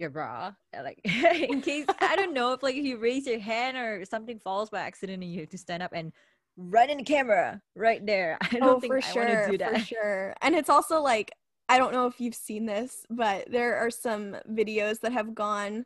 your 0.00 0.10
bra 0.10 0.52
like 0.82 1.00
in 1.04 1.60
case 1.60 1.86
I 2.00 2.16
don't 2.16 2.32
know 2.32 2.52
if 2.52 2.62
like 2.62 2.76
if 2.76 2.84
you 2.84 2.96
raise 2.96 3.26
your 3.26 3.38
hand 3.38 3.76
or 3.76 4.04
something 4.04 4.38
falls 4.38 4.70
by 4.70 4.80
accident 4.80 5.22
and 5.22 5.32
you 5.32 5.40
have 5.40 5.50
to 5.50 5.58
stand 5.58 5.82
up 5.82 5.92
and 5.94 6.12
run 6.56 6.90
in 6.90 6.98
the 6.98 7.04
camera 7.04 7.60
right 7.74 8.04
there. 8.04 8.38
I 8.52 8.58
don't 8.58 8.62
oh, 8.64 8.80
think 8.80 8.92
for 8.92 8.98
I 8.98 9.00
sure, 9.00 9.24
want 9.24 9.44
to 9.44 9.50
do 9.52 9.58
that. 9.58 9.72
For 9.80 9.86
sure. 9.86 10.34
And 10.42 10.54
it's 10.54 10.68
also 10.68 11.00
like 11.00 11.32
I 11.68 11.78
don't 11.78 11.92
know 11.92 12.06
if 12.06 12.20
you've 12.20 12.34
seen 12.34 12.66
this, 12.66 13.06
but 13.10 13.48
there 13.50 13.76
are 13.76 13.90
some 13.90 14.36
videos 14.50 15.00
that 15.00 15.12
have 15.12 15.34
gone 15.34 15.84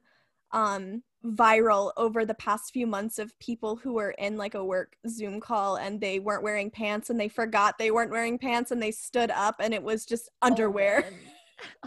um 0.52 1.02
viral 1.24 1.90
over 1.96 2.26
the 2.26 2.34
past 2.34 2.72
few 2.72 2.86
months 2.86 3.18
of 3.18 3.38
people 3.38 3.76
who 3.76 3.94
were 3.94 4.10
in 4.12 4.36
like 4.36 4.54
a 4.54 4.64
work 4.64 4.94
Zoom 5.08 5.40
call 5.40 5.76
and 5.76 6.00
they 6.00 6.18
weren't 6.20 6.42
wearing 6.42 6.70
pants 6.70 7.08
and 7.08 7.18
they 7.18 7.28
forgot 7.28 7.78
they 7.78 7.90
weren't 7.90 8.10
wearing 8.10 8.38
pants 8.38 8.70
and 8.70 8.82
they 8.82 8.90
stood 8.90 9.30
up 9.30 9.56
and 9.58 9.72
it 9.72 9.82
was 9.82 10.04
just 10.04 10.30
oh, 10.42 10.48
underwear. 10.48 11.04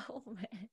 Oh 0.09 0.23
man. 0.25 0.35
Oh, 0.35 0.35
man. 0.51 0.69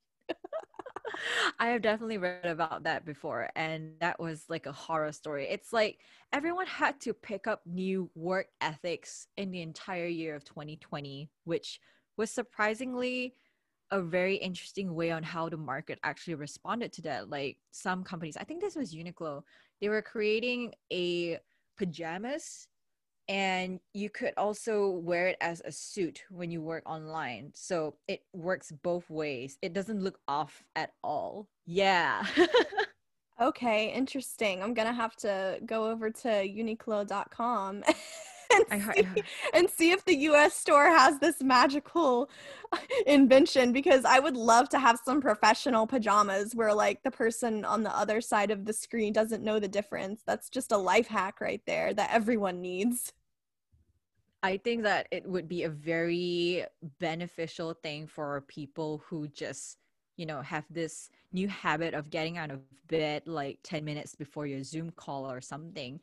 I 1.59 1.69
have 1.69 1.83
definitely 1.83 2.19
read 2.19 2.45
about 2.45 2.85
that 2.85 3.05
before 3.05 3.51
and 3.57 3.93
that 4.01 4.19
was 4.21 4.45
like 4.49 4.67
a 4.67 4.73
horror 4.73 5.13
story. 5.13 5.47
It's 5.49 5.73
like 5.73 6.01
everyone 6.33 6.67
had 6.67 7.01
to 7.03 7.15
pick 7.15 7.47
up 7.47 7.63
new 7.67 8.11
work 8.15 8.49
ethics 8.61 9.27
in 9.37 9.51
the 9.51 9.63
entire 9.63 10.07
year 10.07 10.35
of 10.35 10.45
2020, 10.45 11.29
which 11.45 11.81
was 12.17 12.31
surprisingly 12.31 13.35
a 13.91 14.01
very 14.01 14.37
interesting 14.37 14.95
way 14.95 15.11
on 15.11 15.23
how 15.23 15.49
the 15.49 15.57
market 15.57 15.99
actually 16.03 16.35
responded 16.35 16.93
to 16.95 17.03
that. 17.03 17.31
Like 17.31 17.59
some 17.71 18.03
companies, 18.03 18.37
I 18.37 18.45
think 18.45 18.61
this 18.61 18.77
was 18.77 18.95
Uniqlo, 18.95 19.43
they 19.81 19.89
were 19.89 20.03
creating 20.03 20.73
a 20.93 21.39
pajamas 21.77 22.69
and 23.29 23.81
you 23.93 24.11
could 24.11 24.35
also 24.37 24.91
wear 24.91 25.29
it 25.29 25.37
as 25.41 25.63
a 25.65 25.73
suit 25.73 26.25
when 26.31 26.51
you 26.51 26.61
work 26.61 26.83
online. 26.89 27.53
So 27.55 27.97
it 28.09 28.23
works 28.33 28.73
both 28.83 29.09
ways. 29.09 29.59
It 29.63 29.73
doesn't 29.73 30.03
look 30.03 30.19
off 30.29 30.63
at 30.77 30.93
all. 31.03 31.49
Yeah. 31.67 32.27
okay, 33.41 33.93
interesting. 33.93 34.63
I'm 34.63 34.75
to 34.89 34.95
have 34.95 35.17
to 35.17 35.59
go 35.65 35.91
over 35.91 36.11
to 36.11 36.29
uniqlo.com 36.29 37.85
and, 38.71 38.83
see, 38.95 39.23
and 39.53 39.71
see 39.71 39.91
if 39.91 40.05
the 40.05 40.17
US 40.17 40.55
store 40.55 40.87
has 40.87 41.19
this 41.19 41.43
magical 41.43 42.31
invention 43.07 43.73
because 43.73 44.05
I 44.05 44.19
would 44.19 44.37
love 44.37 44.69
to 44.71 44.79
have 44.79 44.99
some 45.05 45.21
professional 45.21 45.87
pajamas 45.87 46.55
where 46.55 46.75
like 46.75 47.03
the 47.03 47.11
person 47.11 47.65
on 47.65 47.83
the 47.83 47.97
other 47.97 48.21
side 48.21 48.51
of 48.51 48.65
the 48.65 48.73
screen 48.73 49.13
doesn't 49.13 49.43
know 49.43 49.59
the 49.59 49.69
difference. 49.69 50.23
That's 50.27 50.49
just 50.49 50.73
a 50.73 50.77
life 50.77 51.09
hack 51.09 51.41
right 51.41 51.63
there 51.67 51.95
that 51.95 52.11
everyone 52.13 52.61
needs. 52.61 53.13
I 54.43 54.59
think 54.59 54.83
that 54.83 55.09
it 55.11 55.27
would 55.27 55.49
be 55.49 55.63
a 55.63 55.71
very 55.71 56.67
beneficial 57.01 57.73
thing 57.73 58.07
for 58.07 58.45
people 58.47 59.03
who 59.09 59.27
just, 59.29 59.79
you 60.17 60.27
know, 60.27 60.43
have 60.43 60.65
this 60.69 61.09
new 61.33 61.49
habit 61.49 61.95
of 61.95 62.11
getting 62.11 62.37
out 62.37 62.51
of 62.51 62.61
bed 62.89 63.23
like 63.27 63.59
10 63.63 63.85
minutes 63.85 64.15
before 64.15 64.47
your 64.47 64.63
Zoom 64.63 64.91
call 64.91 65.31
or 65.31 65.41
something 65.41 65.99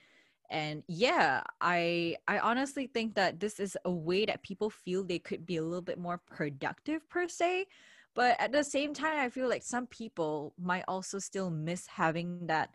and 0.51 0.83
yeah 0.87 1.41
i 1.61 2.15
i 2.27 2.37
honestly 2.39 2.85
think 2.85 3.15
that 3.15 3.39
this 3.39 3.59
is 3.59 3.77
a 3.85 3.91
way 3.91 4.25
that 4.25 4.43
people 4.43 4.69
feel 4.69 5.03
they 5.03 5.17
could 5.17 5.45
be 5.45 5.57
a 5.57 5.63
little 5.63 5.81
bit 5.81 5.97
more 5.97 6.19
productive 6.29 7.07
per 7.09 7.27
se 7.27 7.65
but 8.13 8.39
at 8.39 8.51
the 8.51 8.63
same 8.63 8.93
time 8.93 9.17
i 9.17 9.29
feel 9.29 9.49
like 9.49 9.63
some 9.63 9.87
people 9.87 10.53
might 10.61 10.83
also 10.87 11.17
still 11.17 11.49
miss 11.49 11.87
having 11.87 12.45
that 12.45 12.69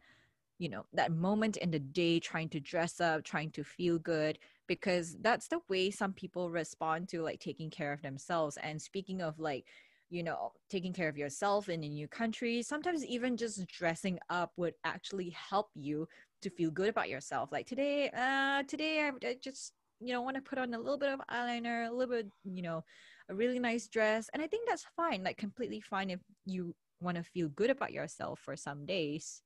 you 0.59 0.69
know 0.71 0.87
that 0.95 1.13
moment 1.13 1.59
in 1.59 1.71
the 1.71 1.79
day 1.79 2.19
trying 2.19 2.49
to 2.49 2.59
dress 2.59 3.01
up 3.01 3.23
trying 3.23 3.51
to 3.51 3.63
feel 3.63 3.99
good 3.99 4.39
because 4.67 5.17
that's 5.21 5.47
the 5.49 5.61
way 5.69 5.91
some 5.91 6.15
people 6.15 6.51
respond 6.51 7.09
to 7.09 7.23
like 7.23 7.39
taking 7.39 7.71
care 7.71 7.93
of 7.93 8.03
themselves 8.03 8.57
and 8.63 8.81
speaking 8.81 9.21
of 9.21 9.39
like 9.39 9.67
you 10.09 10.23
know, 10.23 10.53
taking 10.71 10.93
care 10.93 11.09
of 11.09 11.17
yourself 11.17 11.69
in 11.69 11.83
a 11.83 11.89
new 11.89 12.07
country. 12.07 12.63
Sometimes 12.63 13.05
even 13.05 13.37
just 13.37 13.67
dressing 13.67 14.19
up 14.31 14.53
would 14.57 14.75
actually 14.85 15.31
help 15.31 15.71
you 15.75 16.09
to 16.43 16.51
feel 16.51 16.71
good 16.71 16.89
about 16.89 17.09
yourself. 17.09 17.51
Like 17.53 17.67
today, 17.67 18.11
uh, 18.17 18.63
today 18.65 19.01
I, 19.01 19.27
I 19.27 19.37
just 19.43 19.73
you 20.01 20.13
know 20.13 20.21
want 20.23 20.37
to 20.37 20.43
put 20.43 20.59
on 20.59 20.75
a 20.75 20.79
little 20.79 20.99
bit 20.99 21.11
of 21.11 21.21
eyeliner, 21.31 21.89
a 21.89 21.93
little 21.93 22.15
bit, 22.15 22.27
you 22.45 22.63
know, 22.63 22.85
a 23.29 23.35
really 23.35 23.59
nice 23.59 23.89
dress, 23.89 24.29
and 24.33 24.43
I 24.43 24.47
think 24.47 24.69
that's 24.69 24.87
fine. 24.97 25.25
Like 25.25 25.37
completely 25.37 25.81
fine 25.81 26.11
if 26.11 26.21
you 26.45 26.75
want 27.01 27.17
to 27.17 27.23
feel 27.23 27.49
good 27.49 27.71
about 27.71 27.93
yourself 27.93 28.41
for 28.41 28.57
some 28.57 28.87
days. 28.87 29.43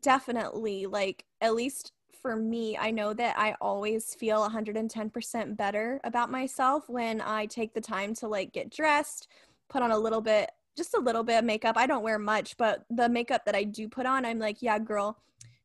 Definitely, 0.00 0.86
like 0.86 1.24
at 1.40 1.54
least 1.54 1.92
for 2.24 2.36
me, 2.36 2.76
I 2.78 2.90
know 2.90 3.12
that 3.12 3.38
I 3.38 3.54
always 3.60 4.14
feel 4.14 4.48
110% 4.48 5.56
better 5.58 6.00
about 6.04 6.30
myself 6.30 6.88
when 6.88 7.20
I 7.20 7.44
take 7.44 7.74
the 7.74 7.82
time 7.82 8.14
to 8.14 8.28
like 8.28 8.52
get 8.52 8.70
dressed, 8.70 9.28
put 9.68 9.82
on 9.82 9.90
a 9.90 9.98
little 9.98 10.22
bit, 10.22 10.50
just 10.74 10.94
a 10.94 11.00
little 11.00 11.22
bit 11.22 11.38
of 11.38 11.44
makeup. 11.44 11.76
I 11.76 11.86
don't 11.86 12.02
wear 12.02 12.18
much, 12.18 12.56
but 12.56 12.84
the 12.88 13.10
makeup 13.10 13.44
that 13.44 13.54
I 13.54 13.64
do 13.64 13.90
put 13.90 14.06
on, 14.06 14.24
I'm 14.24 14.38
like, 14.38 14.62
yeah, 14.62 14.78
girl, 14.78 15.18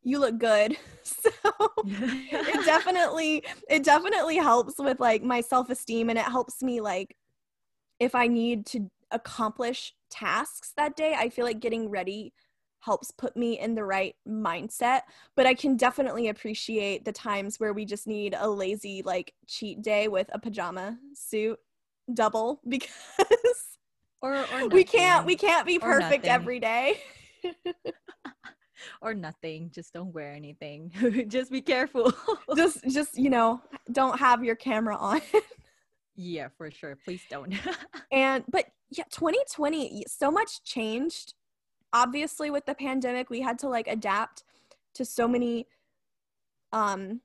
you 0.04 0.20
look 0.20 0.38
good. 0.38 0.78
So 1.10 1.32
it 1.86 2.66
definitely 2.66 3.44
it 3.68 3.84
definitely 3.84 4.36
helps 4.36 4.78
with 4.78 5.00
like 5.00 5.24
my 5.24 5.42
self-esteem 5.42 6.12
and 6.12 6.20
it 6.20 6.26
helps 6.26 6.62
me 6.62 6.82
like 6.82 7.16
if 8.00 8.14
I 8.14 8.28
need 8.28 8.68
to 8.68 8.92
accomplish 9.12 9.94
tasks 10.10 10.74
that 10.78 10.96
day, 10.96 11.16
I 11.18 11.30
feel 11.30 11.46
like 11.46 11.60
getting 11.60 11.90
ready 11.90 12.34
helps 12.82 13.12
put 13.12 13.36
me 13.36 13.60
in 13.60 13.76
the 13.76 13.84
right 13.84 14.16
mindset. 14.28 15.02
But 15.36 15.46
I 15.46 15.54
can 15.54 15.76
definitely 15.76 16.30
appreciate 16.30 17.06
the 17.06 17.12
times 17.12 17.60
where 17.60 17.74
we 17.74 17.86
just 17.86 18.08
need 18.08 18.36
a 18.38 18.50
lazy, 18.50 19.02
like, 19.04 19.34
cheat 19.48 19.82
day 19.82 20.08
with 20.08 20.30
a 20.34 20.40
pajama 20.40 20.98
suit 21.14 21.60
double 22.14 22.62
because 22.68 22.90
or, 24.22 24.36
or 24.54 24.68
we 24.70 24.84
can't 24.84 25.26
we 25.26 25.36
can't 25.36 25.66
be 25.66 25.80
perfect 25.80 26.26
every 26.26 26.60
day. 26.60 27.00
Or 29.02 29.14
nothing 29.14 29.70
just 29.74 29.94
don't 29.94 30.14
wear 30.14 30.34
anything. 30.34 30.92
Just 31.28 31.52
be 31.52 31.62
careful. 31.62 32.14
Just 32.56 32.84
just 32.90 33.18
you 33.18 33.30
know 33.30 33.62
don't 33.92 34.20
have 34.20 34.44
your 34.44 34.56
camera 34.56 34.96
on. 34.98 35.22
Yeah 36.22 36.50
for 36.58 36.70
sure. 36.70 36.98
Please 36.98 37.22
don't. 37.30 37.54
And 38.12 38.44
but 38.52 38.66
yeah 38.90 39.06
2020 39.10 40.04
so 40.06 40.30
much 40.30 40.62
changed. 40.66 41.34
Obviously 41.94 42.50
with 42.50 42.66
the 42.66 42.76
pandemic 42.76 43.30
we 43.30 43.40
had 43.40 43.58
to 43.60 43.70
like 43.70 43.88
adapt 43.88 44.44
to 44.96 45.06
so 45.06 45.30
many 45.30 45.66
um 46.74 47.22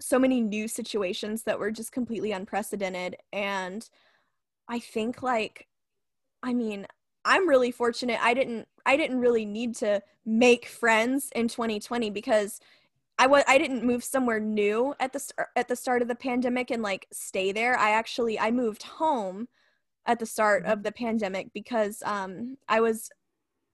so 0.00 0.16
many 0.16 0.40
new 0.40 0.68
situations 0.68 1.42
that 1.42 1.58
were 1.58 1.72
just 1.72 1.90
completely 1.90 2.30
unprecedented. 2.30 3.16
And 3.32 3.88
i 4.68 4.78
think 4.78 5.22
like 5.22 5.66
i 6.42 6.54
mean 6.54 6.86
i'm 7.24 7.48
really 7.48 7.70
fortunate 7.70 8.18
i 8.22 8.34
didn't 8.34 8.66
i 8.86 8.96
didn't 8.96 9.20
really 9.20 9.44
need 9.44 9.74
to 9.74 10.00
make 10.24 10.66
friends 10.66 11.30
in 11.34 11.48
2020 11.48 12.10
because 12.10 12.60
I 13.20 13.26
was 13.26 13.44
I 13.46 13.58
didn't 13.58 13.84
move 13.84 14.02
somewhere 14.02 14.40
new 14.40 14.94
at 14.98 15.12
the 15.12 15.18
start 15.18 15.48
at 15.54 15.68
the 15.68 15.76
start 15.76 16.00
of 16.00 16.08
the 16.08 16.14
pandemic 16.14 16.70
and 16.70 16.82
like 16.82 17.06
stay 17.12 17.52
there. 17.52 17.76
I 17.76 17.90
actually 17.90 18.40
I 18.40 18.50
moved 18.50 18.82
home 18.82 19.46
at 20.06 20.18
the 20.18 20.24
start 20.24 20.64
of 20.64 20.82
the 20.82 20.90
pandemic 20.90 21.52
because 21.52 22.02
um 22.06 22.56
I 22.66 22.80
was 22.80 23.10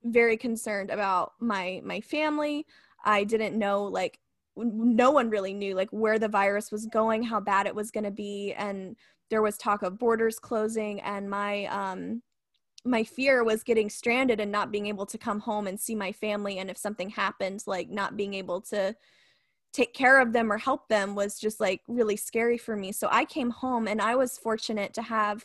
very 0.03 0.37
concerned 0.37 0.91
about 0.91 1.35
my 1.39 1.81
my 1.85 2.01
family. 2.01 2.67
I 3.05 3.23
didn't 3.23 3.57
know 3.57 3.85
like 3.85 4.19
no 4.57 5.13
one 5.13 5.31
really 5.31 5.55
knew 5.55 5.77
like 5.77 5.91
where 5.91 6.19
the 6.19 6.27
virus 6.27 6.73
was 6.73 6.87
going, 6.87 7.23
how 7.23 7.39
bad 7.39 7.67
it 7.69 7.75
was 7.75 7.93
going 7.93 8.03
to 8.03 8.11
be 8.11 8.53
and 8.55 8.97
there 9.31 9.43
was 9.43 9.57
talk 9.57 9.83
of 9.83 9.97
borders 9.97 10.41
closing 10.41 11.01
and 11.03 11.31
my 11.31 11.67
um 11.67 12.21
my 12.87 13.05
fear 13.05 13.45
was 13.45 13.63
getting 13.63 13.91
stranded 13.91 14.41
and 14.41 14.53
not 14.53 14.71
being 14.71 14.87
able 14.87 15.07
to 15.07 15.19
come 15.19 15.41
home 15.41 15.67
and 15.67 15.79
see 15.79 15.95
my 15.95 16.13
family. 16.13 16.59
And 16.59 16.71
if 16.71 16.79
something 16.79 17.11
happened 17.11 17.63
like 17.67 17.91
not 17.91 18.17
being 18.17 18.35
able 18.35 18.61
to 18.63 18.95
take 19.73 19.93
care 19.93 20.21
of 20.21 20.33
them 20.33 20.51
or 20.51 20.57
help 20.57 20.89
them 20.89 21.15
was 21.15 21.39
just 21.39 21.61
like 21.61 21.83
really 21.89 22.17
scary 22.17 22.57
for 22.57 22.77
me. 22.77 22.93
So 22.93 23.09
i 23.11 23.25
came 23.25 23.51
home 23.51 23.87
and 23.89 24.01
i 24.01 24.15
was 24.15 24.39
fortunate 24.39 24.95
to 24.95 25.03
have 25.03 25.45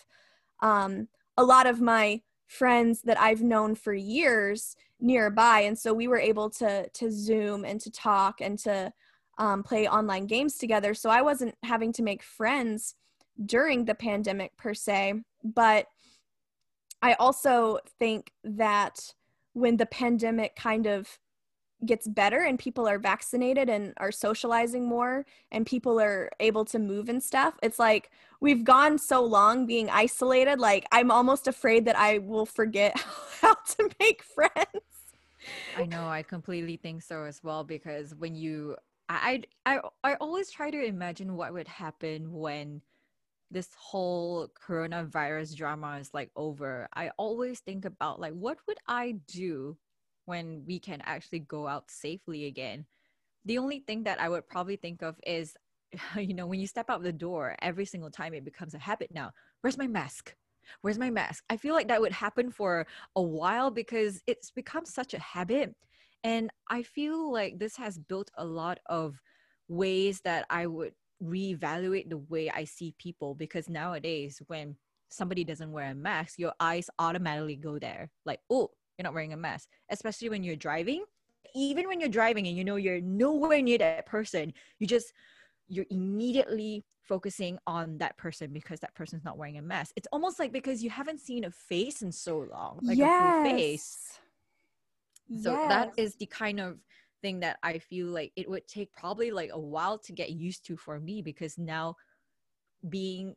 um, 0.62 1.08
a 1.38 1.44
lot 1.44 1.68
of 1.68 1.82
my 1.82 2.22
friends 2.48 3.02
that 3.04 3.20
I've 3.20 3.42
known 3.42 3.76
for 3.76 3.94
years 3.94 4.76
nearby, 5.00 5.62
and 5.62 5.78
so 5.78 5.94
we 5.94 6.08
were 6.08 6.20
able 6.20 6.50
to 6.52 6.88
to 6.90 7.12
Zoom 7.12 7.66
and 7.66 7.80
to 7.82 7.90
talk 7.90 8.42
and 8.42 8.60
to 8.60 8.92
um, 9.38 9.64
play 9.64 9.88
online 9.88 10.28
games 10.28 10.58
together. 10.58 10.94
So 10.94 11.10
I 11.10 11.22
wasn't 11.22 11.56
having 11.64 11.94
to 11.94 12.04
make 12.04 12.22
friends 12.22 12.96
during 13.46 13.86
the 13.86 13.96
pandemic 13.96 14.56
per 14.58 14.74
se, 14.74 15.16
but 15.44 15.88
I 17.02 17.14
also 17.14 17.80
think 18.00 18.32
that 18.44 19.14
when 19.54 19.78
the 19.78 19.86
pandemic 19.86 20.56
kind 20.56 20.86
of 20.88 21.20
gets 21.86 22.08
better 22.08 22.42
and 22.42 22.60
people 22.60 22.88
are 22.88 23.00
vaccinated 23.00 23.70
and 23.70 23.94
are 23.98 24.12
socializing 24.12 24.88
more 24.88 25.26
and 25.52 25.66
people 25.66 26.00
are 26.00 26.30
able 26.40 26.64
to 26.64 26.78
move 26.78 27.10
and 27.10 27.24
stuff 27.24 27.56
it's 27.64 27.80
like 27.80 28.12
we've 28.40 28.64
gone 28.64 28.98
so 29.00 29.24
long 29.24 29.66
being 29.66 29.90
isolated 29.90 30.60
like 30.60 30.86
i'm 30.92 31.10
almost 31.10 31.48
afraid 31.48 31.86
that 31.86 31.98
i 31.98 32.20
will 32.20 32.46
forget 32.46 33.00
how 33.42 33.56
to 33.56 33.90
make 34.00 34.22
friends. 34.24 34.86
I 35.76 35.86
know 35.86 36.08
i 36.08 36.22
completely 36.22 36.78
think 36.78 37.02
so 37.02 37.24
as 37.24 37.44
well 37.44 37.64
because 37.64 38.14
when 38.14 38.36
you 38.36 38.76
i 39.10 39.42
i 39.66 39.80
i 40.04 40.14
always 40.16 40.52
try 40.52 40.70
to 40.70 40.86
imagine 40.86 41.36
what 41.36 41.52
would 41.52 41.68
happen 41.68 42.32
when 42.32 42.82
this 43.52 43.70
whole 43.78 44.48
coronavirus 44.66 45.56
drama 45.56 45.98
is 46.00 46.14
like 46.14 46.32
over 46.36 46.88
i 46.94 47.12
always 47.18 47.60
think 47.60 47.86
about 47.86 48.20
like 48.20 48.34
what 48.34 48.58
would 48.68 48.78
i 48.88 49.12
do 49.28 49.78
when 50.26 50.64
we 50.66 50.80
can 50.80 51.02
actually 51.04 51.40
go 51.40 51.68
out 51.68 51.90
safely 51.90 52.46
again. 52.46 52.86
The 53.46 53.58
only 53.58 53.80
thing 53.80 54.04
that 54.04 54.22
I 54.22 54.30
would 54.30 54.48
probably 54.48 54.76
think 54.76 55.02
of 55.02 55.20
is, 55.26 55.56
you 56.16 56.34
know, 56.34 56.48
when 56.48 56.60
you 56.60 56.68
step 56.68 56.90
out 56.90 57.04
the 57.04 57.14
door, 57.14 57.56
every 57.62 57.86
single 57.86 58.12
time 58.12 58.34
it 58.34 58.46
becomes 58.46 58.74
a 58.74 58.80
habit 58.80 59.10
now. 59.14 59.32
Where's 59.62 59.78
my 59.78 59.88
mask? 59.88 60.36
Where's 60.82 61.00
my 61.00 61.10
mask? 61.10 61.44
I 61.50 61.58
feel 61.58 61.74
like 61.74 61.88
that 61.88 62.02
would 62.02 62.12
happen 62.12 62.52
for 62.52 62.88
a 63.16 63.22
while 63.22 63.72
because 63.72 64.22
it's 64.28 64.52
become 64.52 64.86
such 64.86 65.14
a 65.14 65.20
habit. 65.20 65.76
And 66.24 66.52
I 66.70 66.84
feel 66.84 67.32
like 67.32 67.58
this 67.58 67.76
has 67.78 67.98
built 67.98 68.30
a 68.38 68.46
lot 68.46 68.80
of 68.86 69.20
ways 69.68 70.22
that 70.24 70.46
I 70.50 70.68
would 70.68 70.94
reevaluate 71.24 72.10
the 72.10 72.18
way 72.18 72.50
I 72.50 72.64
see 72.64 72.94
people 72.98 73.36
because 73.36 73.70
nowadays, 73.70 74.42
when 74.48 74.76
somebody 75.10 75.44
doesn't 75.44 75.72
wear 75.72 75.92
a 75.92 75.96
mask, 75.96 76.40
your 76.40 76.54
eyes 76.60 76.90
automatically 77.00 77.56
go 77.56 77.78
there. 77.78 78.10
Like, 78.26 78.40
oh, 78.50 78.72
you're 78.98 79.04
not 79.04 79.14
wearing 79.14 79.34
a 79.34 79.38
mask, 79.38 79.68
especially 79.90 80.30
when 80.30 80.44
you're 80.44 80.56
driving. 80.56 81.04
Even 81.54 81.88
when 81.88 82.00
you're 82.00 82.10
driving 82.10 82.48
and 82.48 82.56
you 82.56 82.64
know 82.64 82.78
you're 82.78 83.02
nowhere 83.02 83.62
near 83.62 83.78
that 83.80 84.06
person, 84.06 84.54
you 84.80 84.88
just 84.88 85.14
you're 85.68 85.86
immediately 85.90 86.84
focusing 87.04 87.58
on 87.68 87.98
that 87.98 88.18
person 88.18 88.52
because 88.54 88.80
that 88.80 88.94
person's 88.96 89.26
not 89.26 89.38
wearing 89.38 89.58
a 89.58 89.62
mask. 89.62 89.92
It's 89.96 90.08
almost 90.12 90.40
like 90.40 90.52
because 90.52 90.84
you 90.84 90.90
haven't 90.90 91.20
seen 91.20 91.46
a 91.46 91.52
face 91.52 92.02
in 92.02 92.12
so 92.12 92.46
long, 92.52 92.80
like 92.84 92.98
yes. 92.98 93.10
a 93.10 93.50
full 93.50 93.58
face. 93.58 94.20
So 95.42 95.54
yes. 95.54 95.70
that 95.70 95.92
is 95.98 96.16
the 96.16 96.26
kind 96.26 96.60
of 96.60 96.78
thing 97.22 97.40
that 97.42 97.58
I 97.64 97.80
feel 97.80 98.08
like 98.08 98.32
it 98.36 98.50
would 98.50 98.68
take 98.68 98.92
probably 98.94 99.32
like 99.32 99.52
a 99.54 99.60
while 99.60 99.98
to 100.00 100.14
get 100.14 100.32
used 100.32 100.66
to 100.68 100.78
for 100.78 101.00
me 101.00 101.22
because 101.22 101.58
now 101.58 101.96
being 102.90 103.36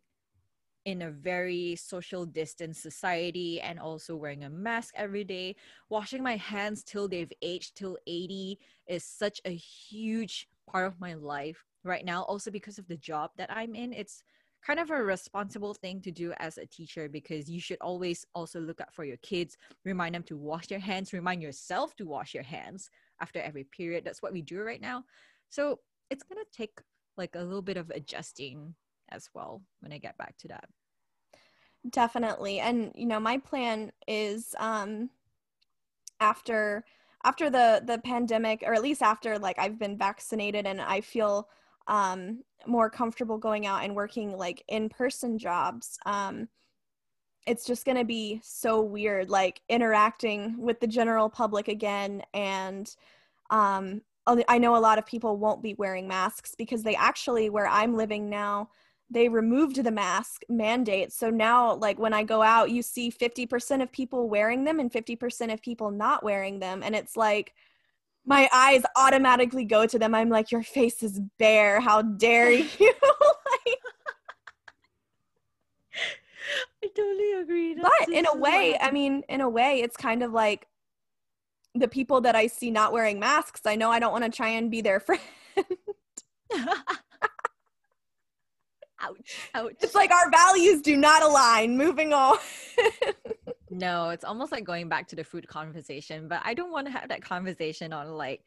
in 0.85 1.03
a 1.03 1.11
very 1.11 1.77
social 1.77 2.27
distance 2.27 2.79
society 2.79 3.61
and 3.61 3.79
also 3.79 4.15
wearing 4.17 4.45
a 4.45 4.51
mask 4.51 4.93
every 4.97 5.25
day. 5.25 5.57
Washing 5.89 6.23
my 6.23 6.37
hands 6.37 6.83
till 6.83 7.09
they've 7.09 7.33
aged 7.43 7.77
till 7.77 7.97
80 8.07 8.59
is 8.87 9.05
such 9.05 9.41
a 9.45 9.55
huge 9.55 10.49
part 10.71 10.87
of 10.87 11.01
my 11.01 11.15
life 11.15 11.65
right 11.85 12.05
now. 12.05 12.23
Also, 12.25 12.51
because 12.51 12.79
of 12.79 12.87
the 12.87 12.97
job 12.97 13.31
that 13.37 13.51
I'm 13.51 13.75
in, 13.75 13.93
it's 13.93 14.23
kind 14.65 14.79
of 14.79 14.91
a 14.91 15.03
responsible 15.03 15.75
thing 15.75 16.01
to 16.01 16.11
do 16.11 16.33
as 16.39 16.59
a 16.59 16.67
teacher 16.67 17.09
because 17.09 17.51
you 17.51 17.61
should 17.61 17.79
always 17.81 18.27
also 18.35 18.61
look 18.61 18.81
out 18.81 18.95
for 18.95 19.05
your 19.05 19.19
kids, 19.19 19.57
remind 19.85 20.15
them 20.15 20.23
to 20.25 20.37
wash 20.37 20.67
their 20.67 20.79
hands, 20.79 21.13
remind 21.13 21.43
yourself 21.43 21.95
to 21.97 22.07
wash 22.07 22.35
your 22.35 22.43
hands 22.43 22.91
after 23.21 23.41
every 23.41 23.65
period. 23.65 24.05
That's 24.05 24.23
what 24.23 24.33
we 24.33 24.43
do 24.43 24.61
right 24.61 24.81
now. 24.81 25.05
So 25.49 25.81
it's 26.11 26.23
going 26.23 26.43
to 26.43 26.57
take 26.57 26.81
like 27.17 27.35
a 27.35 27.43
little 27.43 27.63
bit 27.63 27.77
of 27.77 27.91
adjusting 27.91 28.75
as 29.11 29.29
well 29.35 29.63
when 29.81 29.93
I 29.93 29.99
get 29.99 30.19
back 30.19 30.37
to 30.39 30.49
that. 30.49 30.65
Definitely. 31.91 32.61
And 32.61 32.93
you 32.95 33.07
know, 33.07 33.21
my 33.21 33.39
plan 33.39 33.93
is 34.09 34.55
um 34.59 35.11
after 36.21 36.85
after 37.25 37.51
the 37.51 37.83
the 37.85 37.99
pandemic 37.99 38.63
or 38.67 38.75
at 38.75 38.83
least 38.83 39.03
after 39.03 39.39
like 39.39 39.59
I've 39.59 39.79
been 39.79 39.99
vaccinated 39.99 40.67
and 40.67 40.81
I 40.81 41.01
feel 41.01 41.49
um 41.87 42.43
more 42.67 42.89
comfortable 42.89 43.37
going 43.37 43.67
out 43.67 43.85
and 43.85 43.95
working 43.95 44.37
like 44.37 44.65
in-person 44.69 45.39
jobs 45.39 45.99
um 46.07 46.49
it's 47.47 47.67
just 47.67 47.85
going 47.85 47.99
to 47.99 48.05
be 48.05 48.41
so 48.43 48.81
weird 48.81 49.31
like 49.31 49.61
interacting 49.69 50.57
with 50.59 50.81
the 50.81 50.87
general 50.87 51.29
public 51.29 51.69
again 51.69 52.23
and 52.33 52.97
um 53.51 54.01
I 54.49 54.57
know 54.57 54.75
a 54.75 54.79
lot 54.79 54.97
of 54.97 55.05
people 55.05 55.37
won't 55.37 55.63
be 55.63 55.75
wearing 55.75 56.09
masks 56.09 56.55
because 56.57 56.83
they 56.83 56.97
actually 56.97 57.51
where 57.51 57.67
I'm 57.67 57.95
living 57.95 58.31
now 58.31 58.71
they 59.11 59.29
removed 59.29 59.83
the 59.83 59.91
mask 59.91 60.43
mandate. 60.49 61.13
So 61.13 61.31
now, 61.31 61.75
like 61.75 61.99
when 61.99 62.13
I 62.13 62.23
go 62.25 62.43
out, 62.43 62.71
you 62.71 62.83
see 62.83 63.11
50% 63.11 63.83
of 63.83 63.93
people 63.93 64.29
wearing 64.29 64.65
them 64.65 64.81
and 64.81 64.91
50% 64.91 65.53
of 65.53 65.63
people 65.63 65.91
not 65.91 66.25
wearing 66.25 66.59
them. 66.59 66.83
And 66.83 66.95
it's 66.95 67.17
like, 67.17 67.55
my 68.27 68.49
eyes 68.53 68.83
automatically 68.97 69.67
go 69.67 69.87
to 69.87 69.99
them. 69.99 70.15
I'm 70.15 70.31
like, 70.31 70.51
your 70.51 70.63
face 70.63 71.03
is 71.03 71.21
bare. 71.39 71.81
How 71.81 72.03
dare 72.03 72.51
you? 72.51 72.65
like, 72.81 73.79
I 76.85 76.89
totally 76.95 77.33
agree. 77.33 77.75
That's 77.75 77.89
but 78.01 78.09
in 78.15 78.27
a 78.27 78.37
way, 78.37 78.77
I 78.81 78.91
mean, 78.91 79.23
in 79.29 79.41
a 79.41 79.49
way, 79.49 79.81
it's 79.81 79.97
kind 79.97 80.23
of 80.23 80.33
like 80.33 80.67
the 81.75 81.89
people 81.89 82.21
that 82.23 82.37
I 82.37 82.47
see 82.47 82.71
not 82.71 82.93
wearing 82.93 83.19
masks. 83.19 83.63
I 83.67 83.77
know 83.77 83.91
I 83.91 83.99
don't 83.99 84.13
want 84.13 84.25
to 84.25 84.31
try 84.31 84.49
and 84.51 84.71
be 84.71 84.81
their 84.81 85.01
friend. 85.01 85.21
ouch, 89.01 89.51
ouch. 89.55 89.75
It's 89.81 89.95
like 89.95 90.11
our 90.11 90.31
values 90.31 90.83
do 90.83 90.97
not 90.97 91.23
align. 91.23 91.77
Moving 91.77 92.13
on. 92.13 92.39
no, 93.71 94.11
it's 94.11 94.25
almost 94.25 94.53
like 94.53 94.65
going 94.65 94.89
back 94.89 95.09
to 95.09 95.17
the 95.17 95.25
food 95.25 95.49
conversation, 95.49 96.29
but 96.29 96.43
I 96.45 96.55
don't 96.55 96.71
want 96.71 96.87
to 96.87 96.93
have 96.93 97.09
that 97.09 97.23
conversation 97.23 97.93
on 97.93 98.11
like 98.11 98.43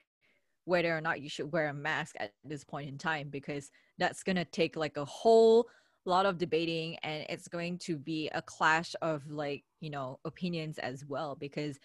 whether 0.65 0.95
or 0.95 1.01
not 1.01 1.21
you 1.21 1.29
should 1.29 1.51
wear 1.51 1.69
a 1.69 1.73
mask 1.73 2.15
at 2.19 2.33
this 2.43 2.63
point 2.63 2.89
in 2.89 2.97
time 2.97 3.29
because 3.29 3.71
that's 3.97 4.21
going 4.23 4.35
to 4.35 4.45
take 4.45 4.75
like 4.75 4.97
a 4.97 5.05
whole 5.05 5.65
lot 6.09 6.25
of 6.25 6.37
debating 6.37 6.97
and 7.03 7.25
it's 7.29 7.47
going 7.47 7.77
to 7.79 7.97
be 7.97 8.29
a 8.33 8.41
clash 8.41 8.95
of 9.01 9.29
like, 9.29 9.63
you 9.79 9.89
know, 9.89 10.19
opinions 10.25 10.77
as 10.79 11.05
well 11.05 11.35
because 11.35 11.77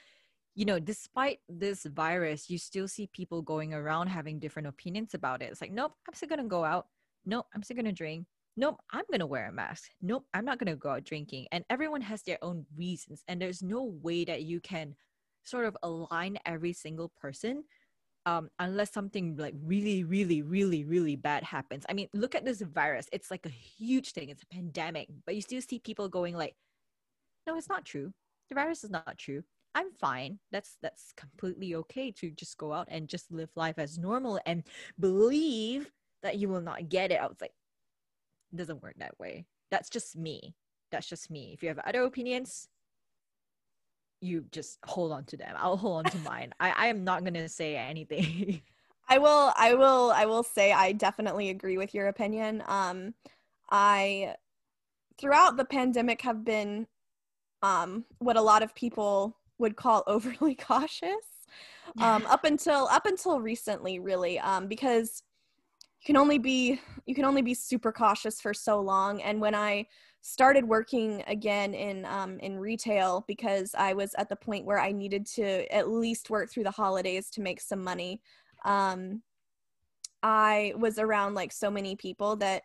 you 0.55 0.67
know, 0.67 0.79
despite 0.79 1.39
this 1.49 1.87
virus, 1.87 2.51
you 2.51 2.59
still 2.59 2.87
see 2.87 3.07
people 3.15 3.41
going 3.41 3.73
around 3.73 4.09
having 4.09 4.39
different 4.39 4.69
opinions 4.69 5.15
about 5.15 5.41
it. 5.41 5.51
It's 5.51 5.63
like, 5.63 5.73
nope, 5.73 5.95
I'm 6.07 6.13
still 6.13 6.29
gonna 6.29 6.45
go 6.45 6.63
out. 6.63 6.89
Nope, 7.25 7.47
I'm 7.55 7.63
still 7.63 7.77
gonna 7.77 7.91
drink 7.91 8.27
nope, 8.57 8.79
I'm 8.91 9.05
going 9.11 9.21
to 9.21 9.27
wear 9.27 9.49
a 9.49 9.53
mask. 9.53 9.91
Nope, 10.01 10.27
I'm 10.35 10.45
not 10.45 10.59
going 10.59 10.71
to 10.73 10.77
go 10.77 10.91
out 10.91 11.05
drinking. 11.05 11.47
And 11.53 11.65
everyone 11.71 12.01
has 12.03 12.23
their 12.23 12.39
own 12.43 12.67
reasons. 12.77 13.25
And 13.29 13.41
there's 13.41 13.63
no 13.63 13.95
way 14.03 14.25
that 14.25 14.43
you 14.43 14.61
can 14.61 14.95
sort 15.45 15.65
of 15.65 15.77
align 15.83 16.39
every 16.47 16.73
single 16.73 17.11
person 17.21 17.65
um, 18.27 18.51
unless 18.59 18.93
something 18.93 19.37
like 19.37 19.55
really, 19.65 20.05
really, 20.05 20.43
really, 20.43 20.85
really 20.85 21.17
bad 21.17 21.43
happens. 21.43 21.85
I 21.89 21.93
mean, 21.93 22.09
look 22.15 22.35
at 22.35 22.45
this 22.45 22.61
virus. 22.61 23.09
It's 23.13 23.31
like 23.31 23.47
a 23.47 23.51
huge 23.51 24.13
thing. 24.13 24.29
It's 24.29 24.43
a 24.43 24.55
pandemic, 24.55 25.09
but 25.27 25.35
you 25.35 25.41
still 25.41 25.63
see 25.63 25.79
people 25.81 26.09
going 26.09 26.37
like, 26.37 26.55
no, 27.47 27.57
it's 27.57 27.69
not 27.69 27.85
true. 27.85 28.13
The 28.49 28.55
virus 28.55 28.85
is 28.85 28.91
not 28.91 29.19
true. 29.19 29.43
I'm 29.75 29.91
fine. 29.93 30.39
That's 30.53 30.77
that's 30.83 31.13
completely 31.17 31.75
okay 31.77 32.11
to 32.13 32.31
just 32.31 32.59
go 32.59 32.73
out 32.73 32.89
and 32.91 33.09
just 33.09 33.33
live 33.33 33.51
life 33.57 33.79
as 33.79 33.99
normal 33.99 34.39
and 34.45 34.65
believe 35.01 35.91
that 36.23 36.39
you 36.39 36.49
will 36.49 36.61
not 36.61 36.89
get 36.89 37.11
it. 37.11 37.21
I 37.21 37.27
was 37.27 37.41
like, 37.41 37.53
it 38.53 38.57
doesn't 38.57 38.83
work 38.83 38.95
that 38.99 39.19
way. 39.19 39.47
That's 39.71 39.89
just 39.89 40.17
me. 40.17 40.55
That's 40.91 41.09
just 41.09 41.31
me. 41.31 41.53
If 41.55 41.63
you 41.63 41.71
have 41.71 41.79
other 41.79 42.03
opinions, 42.03 42.69
you 44.23 44.45
just 44.53 44.79
hold 44.85 45.13
on 45.13 45.25
to 45.25 45.37
them. 45.37 45.55
I'll 45.59 45.77
hold 45.77 46.07
on 46.07 46.13
to 46.13 46.19
mine. 46.19 46.55
I, 46.61 46.71
I 46.71 46.87
am 46.87 47.05
not 47.05 47.25
gonna 47.25 47.49
say 47.49 47.77
anything. 47.77 48.63
I 49.09 49.19
will 49.19 49.53
I 49.57 49.75
will 49.75 50.13
I 50.13 50.27
will 50.27 50.45
say 50.45 50.73
I 50.73 50.93
definitely 50.93 51.51
agree 51.51 51.77
with 51.77 51.93
your 51.93 52.07
opinion. 52.07 52.63
Um 52.67 53.15
I 53.71 54.37
throughout 55.19 55.57
the 55.57 55.65
pandemic 55.65 56.23
have 56.23 56.45
been 56.45 56.87
um 57.63 58.05
what 58.21 58.37
a 58.37 58.43
lot 58.43 58.63
of 58.63 58.75
people 58.75 59.37
would 59.59 59.77
call 59.77 60.05
overly 60.07 60.55
cautious. 60.55 61.47
Um 61.99 62.25
up 62.27 62.45
until 62.45 62.87
up 62.91 63.07
until 63.07 63.41
recently 63.41 63.99
really 63.99 64.39
um 64.39 64.69
because 64.69 65.25
you 66.01 66.07
can 66.07 66.17
only 66.17 66.39
be 66.39 66.81
you 67.07 67.15
can 67.15 67.25
only 67.25 67.43
be 67.43 67.55
super 67.55 67.93
cautious 67.93 68.41
for 68.41 68.55
so 68.55 68.81
long 68.81 69.21
and 69.23 69.41
when 69.41 69.55
i 69.55 69.87
started 70.23 70.65
working 70.65 71.23
again 71.27 71.75
in 71.75 72.05
um, 72.07 72.39
in 72.39 72.57
retail 72.57 73.25
because 73.27 73.75
i 73.77 73.93
was 73.93 74.15
at 74.15 74.29
the 74.29 74.37
point 74.37 74.65
where 74.65 74.79
i 74.79 74.93
needed 74.93 75.27
to 75.27 75.67
at 75.75 75.89
least 75.89 76.31
work 76.31 76.51
through 76.51 76.63
the 76.63 76.71
holidays 76.71 77.29
to 77.29 77.43
make 77.43 77.61
some 77.61 77.83
money. 77.83 78.21
Um, 78.65 79.23
i 80.23 80.73
was 80.77 80.99
around 80.99 81.35
like 81.35 81.53
so 81.53 81.71
many 81.71 81.97
people 81.97 82.37
that 82.37 82.63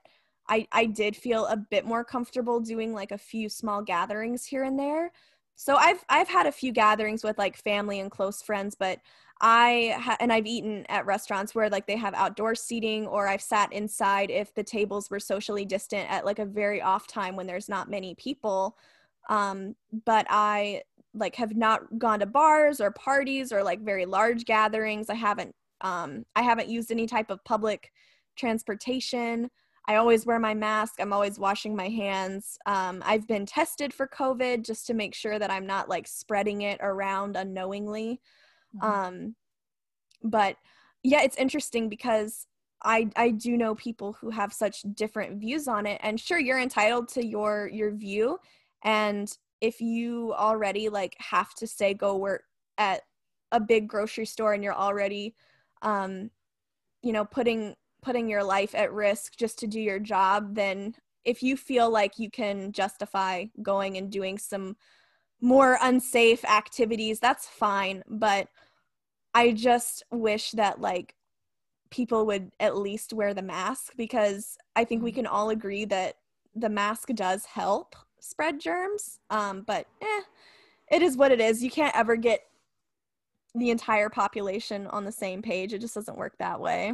I, 0.49 0.65
I 0.71 0.85
did 0.85 1.17
feel 1.17 1.45
a 1.47 1.57
bit 1.57 1.85
more 1.85 2.05
comfortable 2.05 2.61
doing 2.61 2.93
like 2.93 3.11
a 3.11 3.17
few 3.17 3.49
small 3.49 3.81
gatherings 3.81 4.45
here 4.45 4.63
and 4.63 4.79
there 4.79 5.11
so 5.57 5.75
i've 5.75 6.05
i've 6.07 6.29
had 6.29 6.45
a 6.45 6.51
few 6.51 6.71
gatherings 6.71 7.23
with 7.23 7.37
like 7.37 7.57
family 7.57 7.99
and 7.99 8.09
close 8.09 8.41
friends 8.41 8.73
but 8.73 8.99
I 9.39 9.95
ha- 9.99 10.17
and 10.19 10.33
I've 10.33 10.47
eaten 10.47 10.85
at 10.89 11.05
restaurants 11.05 11.53
where 11.53 11.69
like 11.69 11.85
they 11.85 11.97
have 11.97 12.13
outdoor 12.15 12.55
seating 12.55 13.05
or 13.05 13.27
I've 13.27 13.41
sat 13.41 13.71
inside 13.71 14.31
if 14.31 14.53
the 14.53 14.63
tables 14.63 15.09
were 15.09 15.19
socially 15.19 15.65
distant 15.65 16.09
at 16.09 16.25
like 16.25 16.39
a 16.39 16.45
very 16.45 16.81
off 16.81 17.07
time 17.07 17.35
when 17.35 17.45
there's 17.45 17.69
not 17.69 17.89
many 17.89 18.15
people. 18.15 18.77
Um, 19.29 19.75
but 20.05 20.25
I 20.29 20.83
like 21.13 21.35
have 21.35 21.55
not 21.55 21.99
gone 21.99 22.19
to 22.19 22.25
bars 22.25 22.81
or 22.81 22.91
parties 22.91 23.51
or 23.51 23.63
like 23.63 23.81
very 23.81 24.05
large 24.05 24.45
gatherings. 24.45 25.09
I 25.09 25.15
haven't 25.15 25.53
um, 25.81 26.25
I 26.35 26.41
haven't 26.41 26.69
used 26.69 26.91
any 26.91 27.05
type 27.05 27.29
of 27.29 27.43
public 27.43 27.91
transportation. 28.35 29.51
I 29.87 29.95
always 29.95 30.25
wear 30.25 30.39
my 30.39 30.53
mask. 30.53 30.95
I'm 30.99 31.13
always 31.13 31.39
washing 31.39 31.75
my 31.75 31.87
hands. 31.87 32.57
Um, 32.65 33.01
I've 33.05 33.25
been 33.25 33.45
tested 33.45 33.93
for 33.93 34.07
COVID 34.07 34.65
just 34.65 34.85
to 34.87 34.93
make 34.93 35.15
sure 35.15 35.39
that 35.39 35.49
I'm 35.49 35.65
not 35.65 35.87
like 35.87 36.07
spreading 36.07 36.63
it 36.63 36.79
around 36.81 37.37
unknowingly. 37.37 38.19
Mm-hmm. 38.75 38.85
Um, 38.85 39.35
but 40.23 40.57
yeah, 41.03 41.21
it's 41.21 41.37
interesting 41.37 41.87
because 41.87 42.47
I 42.83 43.09
I 43.15 43.31
do 43.31 43.57
know 43.57 43.75
people 43.75 44.13
who 44.13 44.29
have 44.29 44.51
such 44.53 44.83
different 44.93 45.39
views 45.39 45.67
on 45.67 45.85
it, 45.85 45.99
and 46.03 46.19
sure, 46.19 46.39
you're 46.39 46.59
entitled 46.59 47.07
to 47.09 47.25
your 47.25 47.69
your 47.71 47.91
view, 47.95 48.39
and 48.83 49.31
if 49.61 49.81
you 49.81 50.33
already 50.33 50.89
like 50.89 51.15
have 51.19 51.53
to 51.55 51.65
say 51.65 51.93
go 51.93 52.17
work 52.17 52.43
at 52.77 53.01
a 53.51 53.59
big 53.59 53.87
grocery 53.87 54.25
store 54.25 54.53
and 54.53 54.63
you're 54.63 54.73
already 54.73 55.33
um 55.81 56.29
you 57.01 57.11
know 57.11 57.25
putting 57.25 57.75
putting 58.01 58.29
your 58.29 58.43
life 58.43 58.73
at 58.75 58.93
risk 58.93 59.35
just 59.35 59.59
to 59.59 59.67
do 59.67 59.79
your 59.79 59.99
job 59.99 60.55
then 60.55 60.93
if 61.27 61.43
you 61.43 61.57
feel 61.57 61.89
like 61.89 62.17
you 62.17 62.31
can 62.31 62.71
justify 62.71 63.43
going 63.61 63.97
and 63.97 64.09
doing 64.09 64.37
some 64.37 64.77
more 65.41 65.77
unsafe 65.81 66.43
activities, 66.45 67.19
that's 67.19 67.47
fine. 67.47 68.01
But 68.07 68.47
I 69.33 69.51
just 69.51 70.03
wish 70.09 70.51
that 70.51 70.79
like 70.79 71.15
people 71.89 72.25
would 72.27 72.51
at 72.61 72.77
least 72.77 73.11
wear 73.11 73.33
the 73.33 73.41
mask 73.41 73.91
because 73.97 74.57
I 74.77 74.85
think 74.85 75.03
we 75.03 75.11
mm-hmm. 75.11 75.17
can 75.17 75.27
all 75.27 75.49
agree 75.49 75.83
that 75.85 76.15
the 76.55 76.69
mask 76.69 77.09
does 77.09 77.43
help 77.43 77.95
spread 78.21 78.61
germs. 78.61 79.19
Um, 79.29 79.63
but 79.67 79.85
eh, 80.01 80.21
it 80.89 81.01
is 81.01 81.17
what 81.17 81.33
it 81.33 81.41
is. 81.41 81.61
You 81.61 81.69
can't 81.69 81.95
ever 81.95 82.15
get 82.15 82.39
the 83.53 83.69
entire 83.69 84.09
population 84.09 84.87
on 84.87 85.03
the 85.03 85.11
same 85.11 85.41
page. 85.41 85.73
It 85.73 85.81
just 85.81 85.95
doesn't 85.95 86.17
work 86.17 86.37
that 86.39 86.61
way. 86.61 86.93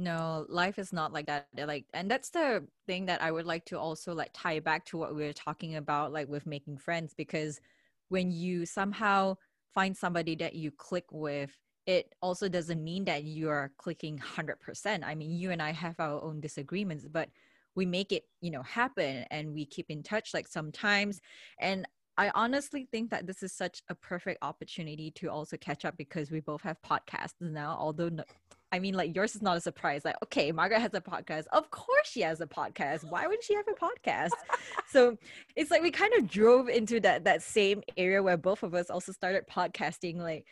No, 0.00 0.46
life 0.48 0.78
is 0.78 0.94
not 0.94 1.12
like 1.12 1.26
that. 1.26 1.46
Uh, 1.58 1.66
like, 1.66 1.84
and 1.92 2.10
that's 2.10 2.30
the 2.30 2.66
thing 2.86 3.04
that 3.04 3.20
I 3.20 3.30
would 3.30 3.44
like 3.44 3.66
to 3.66 3.78
also 3.78 4.14
like 4.14 4.30
tie 4.32 4.58
back 4.58 4.86
to 4.86 4.96
what 4.96 5.14
we 5.14 5.24
were 5.24 5.34
talking 5.34 5.76
about, 5.76 6.10
like 6.10 6.26
with 6.26 6.46
making 6.46 6.78
friends, 6.78 7.12
because 7.14 7.60
when 8.08 8.30
you 8.30 8.64
somehow 8.64 9.36
find 9.74 9.94
somebody 9.94 10.34
that 10.36 10.54
you 10.54 10.70
click 10.70 11.04
with, 11.12 11.54
it 11.84 12.14
also 12.22 12.48
doesn't 12.48 12.82
mean 12.82 13.04
that 13.04 13.24
you 13.24 13.50
are 13.50 13.72
clicking 13.76 14.18
100%. 14.18 15.04
I 15.04 15.14
mean, 15.14 15.32
you 15.32 15.50
and 15.50 15.60
I 15.60 15.72
have 15.72 16.00
our 16.00 16.22
own 16.22 16.40
disagreements, 16.40 17.06
but 17.06 17.28
we 17.74 17.84
make 17.84 18.10
it, 18.10 18.24
you 18.40 18.50
know, 18.50 18.62
happen 18.62 19.26
and 19.30 19.52
we 19.52 19.66
keep 19.66 19.90
in 19.90 20.02
touch 20.02 20.32
like 20.32 20.48
sometimes. 20.48 21.20
And 21.58 21.86
I 22.16 22.30
honestly 22.34 22.88
think 22.90 23.10
that 23.10 23.26
this 23.26 23.42
is 23.42 23.52
such 23.52 23.82
a 23.90 23.94
perfect 23.94 24.38
opportunity 24.42 25.10
to 25.12 25.28
also 25.28 25.58
catch 25.58 25.84
up 25.84 25.98
because 25.98 26.30
we 26.30 26.40
both 26.40 26.62
have 26.62 26.78
podcasts 26.80 27.34
now, 27.40 27.76
although 27.78 28.08
no, 28.08 28.24
I 28.72 28.78
mean, 28.78 28.94
like 28.94 29.14
yours 29.16 29.34
is 29.34 29.42
not 29.42 29.56
a 29.56 29.60
surprise. 29.60 30.04
Like, 30.04 30.16
okay, 30.24 30.52
Margaret 30.52 30.80
has 30.80 30.94
a 30.94 31.00
podcast. 31.00 31.44
Of 31.52 31.70
course 31.70 32.08
she 32.08 32.20
has 32.20 32.40
a 32.40 32.46
podcast. 32.46 33.08
Why 33.10 33.26
wouldn't 33.26 33.44
she 33.44 33.54
have 33.54 33.66
a 33.68 33.72
podcast? 33.72 34.30
so 34.88 35.16
it's 35.56 35.70
like 35.70 35.82
we 35.82 35.90
kind 35.90 36.12
of 36.14 36.28
drove 36.28 36.68
into 36.68 37.00
that 37.00 37.24
that 37.24 37.42
same 37.42 37.82
area 37.96 38.22
where 38.22 38.36
both 38.36 38.62
of 38.62 38.74
us 38.74 38.90
also 38.90 39.12
started 39.12 39.44
podcasting. 39.48 40.18
Like, 40.18 40.46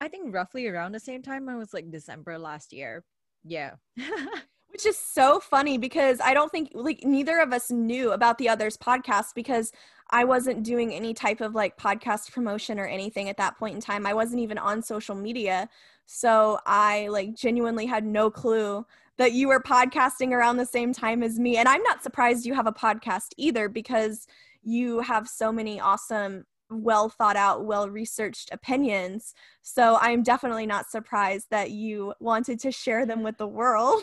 I 0.00 0.08
think 0.08 0.32
roughly 0.34 0.66
around 0.68 0.92
the 0.92 1.00
same 1.00 1.22
time. 1.22 1.48
I 1.48 1.56
was 1.56 1.74
like 1.74 1.90
December 1.90 2.38
last 2.38 2.72
year. 2.72 3.04
Yeah. 3.44 3.72
Which 4.68 4.86
is 4.86 4.98
so 4.98 5.38
funny 5.38 5.78
because 5.78 6.20
I 6.20 6.34
don't 6.34 6.50
think 6.50 6.70
like 6.74 7.04
neither 7.04 7.38
of 7.38 7.52
us 7.52 7.70
knew 7.70 8.10
about 8.10 8.38
the 8.38 8.48
other's 8.48 8.76
podcast 8.76 9.26
because 9.34 9.70
I 10.10 10.24
wasn't 10.24 10.64
doing 10.64 10.92
any 10.92 11.14
type 11.14 11.40
of 11.40 11.54
like 11.54 11.76
podcast 11.76 12.32
promotion 12.32 12.80
or 12.80 12.86
anything 12.86 13.28
at 13.28 13.36
that 13.36 13.56
point 13.56 13.76
in 13.76 13.80
time. 13.80 14.04
I 14.04 14.14
wasn't 14.14 14.42
even 14.42 14.58
on 14.58 14.82
social 14.82 15.14
media. 15.14 15.68
So 16.06 16.58
I 16.66 17.08
like 17.08 17.34
genuinely 17.34 17.86
had 17.86 18.04
no 18.04 18.30
clue 18.30 18.86
that 19.16 19.32
you 19.32 19.48
were 19.48 19.60
podcasting 19.60 20.32
around 20.32 20.56
the 20.56 20.66
same 20.66 20.92
time 20.92 21.22
as 21.22 21.38
me. 21.38 21.56
And 21.56 21.68
I'm 21.68 21.82
not 21.82 22.02
surprised 22.02 22.44
you 22.44 22.54
have 22.54 22.66
a 22.66 22.72
podcast 22.72 23.28
either 23.36 23.68
because 23.68 24.26
you 24.62 25.00
have 25.00 25.28
so 25.28 25.52
many 25.52 25.78
awesome, 25.80 26.44
well 26.70 27.08
thought 27.08 27.36
out, 27.36 27.64
well 27.64 27.88
researched 27.88 28.50
opinions. 28.52 29.34
So 29.62 29.98
I'm 30.00 30.22
definitely 30.22 30.66
not 30.66 30.90
surprised 30.90 31.46
that 31.50 31.70
you 31.70 32.14
wanted 32.20 32.58
to 32.60 32.72
share 32.72 33.06
them 33.06 33.22
with 33.22 33.38
the 33.38 33.46
world. 33.46 34.02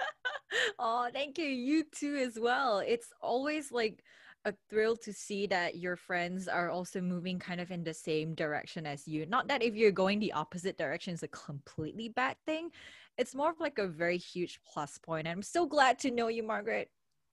oh, 0.78 1.08
thank 1.12 1.38
you. 1.38 1.46
You 1.46 1.84
too, 1.84 2.16
as 2.16 2.38
well. 2.38 2.78
It's 2.80 3.08
always 3.20 3.70
like 3.70 4.02
a 4.44 4.54
thrill 4.68 4.96
to 4.96 5.12
see 5.12 5.46
that 5.46 5.76
your 5.76 5.96
friends 5.96 6.48
are 6.48 6.70
also 6.70 7.00
moving 7.00 7.38
kind 7.38 7.60
of 7.60 7.70
in 7.70 7.84
the 7.84 7.94
same 7.94 8.34
direction 8.34 8.86
as 8.86 9.06
you. 9.06 9.26
Not 9.26 9.48
that 9.48 9.62
if 9.62 9.74
you're 9.74 9.92
going 9.92 10.18
the 10.18 10.32
opposite 10.32 10.76
direction 10.76 11.14
is 11.14 11.22
a 11.22 11.28
completely 11.28 12.08
bad 12.08 12.36
thing. 12.44 12.70
It's 13.18 13.34
more 13.34 13.50
of 13.50 13.60
like 13.60 13.78
a 13.78 13.86
very 13.86 14.18
huge 14.18 14.58
plus 14.64 14.98
point. 14.98 15.28
I'm 15.28 15.42
so 15.42 15.66
glad 15.66 15.98
to 16.00 16.10
know 16.10 16.28
you, 16.28 16.42
Margaret. 16.42 16.90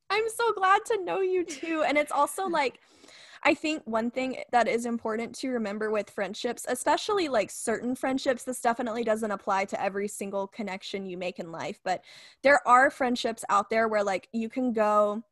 I'm 0.09 0.27
so 0.29 0.51
glad 0.53 0.81
to 0.85 1.03
know 1.03 1.21
you 1.21 1.43
too. 1.45 1.83
And 1.87 1.97
it's 1.97 2.11
also 2.11 2.47
like, 2.47 2.79
I 3.43 3.53
think 3.53 3.83
one 3.85 4.11
thing 4.11 4.37
that 4.51 4.67
is 4.67 4.85
important 4.85 5.33
to 5.35 5.49
remember 5.49 5.89
with 5.91 6.09
friendships, 6.09 6.65
especially 6.67 7.29
like 7.29 7.49
certain 7.49 7.95
friendships, 7.95 8.43
this 8.43 8.59
definitely 8.59 9.03
doesn't 9.03 9.31
apply 9.31 9.65
to 9.65 9.81
every 9.81 10.09
single 10.09 10.47
connection 10.47 11.05
you 11.05 11.17
make 11.17 11.39
in 11.39 11.51
life, 11.51 11.79
but 11.83 12.03
there 12.43 12.59
are 12.67 12.89
friendships 12.89 13.45
out 13.49 13.69
there 13.69 13.87
where 13.87 14.03
like 14.03 14.27
you 14.33 14.49
can 14.49 14.73
go 14.73 15.23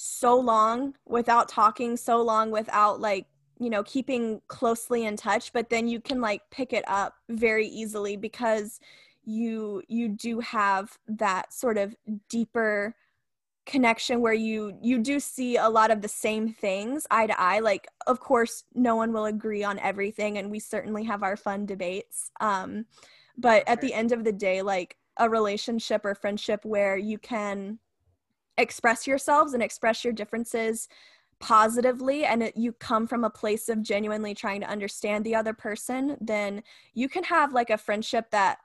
so 0.00 0.38
long 0.38 0.94
without 1.06 1.48
talking, 1.48 1.96
so 1.96 2.22
long 2.22 2.52
without 2.52 3.00
like, 3.00 3.26
you 3.58 3.68
know, 3.68 3.82
keeping 3.82 4.40
closely 4.46 5.04
in 5.04 5.16
touch, 5.16 5.52
but 5.52 5.70
then 5.70 5.88
you 5.88 6.00
can 6.00 6.20
like 6.20 6.42
pick 6.52 6.72
it 6.72 6.84
up 6.86 7.14
very 7.28 7.66
easily 7.66 8.16
because 8.16 8.78
you 9.24 9.82
you 9.88 10.08
do 10.08 10.38
have 10.38 10.96
that 11.08 11.52
sort 11.52 11.76
of 11.76 11.96
deeper 12.28 12.94
connection 13.66 14.20
where 14.20 14.32
you 14.32 14.78
you 14.80 15.00
do 15.00 15.18
see 15.18 15.56
a 15.56 15.68
lot 15.68 15.90
of 15.90 16.00
the 16.00 16.08
same 16.08 16.54
things 16.54 17.04
eye 17.10 17.26
to 17.26 17.38
eye. 17.38 17.58
Like 17.58 17.88
of 18.06 18.20
course 18.20 18.62
no 18.74 18.94
one 18.94 19.12
will 19.12 19.26
agree 19.26 19.64
on 19.64 19.80
everything 19.80 20.38
and 20.38 20.48
we 20.48 20.60
certainly 20.60 21.02
have 21.04 21.24
our 21.24 21.36
fun 21.36 21.66
debates 21.66 22.30
um 22.40 22.86
but 23.36 23.68
at 23.68 23.80
the 23.80 23.92
end 23.92 24.12
of 24.12 24.24
the 24.24 24.32
day 24.32 24.62
like 24.62 24.96
a 25.18 25.28
relationship 25.28 26.04
or 26.04 26.14
friendship 26.14 26.64
where 26.64 26.96
you 26.96 27.18
can 27.18 27.78
express 28.58 29.06
yourselves 29.06 29.54
and 29.54 29.62
express 29.62 30.04
your 30.04 30.12
differences 30.12 30.88
positively 31.40 32.24
and 32.24 32.42
it, 32.42 32.56
you 32.56 32.72
come 32.72 33.06
from 33.06 33.24
a 33.24 33.30
place 33.30 33.68
of 33.68 33.82
genuinely 33.82 34.34
trying 34.34 34.60
to 34.60 34.68
understand 34.68 35.24
the 35.24 35.34
other 35.34 35.54
person 35.54 36.16
then 36.20 36.62
you 36.94 37.08
can 37.08 37.22
have 37.22 37.52
like 37.52 37.70
a 37.70 37.78
friendship 37.78 38.30
that 38.32 38.58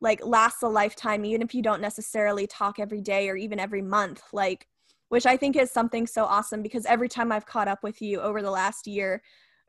like 0.00 0.24
lasts 0.24 0.62
a 0.62 0.68
lifetime 0.68 1.24
even 1.24 1.42
if 1.42 1.54
you 1.54 1.62
don't 1.62 1.80
necessarily 1.80 2.46
talk 2.46 2.78
every 2.78 3.00
day 3.00 3.28
or 3.28 3.36
even 3.36 3.58
every 3.58 3.82
month 3.82 4.22
like 4.32 4.68
which 5.08 5.26
i 5.26 5.36
think 5.36 5.56
is 5.56 5.70
something 5.70 6.06
so 6.06 6.24
awesome 6.24 6.62
because 6.62 6.86
every 6.86 7.08
time 7.08 7.32
i've 7.32 7.46
caught 7.46 7.66
up 7.66 7.82
with 7.82 8.00
you 8.00 8.20
over 8.20 8.40
the 8.40 8.50
last 8.50 8.86
year 8.86 9.20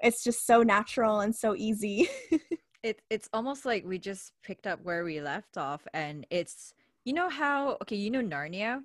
it's 0.04 0.24
just 0.24 0.46
so 0.46 0.62
natural 0.62 1.22
and 1.22 1.36
so 1.36 1.56
easy. 1.56 2.10
It, 2.84 3.02
it's 3.10 3.30
almost 3.32 3.64
like 3.64 3.86
we 3.86 3.98
just 3.98 4.34
picked 4.44 4.68
up 4.68 4.84
where 4.84 5.06
we 5.06 5.22
left 5.22 5.58
off 5.58 5.88
and 5.94 6.28
it's 6.30 6.74
you 7.06 7.14
know 7.14 7.30
how 7.30 7.78
okay 7.82 7.96
you 7.96 8.12
know 8.12 8.22
narnia 8.22 8.82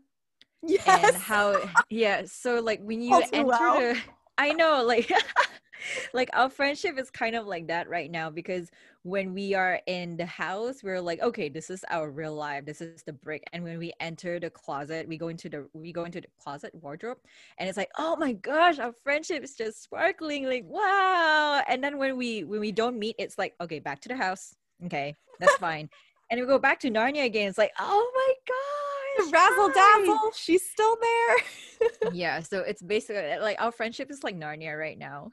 yes. 0.63 0.87
and 0.87 1.17
how 1.17 1.57
yeah 1.91 2.23
so 2.27 2.61
like 2.61 2.81
when 2.83 3.01
you 3.01 3.15
enter 3.33 3.45
well. 3.45 3.81
the 3.81 3.99
i 4.39 4.53
know 4.53 4.85
like 4.85 5.11
like 6.13 6.31
our 6.33 6.49
friendship 6.49 6.99
is 6.99 7.11
kind 7.11 7.37
of 7.37 7.47
like 7.47 7.67
that 7.69 7.89
right 7.89 8.11
now 8.11 8.31
because 8.31 8.71
when 9.03 9.33
we 9.33 9.55
are 9.55 9.81
in 9.87 10.17
the 10.17 10.27
house 10.27 10.83
we're 10.83 11.01
like 11.01 11.21
okay 11.23 11.49
this 11.49 11.71
is 11.71 11.85
our 11.91 12.11
real 12.11 12.35
life. 12.35 12.65
This 12.65 12.81
is 12.81 13.03
the 13.03 13.13
brick. 13.13 13.45
And 13.53 13.63
when 13.65 13.79
we 13.79 13.93
enter 14.01 14.39
the 14.39 14.51
closet 14.51 15.09
we 15.09 15.17
go 15.17 15.29
into 15.29 15.49
the 15.49 15.69
we 15.73 15.93
go 15.93 16.05
into 16.05 16.21
the 16.21 16.29
closet 16.41 16.73
wardrobe 16.75 17.19
and 17.59 17.69
it's 17.69 17.79
like 17.79 17.91
oh 17.99 18.17
my 18.17 18.33
gosh 18.33 18.79
our 18.79 18.93
friendship 18.93 19.43
is 19.43 19.55
just 19.55 19.83
sparkling. 19.83 20.47
Like 20.47 20.65
wow. 20.67 21.63
And 21.69 21.83
then 21.83 21.99
when 21.99 22.17
we 22.17 22.45
when 22.45 22.61
we 22.61 22.73
don't 22.73 22.99
meet 22.99 23.17
it's 23.19 23.39
like 23.39 23.55
okay 23.61 23.79
back 23.79 24.01
to 24.03 24.09
the 24.09 24.17
house. 24.17 24.55
Okay 24.85 25.15
that's 25.41 25.57
fine. 25.57 25.89
And 26.31 26.41
we 26.41 26.47
go 26.47 26.59
back 26.59 26.81
to 26.81 26.91
narnia 26.91 27.25
again. 27.25 27.49
It's 27.49 27.59
like 27.59 27.73
oh 27.79 28.13
my 28.15 28.35
gosh 28.47 28.88
razzle 29.33 29.71
dazzle 29.75 30.31
she's 30.35 30.69
still 30.69 30.97
there 31.01 32.13
yeah 32.13 32.41
so 32.41 32.61
it's 32.61 32.83
basically 32.83 33.33
uh, 33.33 33.43
like 33.43 33.61
our 33.61 33.73
friendship 33.73 34.11
is 34.11 34.23
like 34.23 34.37
narnia 34.37 34.79
right 34.79 34.99
now 34.99 35.31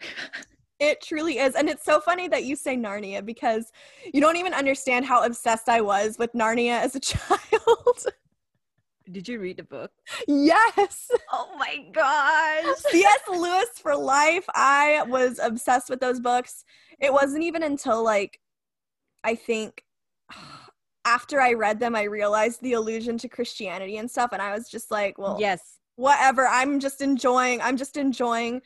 It 0.80 1.02
truly 1.02 1.38
is. 1.38 1.56
And 1.56 1.70
it's 1.70 1.86
so 1.86 2.02
funny 2.02 2.28
that 2.28 2.44
you 2.44 2.56
say 2.56 2.76
Narnia 2.76 3.26
because 3.26 3.72
you 4.14 4.20
don't 4.20 4.36
even 4.36 4.54
understand 4.54 5.06
how 5.06 5.24
obsessed 5.24 5.70
I 5.70 5.82
was 5.82 6.18
with 6.20 6.34
Narnia 6.34 6.82
as 6.82 6.96
a 6.96 7.00
child. 7.12 8.06
Did 9.12 9.28
you 9.28 9.40
read 9.40 9.58
the 9.58 9.64
book? 9.64 9.92
Yes. 10.28 11.10
Oh 11.32 11.56
my 11.58 11.86
gosh. 11.94 12.76
C.S. 12.90 13.20
Lewis 13.30 13.70
for 13.76 13.96
life. 13.96 14.46
I 14.54 15.04
was 15.08 15.40
obsessed 15.40 15.90
with 15.90 16.00
those 16.00 16.20
books. 16.20 16.66
It 17.00 17.14
wasn't 17.14 17.44
even 17.44 17.64
until 17.64 18.04
like 18.04 18.40
I 19.24 19.36
think 19.36 19.84
after 21.06 21.40
I 21.40 21.54
read 21.54 21.80
them 21.80 21.96
I 21.96 22.04
realized 22.04 22.62
the 22.62 22.74
allusion 22.74 23.18
to 23.20 23.30
Christianity 23.30 23.98
and 23.98 24.10
stuff 24.10 24.32
and 24.34 24.42
I 24.42 24.54
was 24.54 24.70
just 24.70 24.92
like, 24.92 25.18
well, 25.18 25.38
yes. 25.40 25.80
Whatever. 25.98 26.46
I'm 26.48 26.80
just 26.80 27.02
enjoying 27.02 27.62
I'm 27.62 27.78
just 27.78 27.96
enjoying 27.96 28.62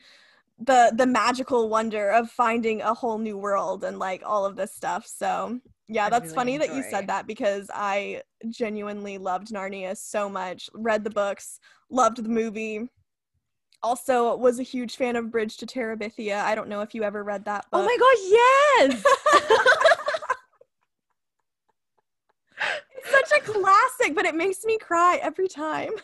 the 0.58 0.92
the 0.94 1.06
magical 1.06 1.68
wonder 1.68 2.10
of 2.10 2.30
finding 2.30 2.82
a 2.82 2.92
whole 2.92 3.18
new 3.18 3.38
world 3.38 3.84
and 3.84 3.98
like 3.98 4.22
all 4.24 4.44
of 4.44 4.56
this 4.56 4.74
stuff. 4.74 5.06
So 5.06 5.60
yeah, 5.88 6.08
that's 6.08 6.26
really 6.26 6.34
funny 6.34 6.54
enjoy. 6.54 6.66
that 6.66 6.76
you 6.76 6.82
said 6.88 7.06
that 7.08 7.26
because 7.26 7.70
I 7.72 8.22
genuinely 8.48 9.18
loved 9.18 9.48
Narnia 9.48 9.96
so 9.96 10.28
much. 10.28 10.70
Read 10.72 11.02
the 11.02 11.10
books, 11.10 11.58
loved 11.90 12.22
the 12.22 12.28
movie. 12.28 12.88
Also 13.82 14.36
was 14.36 14.58
a 14.58 14.62
huge 14.62 14.96
fan 14.96 15.16
of 15.16 15.30
Bridge 15.30 15.56
to 15.56 15.66
Terabithia. 15.66 16.42
I 16.44 16.54
don't 16.54 16.68
know 16.68 16.82
if 16.82 16.94
you 16.94 17.02
ever 17.02 17.24
read 17.24 17.46
that 17.46 17.68
book. 17.70 17.80
Oh 17.80 17.84
my 17.84 17.96
gosh, 17.98 18.92
yes. 18.92 19.04
it's 23.02 23.10
such 23.10 23.40
a 23.40 23.42
classic, 23.42 24.14
but 24.14 24.26
it 24.26 24.34
makes 24.34 24.64
me 24.64 24.78
cry 24.78 25.18
every 25.22 25.48
time. 25.48 25.90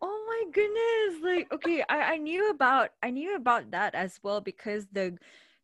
Oh 0.00 0.24
my 0.26 0.50
goodness 0.52 1.22
like 1.22 1.52
okay 1.52 1.84
I, 1.86 2.14
I 2.14 2.16
knew 2.16 2.48
about 2.48 2.92
i 3.02 3.10
knew 3.10 3.36
about 3.36 3.70
that 3.72 3.94
as 3.94 4.18
well 4.22 4.40
because 4.40 4.86
the 4.90 5.18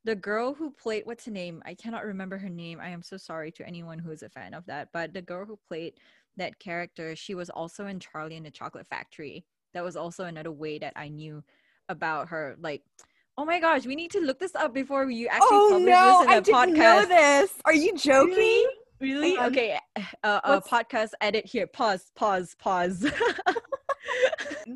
the 0.05 0.15
girl 0.15 0.53
who 0.53 0.71
played 0.71 1.07
what's 1.07 1.25
her 1.25 1.31
name? 1.31 1.63
I 1.65 1.73
cannot 1.73 2.05
remember 2.05 2.37
her 2.37 2.51
name. 2.51 2.79
I 2.79 2.91
am 2.91 3.01
so 3.01 3.17
sorry 3.17 3.51
to 3.53 3.67
anyone 3.67 3.99
who 3.99 4.11
is 4.11 4.23
a 4.23 4.29
fan 4.29 4.53
of 4.53 4.67
that 4.67 4.89
but 4.93 5.15
the 5.15 5.23
girl 5.23 5.47
who 5.47 5.59
played 5.67 5.95
that 6.37 6.59
character 6.59 7.17
she 7.17 7.35
was 7.35 7.49
also 7.49 7.87
in 7.87 7.99
charlie 7.99 8.37
and 8.37 8.45
the 8.45 8.51
chocolate 8.51 8.87
factory. 8.87 9.47
That 9.73 9.83
was 9.83 9.97
also 9.97 10.25
another 10.25 10.53
way 10.53 10.79
that 10.79 10.93
i 10.95 11.09
knew 11.09 11.43
about 11.89 12.29
her 12.29 12.55
like 12.61 12.83
oh 13.39 13.47
my 13.47 13.61
gosh 13.61 13.87
we 13.87 13.97
need 13.97 14.11
to 14.11 14.21
look 14.21 14.39
this 14.39 14.55
up 14.55 14.75
before 14.75 15.11
you 15.11 15.29
actually 15.29 15.49
oh, 15.53 15.69
publish 15.71 15.89
no, 15.89 16.19
this 16.19 16.27
in 16.27 16.33
a 16.33 16.37
I 16.37 16.41
didn't 16.41 16.79
know 16.79 17.07
this. 17.07 17.55
Are 17.65 17.73
you 17.73 17.97
joking? 17.97 18.37
Really? 18.37 18.86
Really? 19.01 19.37
Um, 19.37 19.47
okay. 19.47 19.79
Uh, 19.97 20.41
uh, 20.45 20.61
podcast 20.61 21.11
edit 21.21 21.47
here. 21.47 21.67
Pause. 21.67 22.13
Pause. 22.15 22.57
Pause. 22.59 23.13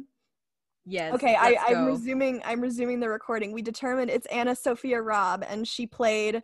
yes. 0.87 1.14
Okay. 1.14 1.37
I, 1.39 1.57
I'm 1.68 1.87
resuming. 1.87 2.43
I'm 2.45 2.61
resuming 2.61 3.01
the 3.01 3.09
recording. 3.09 3.53
We 3.53 3.62
determined 3.62 4.11
it's 4.11 4.27
AnnaSophia 4.29 5.05
Robb, 5.05 5.45
and 5.49 5.66
she 5.66 5.87
played 5.87 6.43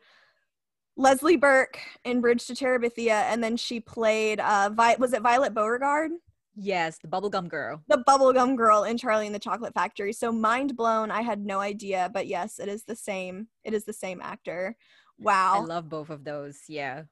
Leslie 0.97 1.37
Burke 1.37 1.79
in 2.05 2.21
Bridge 2.21 2.47
to 2.47 2.55
Terabithia, 2.55 3.25
and 3.31 3.43
then 3.45 3.57
she 3.57 3.81
played. 3.81 4.41
Uh, 4.41 4.71
Vi- 4.73 4.97
was 4.99 5.13
it 5.13 5.23
Violet 5.23 5.55
Beauregarde? 5.55 6.13
Yes, 6.59 6.99
the 6.99 7.09
bubblegum 7.09 7.49
girl. 7.49 7.83
The 7.89 8.03
bubblegum 8.09 8.57
girl 8.57 8.85
in 8.85 8.97
Charlie 8.97 9.27
and 9.27 9.35
the 9.35 9.39
Chocolate 9.39 9.75
Factory. 9.75 10.15
So 10.15 10.33
mind 10.33 10.75
blown. 10.75 11.11
I 11.11 11.21
had 11.21 11.45
no 11.45 11.61
idea, 11.61 12.11
but 12.13 12.27
yes, 12.27 12.59
it 12.59 12.69
is 12.69 12.85
the 12.85 12.97
same. 12.97 13.49
It 13.63 13.75
is 13.75 13.85
the 13.85 13.93
same 13.93 14.23
actor. 14.23 14.75
Wow. 15.19 15.57
I 15.57 15.61
love 15.61 15.91
both 15.91 16.09
of 16.09 16.25
those. 16.25 16.61
Yeah. 16.67 17.03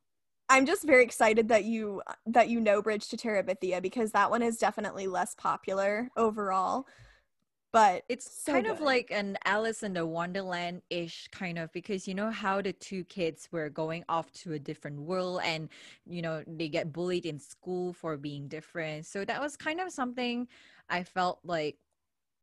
I'm 0.48 0.66
just 0.66 0.84
very 0.84 1.02
excited 1.02 1.48
that 1.48 1.64
you 1.64 2.02
that 2.26 2.48
you 2.48 2.60
know 2.60 2.82
Bridge 2.82 3.08
to 3.08 3.16
Terabithia 3.16 3.80
because 3.80 4.12
that 4.12 4.30
one 4.30 4.42
is 4.42 4.58
definitely 4.58 5.06
less 5.06 5.34
popular 5.34 6.08
overall. 6.16 6.86
But 7.72 8.04
it's 8.08 8.30
so 8.44 8.52
kind 8.52 8.66
good. 8.66 8.74
of 8.74 8.80
like 8.80 9.10
an 9.10 9.36
Alice 9.44 9.82
in 9.82 9.94
the 9.94 10.06
Wonderland 10.06 10.82
ish 10.90 11.26
kind 11.32 11.58
of 11.58 11.72
because 11.72 12.06
you 12.06 12.14
know 12.14 12.30
how 12.30 12.62
the 12.62 12.72
two 12.72 13.02
kids 13.04 13.48
were 13.50 13.68
going 13.68 14.04
off 14.08 14.30
to 14.32 14.52
a 14.52 14.58
different 14.60 15.00
world 15.00 15.40
and 15.44 15.68
you 16.06 16.22
know 16.22 16.44
they 16.46 16.68
get 16.68 16.92
bullied 16.92 17.26
in 17.26 17.38
school 17.38 17.92
for 17.92 18.16
being 18.16 18.46
different. 18.46 19.06
So 19.06 19.24
that 19.24 19.40
was 19.40 19.56
kind 19.56 19.80
of 19.80 19.90
something 19.90 20.46
I 20.88 21.02
felt 21.02 21.40
like 21.42 21.78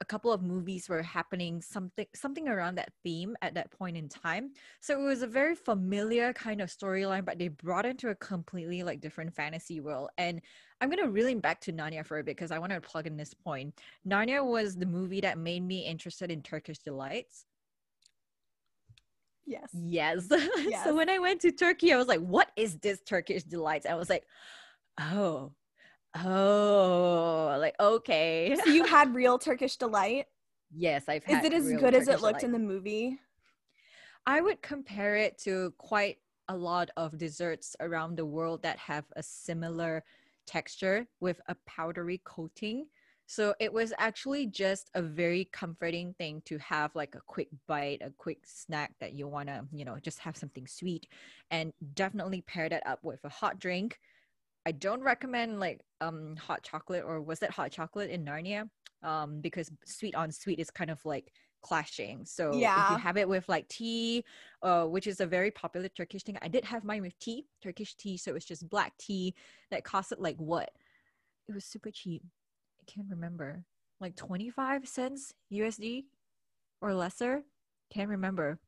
a 0.01 0.05
couple 0.05 0.33
of 0.33 0.41
movies 0.41 0.89
were 0.89 1.03
happening 1.03 1.61
something 1.61 2.07
something 2.15 2.49
around 2.49 2.75
that 2.75 2.91
theme 3.03 3.35
at 3.41 3.53
that 3.53 3.71
point 3.71 3.95
in 3.95 4.09
time. 4.09 4.51
So 4.81 4.99
it 4.99 5.05
was 5.05 5.21
a 5.21 5.27
very 5.27 5.55
familiar 5.55 6.33
kind 6.33 6.59
of 6.59 6.69
storyline 6.69 7.23
but 7.23 7.37
they 7.37 7.47
brought 7.47 7.85
into 7.85 8.09
a 8.09 8.15
completely 8.15 8.83
like 8.83 8.99
different 8.99 9.33
fantasy 9.33 9.79
world. 9.79 10.09
And 10.17 10.41
i'm 10.81 10.89
going 10.89 11.03
to 11.03 11.11
really 11.11 11.35
back 11.35 11.61
to 11.61 11.71
narnia 11.71 12.03
for 12.03 12.17
a 12.17 12.23
bit 12.23 12.35
because 12.35 12.49
i 12.51 12.57
want 12.57 12.71
to 12.71 12.81
plug 12.81 13.07
in 13.07 13.15
this 13.15 13.33
point. 13.33 13.79
Narnia 14.05 14.43
was 14.43 14.75
the 14.75 14.87
movie 14.87 15.21
that 15.21 15.37
made 15.37 15.63
me 15.63 15.85
interested 15.85 16.31
in 16.31 16.41
turkish 16.41 16.79
delights. 16.79 17.45
Yes. 19.45 19.69
Yes, 19.73 20.27
yes. 20.31 20.83
so 20.83 20.95
when 20.95 21.09
i 21.09 21.19
went 21.19 21.41
to 21.41 21.51
turkey 21.51 21.93
i 21.93 21.97
was 21.97 22.07
like 22.07 22.21
what 22.21 22.51
is 22.55 22.77
this 22.77 22.99
turkish 23.01 23.43
delights? 23.43 23.85
I 23.85 23.93
was 23.93 24.09
like 24.09 24.25
oh 24.99 25.51
Oh, 26.13 27.55
like 27.59 27.75
okay. 27.79 28.55
so 28.55 28.69
you 28.69 28.83
had 28.83 29.15
real 29.15 29.37
Turkish 29.39 29.77
delight? 29.77 30.25
Yes, 30.73 31.03
I've 31.07 31.25
Is 31.27 31.43
it 31.43 31.53
as 31.53 31.73
good 31.73 31.93
Turkish 31.93 32.01
as 32.01 32.07
it 32.07 32.21
looked 32.21 32.43
delight. 32.43 32.43
in 32.43 32.51
the 32.51 32.59
movie? 32.59 33.19
I 34.25 34.41
would 34.41 34.61
compare 34.61 35.15
it 35.15 35.37
to 35.39 35.73
quite 35.77 36.17
a 36.47 36.55
lot 36.55 36.89
of 36.97 37.17
desserts 37.17 37.75
around 37.79 38.15
the 38.17 38.25
world 38.25 38.61
that 38.63 38.77
have 38.77 39.05
a 39.15 39.23
similar 39.23 40.03
texture 40.45 41.07
with 41.19 41.39
a 41.47 41.55
powdery 41.65 42.21
coating. 42.23 42.87
So 43.25 43.55
it 43.59 43.71
was 43.71 43.93
actually 43.97 44.47
just 44.47 44.89
a 44.93 45.01
very 45.01 45.45
comforting 45.53 46.13
thing 46.17 46.41
to 46.45 46.57
have 46.57 46.93
like 46.95 47.15
a 47.15 47.21
quick 47.25 47.47
bite, 47.67 48.01
a 48.01 48.11
quick 48.17 48.39
snack 48.45 48.93
that 48.99 49.13
you 49.13 49.27
want 49.27 49.47
to, 49.47 49.65
you 49.71 49.85
know, 49.85 49.97
just 50.01 50.19
have 50.19 50.35
something 50.35 50.67
sweet 50.67 51.07
and 51.49 51.71
definitely 51.93 52.41
pair 52.41 52.67
that 52.67 52.85
up 52.85 52.99
with 53.03 53.23
a 53.23 53.29
hot 53.29 53.59
drink. 53.59 53.99
I 54.65 54.71
don't 54.71 55.01
recommend 55.01 55.59
like 55.59 55.81
um 56.01 56.35
hot 56.35 56.63
chocolate 56.63 57.03
or 57.05 57.21
was 57.21 57.41
it 57.41 57.51
hot 57.51 57.71
chocolate 57.71 58.09
in 58.09 58.25
Narnia? 58.25 58.69
Um 59.03 59.41
because 59.41 59.71
sweet 59.85 60.15
on 60.15 60.31
sweet 60.31 60.59
is 60.59 60.69
kind 60.69 60.91
of 60.91 61.03
like 61.05 61.31
clashing. 61.61 62.25
So 62.25 62.53
yeah. 62.53 62.85
if 62.85 62.91
you 62.91 62.97
have 62.97 63.17
it 63.17 63.29
with 63.29 63.47
like 63.47 63.67
tea, 63.67 64.25
uh, 64.61 64.85
which 64.85 65.07
is 65.07 65.19
a 65.21 65.25
very 65.25 65.51
popular 65.51 65.87
Turkish 65.89 66.23
thing, 66.23 66.37
I 66.41 66.47
did 66.47 66.65
have 66.65 66.83
mine 66.83 67.01
with 67.01 67.17
tea, 67.19 67.45
Turkish 67.63 67.95
tea. 67.95 68.17
So 68.17 68.35
it's 68.35 68.45
just 68.45 68.67
black 68.69 68.97
tea 68.97 69.35
that 69.69 69.83
costed 69.83 70.19
like 70.19 70.37
what? 70.37 70.71
It 71.47 71.53
was 71.53 71.65
super 71.65 71.91
cheap. 71.91 72.23
I 72.79 72.91
can't 72.91 73.07
remember. 73.09 73.63
Like 73.99 74.15
25 74.15 74.87
cents 74.87 75.33
USD 75.51 76.05
or 76.81 76.93
lesser. 76.93 77.43
Can't 77.93 78.09
remember. 78.09 78.59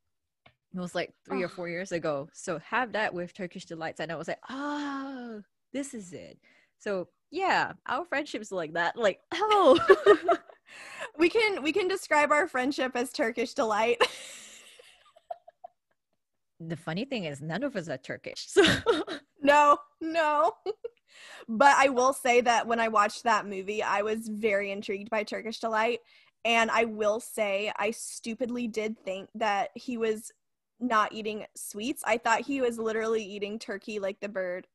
It 0.76 0.80
was 0.80 0.96
like 0.96 1.14
three 1.26 1.44
oh. 1.44 1.46
or 1.46 1.50
four 1.50 1.70
years 1.70 1.92
ago. 1.92 2.30
So 2.34 2.60
have 2.60 2.94
that 2.94 3.14
with 3.14 3.34
Turkish 3.34 3.66
delights, 3.66 4.00
and 4.00 4.12
I 4.12 4.16
was 4.16 4.28
like, 4.28 4.40
oh, 4.50 5.42
this 5.74 5.94
is 5.94 6.14
it. 6.14 6.38
So 6.80 7.08
yeah, 7.32 7.74
our 7.88 8.06
friendship's 8.06 8.52
like 8.52 8.74
that. 8.74 8.96
Like, 8.96 9.20
oh, 9.34 9.80
we 11.18 11.30
can 11.30 11.64
we 11.64 11.72
can 11.72 11.88
describe 11.88 12.32
our 12.32 12.48
friendship 12.48 12.92
as 12.96 13.12
Turkish 13.12 13.54
delight. 13.54 13.98
the 16.60 16.78
funny 16.78 17.06
thing 17.06 17.26
is 17.26 17.42
none 17.42 17.64
of 17.64 17.76
us 17.76 17.90
are 17.90 17.98
Turkish. 17.98 18.46
So 18.48 18.64
no, 19.42 19.78
no. 20.00 20.54
but 21.50 21.76
I 21.76 21.90
will 21.90 22.14
say 22.14 22.42
that 22.42 22.68
when 22.68 22.80
I 22.80 22.88
watched 22.88 23.24
that 23.24 23.48
movie, 23.48 23.82
I 23.82 24.02
was 24.04 24.28
very 24.28 24.72
intrigued 24.72 25.10
by 25.10 25.24
Turkish 25.24 25.60
delight. 25.60 26.00
And 26.46 26.70
I 26.70 26.86
will 26.86 27.22
say 27.22 27.72
I 27.78 27.92
stupidly 27.92 28.68
did 28.68 29.00
think 29.00 29.30
that 29.36 29.70
he 29.76 29.98
was 29.98 30.30
not 30.80 31.14
eating 31.14 31.46
sweets. 31.56 32.04
I 32.06 32.18
thought 32.18 32.42
he 32.42 32.60
was 32.60 32.78
literally 32.78 33.24
eating 33.24 33.58
turkey 33.58 34.00
like 34.00 34.20
the 34.20 34.28
bird. 34.28 34.68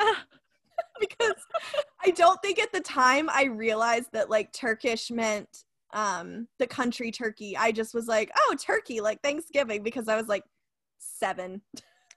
because 1.00 1.34
I 2.04 2.10
don't 2.10 2.40
think 2.42 2.58
at 2.58 2.72
the 2.72 2.80
time 2.80 3.28
I 3.30 3.44
realized 3.44 4.12
that 4.12 4.30
like 4.30 4.52
Turkish 4.52 5.10
meant 5.10 5.64
um 5.92 6.46
the 6.58 6.66
country 6.66 7.10
Turkey. 7.10 7.56
I 7.56 7.72
just 7.72 7.94
was 7.94 8.06
like, 8.06 8.30
"Oh, 8.36 8.56
Turkey, 8.58 9.00
like 9.00 9.22
Thanksgiving" 9.22 9.82
because 9.82 10.08
I 10.08 10.16
was 10.16 10.28
like 10.28 10.44
7. 10.98 11.62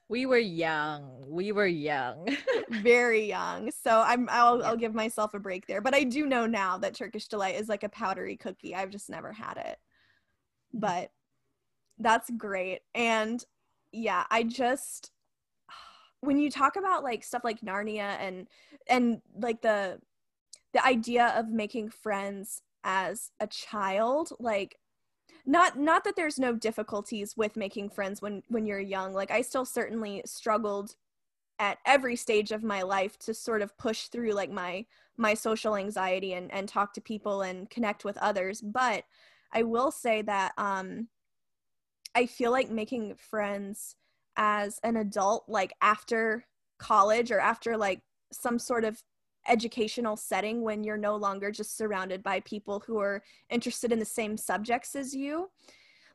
We 0.08 0.26
were 0.26 0.38
young. 0.38 1.24
We 1.26 1.52
were 1.52 1.66
young. 1.66 2.28
Very 2.70 3.26
young. 3.26 3.70
So 3.70 4.02
I'm 4.06 4.28
I'll. 4.30 4.62
I'll 4.62 4.76
give 4.76 4.94
myself 4.94 5.32
a 5.34 5.38
break 5.38 5.66
there. 5.66 5.80
But 5.80 5.94
I 5.94 6.04
do 6.04 6.26
know 6.26 6.46
now 6.46 6.76
that 6.78 6.94
Turkish 6.94 7.28
delight 7.28 7.56
is 7.56 7.68
like 7.68 7.84
a 7.84 7.88
powdery 7.88 8.36
cookie. 8.36 8.74
I've 8.74 8.90
just 8.90 9.08
never 9.08 9.32
had 9.32 9.56
it. 9.56 9.78
Mm-hmm. 10.74 10.80
But 10.80 11.10
that's 11.98 12.30
great. 12.36 12.80
And 12.94 13.42
yeah, 13.92 14.24
I 14.30 14.42
just 14.42 15.10
when 16.24 16.38
you 16.38 16.50
talk 16.50 16.76
about 16.76 17.02
like 17.02 17.22
stuff 17.22 17.44
like 17.44 17.60
Narnia 17.60 18.16
and 18.20 18.48
and 18.88 19.20
like 19.38 19.62
the 19.62 20.00
the 20.72 20.84
idea 20.84 21.32
of 21.36 21.48
making 21.48 21.90
friends 21.90 22.62
as 22.82 23.30
a 23.40 23.46
child 23.46 24.32
like 24.38 24.76
not 25.46 25.78
not 25.78 26.04
that 26.04 26.16
there's 26.16 26.38
no 26.38 26.54
difficulties 26.54 27.36
with 27.36 27.56
making 27.56 27.90
friends 27.90 28.22
when 28.22 28.42
when 28.48 28.66
you're 28.66 28.80
young. 28.80 29.12
Like 29.12 29.30
i 29.30 29.42
still 29.42 29.64
certainly 29.64 30.22
struggled 30.24 30.96
at 31.58 31.78
every 31.86 32.16
stage 32.16 32.50
of 32.50 32.64
my 32.64 32.82
life 32.82 33.18
to 33.20 33.32
sort 33.32 33.62
of 33.62 33.76
push 33.78 34.08
through 34.08 34.32
like 34.32 34.50
my 34.50 34.84
my 35.16 35.34
social 35.34 35.76
anxiety 35.76 36.34
and 36.34 36.52
and 36.52 36.68
talk 36.68 36.92
to 36.94 37.00
people 37.00 37.42
and 37.42 37.70
connect 37.70 38.04
with 38.04 38.16
others. 38.18 38.60
But 38.60 39.04
i 39.52 39.62
will 39.62 39.90
say 39.90 40.22
that 40.22 40.52
um 40.58 41.08
i 42.14 42.26
feel 42.26 42.50
like 42.50 42.70
making 42.70 43.14
friends 43.14 43.96
as 44.36 44.78
an 44.82 44.96
adult 44.96 45.44
like 45.48 45.72
after 45.80 46.44
college 46.78 47.30
or 47.30 47.40
after 47.40 47.76
like 47.76 48.00
some 48.32 48.58
sort 48.58 48.84
of 48.84 49.02
educational 49.46 50.16
setting 50.16 50.62
when 50.62 50.82
you're 50.82 50.96
no 50.96 51.16
longer 51.16 51.50
just 51.50 51.76
surrounded 51.76 52.22
by 52.22 52.40
people 52.40 52.82
who 52.86 52.98
are 52.98 53.22
interested 53.50 53.92
in 53.92 53.98
the 53.98 54.04
same 54.04 54.36
subjects 54.36 54.96
as 54.96 55.14
you 55.14 55.50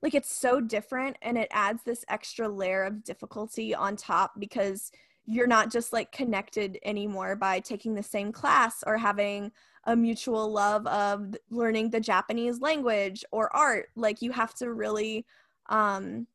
like 0.02 0.16
it's 0.16 0.34
so 0.34 0.60
different 0.60 1.16
and 1.22 1.38
it 1.38 1.48
adds 1.52 1.84
this 1.84 2.06
extra 2.10 2.48
layer 2.48 2.84
of 2.84 3.04
difficulty 3.04 3.76
on 3.76 3.96
top 3.96 4.32
because 4.40 4.92
you're 5.26 5.48
not 5.48 5.72
just 5.72 5.94
like 5.94 6.12
connected 6.12 6.80
anymore 6.84 7.36
by 7.36 7.60
taking 7.60 7.94
the 7.94 8.02
same 8.02 8.32
class 8.32 8.84
or 8.88 8.98
having 8.98 9.52
a 9.86 9.96
mutual 9.96 10.52
love 10.52 10.86
of 10.88 11.36
learning 11.52 11.90
the 11.90 12.00
Japanese 12.00 12.60
language 12.62 13.24
or 13.32 13.56
art. 13.56 13.90
Like 13.96 14.22
you 14.22 14.32
have 14.32 14.56
to 14.56 14.74
really 14.74 15.26
um 15.70 16.26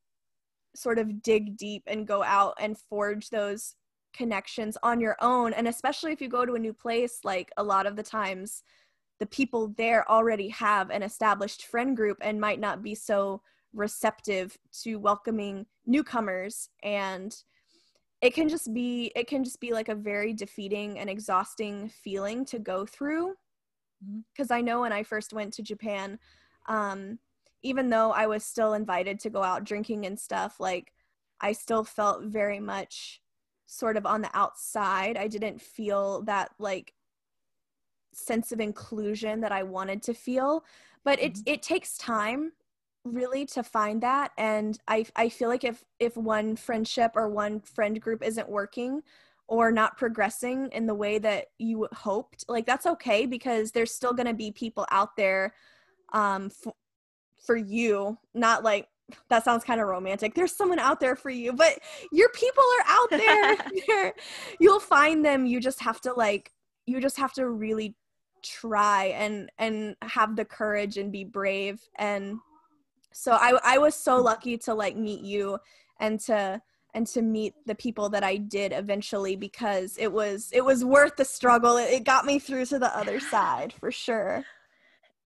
sort 0.75 0.99
of 0.99 1.23
dig 1.23 1.57
deep 1.57 1.83
and 1.87 2.07
go 2.07 2.23
out 2.23 2.55
and 2.61 2.79
forge 2.79 3.31
those 3.31 3.75
connections 4.15 4.77
on 4.83 5.01
your 5.01 5.17
own. 5.21 5.53
And 5.53 5.69
especially 5.69 6.13
if 6.13 6.21
you 6.21 6.29
go 6.29 6.47
to 6.47 6.55
a 6.55 6.59
new 6.59 6.73
place 6.73 7.21
like 7.25 7.51
a 7.57 7.63
lot 7.63 7.87
of 7.87 7.97
the 7.97 8.03
times 8.03 8.63
the 9.21 9.27
people 9.27 9.75
there 9.77 10.09
already 10.11 10.49
have 10.49 10.91
an 10.91 11.03
established 11.03 11.67
friend 11.67 11.97
group 11.97 12.19
and 12.21 12.41
might 12.41 12.61
not 12.61 12.83
be 12.83 12.95
so 12.95 13.43
receptive 13.73 14.57
to 14.83 14.97
welcoming 14.97 15.67
newcomers. 15.87 16.69
And 16.83 17.35
it 18.21 18.35
can 18.35 18.49
just 18.49 18.73
be 18.73 19.13
it 19.15 19.27
can 19.27 19.45
just 19.45 19.61
be 19.61 19.73
like 19.73 19.89
a 19.89 19.95
very 19.95 20.33
defeating 20.33 20.99
and 20.99 21.11
exhausting 21.11 21.91
feeling 22.03 22.45
to 22.47 22.59
go 22.59 22.87
through. 22.87 23.35
Because 24.33 24.49
mm-hmm. 24.49 24.55
i 24.55 24.61
know 24.61 24.81
when 24.81 24.93
i 24.93 25.03
first 25.03 25.33
went 25.33 25.53
to 25.55 25.63
japan 25.63 26.19
um, 26.67 27.19
even 27.65 27.91
though 27.91 28.13
I 28.13 28.27
was 28.27 28.45
still 28.45 28.75
invited 28.75 29.19
to 29.21 29.31
go 29.31 29.43
out 29.43 29.65
drinking 29.65 30.07
and 30.07 30.21
stuff, 30.21 30.61
like 30.61 30.93
I 31.41 31.53
still 31.53 31.83
felt 31.83 32.23
very 32.25 32.61
much 32.61 33.21
sort 33.67 33.97
of 33.97 34.07
on 34.07 34.21
the 34.21 34.31
outside. 34.35 35.17
I 35.17 35.27
didn't 35.27 35.61
feel 35.61 36.23
that 36.23 36.51
like 36.59 36.93
sense 38.13 38.53
of 38.53 38.61
inclusion 38.61 39.41
that 39.41 39.51
I 39.51 39.63
wanted 39.65 40.03
to 40.05 40.15
feel. 40.15 40.65
But 41.05 41.21
it 41.21 41.35
mm-hmm. 41.35 41.43
it 41.47 41.63
takes 41.63 41.99
time 41.99 42.53
really 43.05 43.45
to 43.45 43.63
find 43.63 44.03
that 44.03 44.31
and 44.39 44.79
I 44.89 45.05
I 45.15 45.29
feel 45.29 45.51
like 45.51 45.65
if 45.65 45.85
if 45.99 46.17
one 46.17 46.57
friendship 46.57 47.13
or 47.17 47.29
one 47.29 47.61
friend 47.61 48.01
group 48.01 48.23
isn't 48.23 48.49
working 48.49 49.03
or 49.47 49.71
not 49.71 49.99
progressing 49.99 50.71
in 50.73 50.87
the 50.87 50.95
way 50.95 51.19
that 51.19 51.49
you 51.59 51.87
hoped, 51.93 52.47
like 52.49 52.65
that's 52.65 52.87
okay 52.87 53.27
because 53.27 53.73
there's 53.73 53.93
still 53.93 54.15
going 54.15 54.27
to 54.27 54.35
be 54.35 54.51
people 54.51 54.87
out 54.91 55.17
there 55.17 55.53
um 56.15 56.47
f- 56.47 56.73
for 57.45 57.57
you, 57.57 58.19
not 58.35 58.65
like 58.65 58.89
that 59.29 59.45
sounds 59.45 59.65
kind 59.65 59.81
of 59.81 59.87
romantic. 59.87 60.35
There's 60.35 60.53
someone 60.53 60.79
out 60.79 60.99
there 60.99 61.15
for 61.15 61.31
you, 61.31 61.53
but 61.53 61.79
your 62.11 62.31
people 62.31 62.65
are 62.81 62.87
out 62.89 63.11
there. 63.11 64.15
You'll 64.61 64.81
find 64.81 65.25
them. 65.25 65.47
You 65.47 65.61
just 65.61 65.81
have 65.81 66.01
to 66.03 66.13
like 66.13 66.53
you 66.87 67.01
just 67.01 67.19
have 67.19 67.33
to 67.35 67.49
really 67.49 67.95
try 68.43 69.07
and 69.17 69.51
and 69.59 69.97
have 70.03 70.37
the 70.37 70.45
courage 70.45 70.99
and 70.99 71.11
be 71.11 71.25
brave 71.25 71.81
and 71.97 72.37
so 73.11 73.33
I 73.33 73.59
I 73.65 73.79
was 73.79 73.95
so 73.95 74.21
lucky 74.21 74.59
to 74.59 74.75
like 74.75 74.97
meet 74.97 75.23
you 75.23 75.59
and 75.99 76.21
to 76.21 76.61
and 76.95 77.07
to 77.09 77.23
meet 77.23 77.55
the 77.67 77.75
people 77.75 78.09
that 78.11 78.23
I 78.23 78.37
did 78.37 78.73
eventually 78.73 79.35
because 79.37 79.97
it 79.99 80.13
was 80.13 80.51
it 80.53 80.65
was 80.65 80.85
worth 80.85 81.17
the 81.17 81.25
struggle. 81.25 81.77
It, 81.77 81.93
it 81.93 82.05
got 82.05 82.27
me 82.27 82.39
through 82.39 82.67
to 82.67 82.79
the 82.79 82.97
other 82.97 83.19
side 83.21 83.73
for 83.73 83.91
sure. 83.91 84.45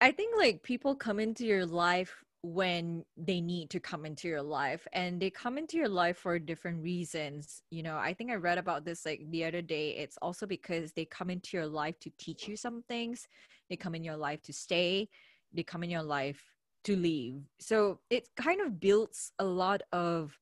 I 0.00 0.12
think 0.12 0.36
like 0.36 0.62
people 0.62 0.94
come 0.94 1.18
into 1.18 1.44
your 1.44 1.66
life 1.66 2.24
when 2.42 3.04
they 3.16 3.40
need 3.40 3.68
to 3.70 3.80
come 3.80 4.06
into 4.06 4.28
your 4.28 4.42
life 4.42 4.86
and 4.92 5.20
they 5.20 5.28
come 5.28 5.58
into 5.58 5.76
your 5.76 5.88
life 5.88 6.18
for 6.18 6.38
different 6.38 6.80
reasons 6.80 7.62
you 7.70 7.82
know 7.82 7.96
i 7.96 8.14
think 8.14 8.30
i 8.30 8.34
read 8.36 8.58
about 8.58 8.84
this 8.84 9.04
like 9.04 9.20
the 9.30 9.44
other 9.44 9.60
day 9.60 9.90
it's 9.96 10.16
also 10.22 10.46
because 10.46 10.92
they 10.92 11.04
come 11.04 11.30
into 11.30 11.56
your 11.56 11.66
life 11.66 11.98
to 11.98 12.10
teach 12.16 12.46
you 12.46 12.56
some 12.56 12.80
things 12.86 13.26
they 13.68 13.74
come 13.74 13.94
in 13.94 14.04
your 14.04 14.16
life 14.16 14.40
to 14.40 14.52
stay 14.52 15.08
they 15.52 15.64
come 15.64 15.82
in 15.82 15.90
your 15.90 16.02
life 16.02 16.40
to 16.84 16.94
leave 16.94 17.42
so 17.58 17.98
it 18.08 18.28
kind 18.36 18.60
of 18.60 18.78
builds 18.78 19.32
a 19.40 19.44
lot 19.44 19.82
of 19.92 20.38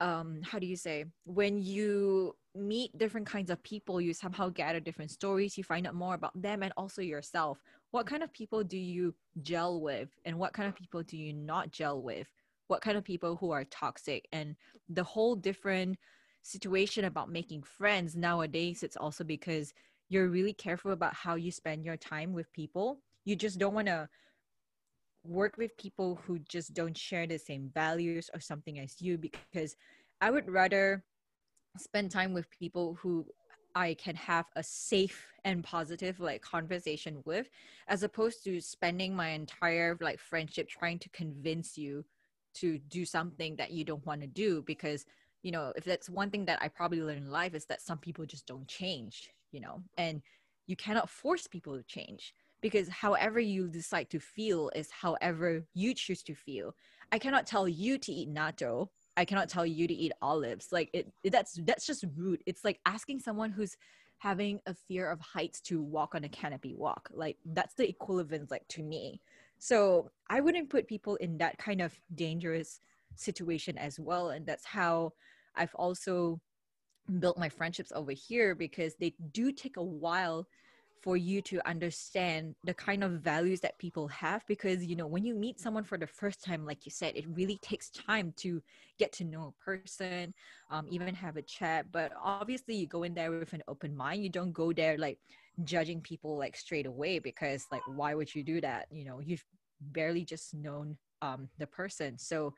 um 0.00 0.40
how 0.42 0.58
do 0.58 0.66
you 0.66 0.76
say 0.76 1.04
when 1.24 1.62
you 1.62 2.34
meet 2.54 2.96
different 2.96 3.26
kinds 3.26 3.50
of 3.50 3.62
people 3.62 4.00
you 4.00 4.14
somehow 4.14 4.48
gather 4.48 4.80
different 4.80 5.10
stories 5.10 5.58
you 5.58 5.64
find 5.64 5.86
out 5.86 5.94
more 5.94 6.14
about 6.14 6.40
them 6.40 6.62
and 6.62 6.72
also 6.76 7.02
yourself. 7.02 7.62
What 7.90 8.06
kind 8.06 8.22
of 8.22 8.32
people 8.32 8.62
do 8.62 8.78
you 8.78 9.14
gel 9.42 9.80
with 9.80 10.08
and 10.24 10.38
what 10.38 10.52
kind 10.52 10.68
of 10.68 10.76
people 10.76 11.02
do 11.02 11.16
you 11.16 11.32
not 11.32 11.70
gel 11.70 12.00
with? 12.00 12.28
What 12.68 12.80
kind 12.80 12.96
of 12.96 13.04
people 13.04 13.36
who 13.36 13.50
are 13.50 13.64
toxic? 13.64 14.28
And 14.32 14.56
the 14.88 15.02
whole 15.02 15.34
different 15.34 15.98
situation 16.42 17.06
about 17.06 17.30
making 17.30 17.62
friends 17.62 18.14
nowadays 18.14 18.82
it's 18.82 18.96
also 18.96 19.24
because 19.24 19.72
you're 20.08 20.28
really 20.28 20.52
careful 20.52 20.92
about 20.92 21.14
how 21.14 21.34
you 21.34 21.50
spend 21.50 21.84
your 21.84 21.96
time 21.96 22.32
with 22.32 22.52
people. 22.52 23.00
You 23.24 23.34
just 23.34 23.58
don't 23.58 23.74
want 23.74 23.88
to 23.88 24.08
work 25.24 25.56
with 25.56 25.76
people 25.76 26.20
who 26.26 26.38
just 26.40 26.74
don't 26.74 26.96
share 26.96 27.26
the 27.26 27.38
same 27.38 27.70
values 27.74 28.30
or 28.34 28.40
something 28.40 28.78
as 28.78 29.00
you 29.00 29.18
because 29.18 29.76
i 30.20 30.30
would 30.30 30.48
rather 30.50 31.02
spend 31.78 32.10
time 32.10 32.32
with 32.32 32.50
people 32.50 32.94
who 33.00 33.26
I 33.74 33.94
can 33.94 34.14
have 34.14 34.46
a 34.54 34.62
safe 34.62 35.26
and 35.44 35.64
positive 35.64 36.20
like 36.20 36.42
conversation 36.42 37.20
with 37.24 37.48
as 37.88 38.02
opposed 38.02 38.44
to 38.44 38.60
spending 38.60 39.14
my 39.14 39.30
entire 39.30 39.98
like 40.00 40.20
friendship 40.20 40.68
trying 40.68 40.98
to 41.00 41.08
convince 41.10 41.76
you 41.76 42.04
to 42.54 42.78
do 42.88 43.04
something 43.04 43.56
that 43.56 43.72
you 43.72 43.84
don't 43.84 44.06
want 44.06 44.20
to 44.20 44.26
do 44.28 44.62
because 44.62 45.04
you 45.42 45.50
know 45.50 45.72
if 45.76 45.84
that's 45.84 46.08
one 46.08 46.30
thing 46.30 46.44
that 46.44 46.62
i 46.62 46.68
probably 46.68 47.02
learned 47.02 47.24
in 47.24 47.30
life 47.30 47.54
is 47.54 47.66
that 47.66 47.82
some 47.82 47.98
people 47.98 48.24
just 48.24 48.46
don't 48.46 48.68
change 48.68 49.28
you 49.50 49.60
know 49.60 49.82
and 49.98 50.22
you 50.66 50.76
cannot 50.76 51.10
force 51.10 51.46
people 51.46 51.76
to 51.76 51.82
change 51.82 52.32
because 52.64 52.88
however 52.88 53.38
you 53.38 53.68
decide 53.68 54.08
to 54.08 54.18
feel 54.18 54.70
is 54.74 54.90
however 54.90 55.62
you 55.74 55.92
choose 55.92 56.22
to 56.22 56.34
feel. 56.34 56.74
I 57.12 57.18
cannot 57.18 57.46
tell 57.46 57.68
you 57.68 57.98
to 57.98 58.10
eat 58.10 58.32
natto. 58.32 58.88
I 59.18 59.26
cannot 59.26 59.50
tell 59.50 59.66
you 59.66 59.86
to 59.86 59.92
eat 59.92 60.12
olives. 60.22 60.68
Like 60.72 60.88
it, 60.94 61.12
it 61.22 61.30
that's 61.30 61.60
that's 61.66 61.84
just 61.84 62.06
rude. 62.16 62.42
It's 62.46 62.64
like 62.64 62.80
asking 62.86 63.20
someone 63.20 63.50
who's 63.50 63.76
having 64.16 64.60
a 64.64 64.72
fear 64.72 65.10
of 65.10 65.20
heights 65.20 65.60
to 65.68 65.82
walk 65.82 66.14
on 66.14 66.24
a 66.24 66.28
canopy 66.30 66.74
walk. 66.74 67.10
Like 67.12 67.36
that's 67.44 67.74
the 67.74 67.86
equivalent 67.86 68.50
like 68.50 68.66
to 68.68 68.82
me. 68.82 69.20
So 69.58 70.10
i 70.30 70.40
wouldn't 70.40 70.70
put 70.70 70.88
people 70.88 71.16
in 71.16 71.36
that 71.38 71.58
kind 71.58 71.82
of 71.82 71.92
dangerous 72.14 72.80
situation 73.14 73.76
as 73.76 74.00
well 74.00 74.30
and 74.30 74.44
that's 74.44 74.64
how 74.64 75.12
i've 75.54 75.74
also 75.76 76.40
built 77.20 77.38
my 77.38 77.48
friendships 77.48 77.92
over 77.94 78.12
here 78.12 78.54
because 78.54 78.94
they 78.96 79.14
do 79.32 79.52
take 79.52 79.76
a 79.76 79.82
while 79.82 80.46
for 81.04 81.16
you 81.18 81.42
to 81.42 81.60
understand 81.68 82.54
the 82.64 82.74
kind 82.74 83.04
of 83.04 83.12
values 83.20 83.60
that 83.60 83.78
people 83.78 84.08
have 84.08 84.42
because 84.48 84.84
you 84.84 84.96
know 84.96 85.06
when 85.06 85.24
you 85.24 85.34
meet 85.34 85.60
someone 85.60 85.84
for 85.84 85.98
the 85.98 86.06
first 86.06 86.42
time 86.42 86.64
like 86.64 86.86
you 86.86 86.90
said 86.90 87.12
it 87.14 87.26
really 87.28 87.58
takes 87.58 87.90
time 87.90 88.32
to 88.36 88.62
get 88.98 89.12
to 89.12 89.24
know 89.24 89.44
a 89.52 89.64
person 89.64 90.32
um, 90.70 90.86
even 90.90 91.14
have 91.14 91.36
a 91.36 91.42
chat. 91.42 91.86
But 91.92 92.12
obviously 92.22 92.74
you 92.74 92.86
go 92.86 93.02
in 93.02 93.14
there 93.14 93.30
with 93.30 93.52
an 93.52 93.62
open 93.68 93.96
mind. 93.96 94.22
You 94.22 94.30
don't 94.30 94.52
go 94.52 94.72
there 94.72 94.98
like 94.98 95.18
judging 95.62 96.00
people 96.00 96.36
like 96.36 96.56
straight 96.56 96.86
away 96.86 97.18
because 97.18 97.66
like 97.70 97.82
why 97.86 98.14
would 98.14 98.34
you 98.34 98.42
do 98.42 98.60
that? 98.60 98.86
You 98.90 99.04
know 99.04 99.20
you've 99.20 99.44
barely 99.80 100.24
just 100.24 100.54
known 100.54 100.96
um, 101.22 101.48
the 101.58 101.66
person. 101.66 102.18
So 102.18 102.54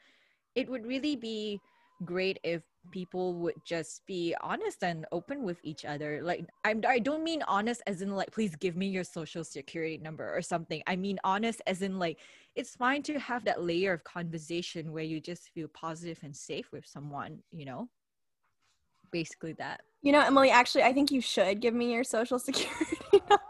it 0.55 0.69
would 0.69 0.87
really 0.87 1.17
be 1.17 1.61
great 2.05 2.39
if 2.45 2.63
people 2.91 3.35
would 3.35 3.55
just 3.65 4.07
be 4.07 4.35
honest 4.41 4.83
and 4.83 5.07
open 5.13 5.43
with 5.43 5.59
each 5.63 5.85
other 5.85 6.21
like 6.23 6.47
I'm, 6.65 6.83
i 6.87 6.99
don't 6.99 7.25
mean 7.25 7.43
honest 7.49 7.83
as 7.87 8.03
in 8.03 8.15
like 8.15 8.31
please 8.31 8.55
give 8.57 8.77
me 8.77 8.89
your 8.89 9.05
social 9.05 9.45
security 9.45 9.99
number 9.99 10.35
or 10.37 10.43
something 10.43 10.83
i 10.87 10.95
mean 10.95 11.19
honest 11.25 11.63
as 11.67 11.83
in 11.83 11.99
like 11.99 12.19
it's 12.55 12.77
fine 12.77 13.03
to 13.05 13.19
have 13.19 13.45
that 13.47 13.63
layer 13.63 13.95
of 13.95 14.05
conversation 14.05 14.93
where 14.93 15.05
you 15.05 15.21
just 15.21 15.51
feel 15.51 15.69
positive 15.69 16.19
and 16.23 16.37
safe 16.37 16.71
with 16.73 16.87
someone 16.87 17.39
you 17.51 17.65
know 17.65 17.89
basically 19.11 19.55
that 19.55 19.81
you 20.03 20.13
know 20.13 20.21
emily 20.21 20.51
actually 20.51 20.83
i 20.83 20.93
think 20.93 21.11
you 21.11 21.21
should 21.21 21.61
give 21.61 21.75
me 21.75 21.93
your 21.93 22.05
social 22.05 22.39
security 22.39 22.97
number 23.13 23.43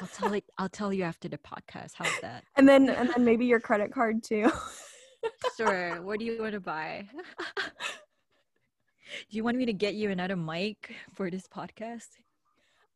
I'll 0.00 0.08
tell 0.08 0.32
it. 0.32 0.44
I'll 0.58 0.68
tell 0.68 0.92
you 0.92 1.04
after 1.04 1.28
the 1.28 1.38
podcast. 1.38 1.92
How's 1.94 2.20
that? 2.20 2.42
And 2.56 2.68
then 2.68 2.88
and 2.88 3.10
then 3.10 3.24
maybe 3.24 3.46
your 3.46 3.60
credit 3.60 3.92
card 3.92 4.24
too. 4.24 4.50
sure. 5.58 6.02
What 6.02 6.18
do 6.18 6.24
you 6.24 6.40
want 6.40 6.52
to 6.52 6.60
buy? 6.60 7.08
do 9.30 9.36
you 9.36 9.44
want 9.44 9.56
me 9.56 9.66
to 9.66 9.72
get 9.72 9.94
you 9.94 10.10
another 10.10 10.36
mic 10.36 10.94
for 11.14 11.30
this 11.30 11.46
podcast? 11.46 12.08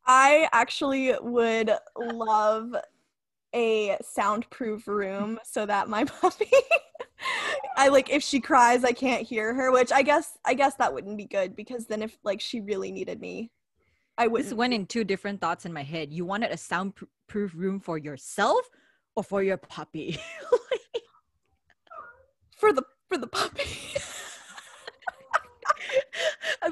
I 0.05 0.49
actually 0.51 1.13
would 1.21 1.71
love 1.97 2.75
a 3.53 3.97
soundproof 4.01 4.87
room 4.87 5.39
so 5.43 5.65
that 5.65 5.87
my 5.87 6.03
puppy 6.21 6.49
I 7.75 7.87
like 7.89 8.09
if 8.09 8.23
she 8.23 8.39
cries 8.39 8.83
I 8.83 8.91
can't 8.91 9.25
hear 9.25 9.53
her, 9.53 9.71
which 9.71 9.91
I 9.91 10.01
guess 10.01 10.37
I 10.45 10.53
guess 10.53 10.75
that 10.75 10.93
wouldn't 10.93 11.17
be 11.17 11.25
good 11.25 11.55
because 11.55 11.85
then 11.87 12.01
if 12.01 12.17
like 12.23 12.41
she 12.41 12.61
really 12.61 12.91
needed 12.91 13.19
me, 13.19 13.51
I 14.17 14.27
would 14.27 14.43
This 14.43 14.53
went 14.53 14.73
in 14.73 14.85
two 14.85 15.03
different 15.03 15.41
thoughts 15.41 15.65
in 15.65 15.73
my 15.73 15.83
head. 15.83 16.13
You 16.13 16.25
wanted 16.25 16.51
a 16.51 16.57
soundproof 16.57 17.53
room 17.55 17.79
for 17.79 17.97
yourself 17.97 18.69
or 19.15 19.23
for 19.23 19.43
your 19.43 19.57
puppy? 19.57 20.19
for 22.63 22.71
the 22.71 22.83
for 23.09 23.17
the 23.17 23.27
puppy. 23.27 23.63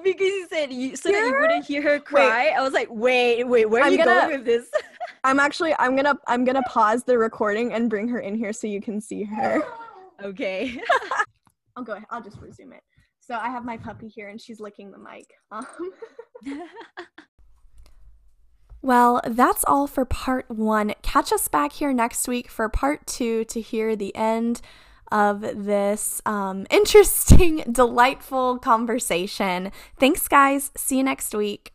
because 0.03 0.27
you 0.27 0.47
said 0.49 0.71
you, 0.71 0.95
so 0.95 1.11
that 1.11 1.17
you 1.17 1.35
wouldn't 1.39 1.65
hear 1.65 1.81
her 1.81 1.99
cry. 1.99 2.45
Wait. 2.45 2.53
I 2.53 2.61
was 2.61 2.71
like, 2.71 2.87
wait, 2.89 3.43
wait, 3.43 3.65
where 3.65 3.81
are 3.81 3.87
I'm 3.87 3.91
you 3.91 3.97
gonna, 3.97 4.21
going 4.21 4.37
with 4.37 4.45
this? 4.45 4.69
I'm 5.25 5.37
actually 5.39 5.75
I'm 5.79 5.97
gonna 5.97 6.17
I'm 6.27 6.45
gonna 6.45 6.63
pause 6.63 7.03
the 7.03 7.17
recording 7.17 7.73
and 7.73 7.89
bring 7.89 8.07
her 8.07 8.19
in 8.19 8.35
here 8.35 8.53
so 8.53 8.67
you 8.67 8.81
can 8.81 9.01
see 9.01 9.23
her. 9.23 9.61
Okay. 10.23 10.79
I'll 11.75 11.83
go 11.83 11.93
ahead. 11.93 12.05
I'll 12.11 12.21
just 12.21 12.39
resume 12.39 12.73
it. 12.73 12.83
So 13.21 13.33
I 13.33 13.49
have 13.49 13.65
my 13.65 13.75
puppy 13.75 14.07
here 14.07 14.29
and 14.29 14.39
she's 14.39 14.59
licking 14.59 14.91
the 14.91 14.99
mic. 14.99 15.33
Um. 15.49 15.65
well, 18.83 19.19
that's 19.25 19.65
all 19.65 19.87
for 19.87 20.05
part 20.05 20.47
one. 20.51 20.93
Catch 21.01 21.33
us 21.33 21.47
back 21.47 21.71
here 21.71 21.91
next 21.91 22.27
week 22.27 22.51
for 22.51 22.69
part 22.69 23.07
two 23.07 23.45
to 23.45 23.59
hear 23.59 23.95
the 23.95 24.15
end 24.15 24.61
of 25.11 25.41
this 25.41 26.21
um, 26.25 26.65
interesting, 26.71 27.63
delightful 27.71 28.59
conversation. 28.59 29.71
Thanks, 29.99 30.27
guys. 30.27 30.71
See 30.75 30.97
you 30.97 31.03
next 31.03 31.33
week. 31.33 31.71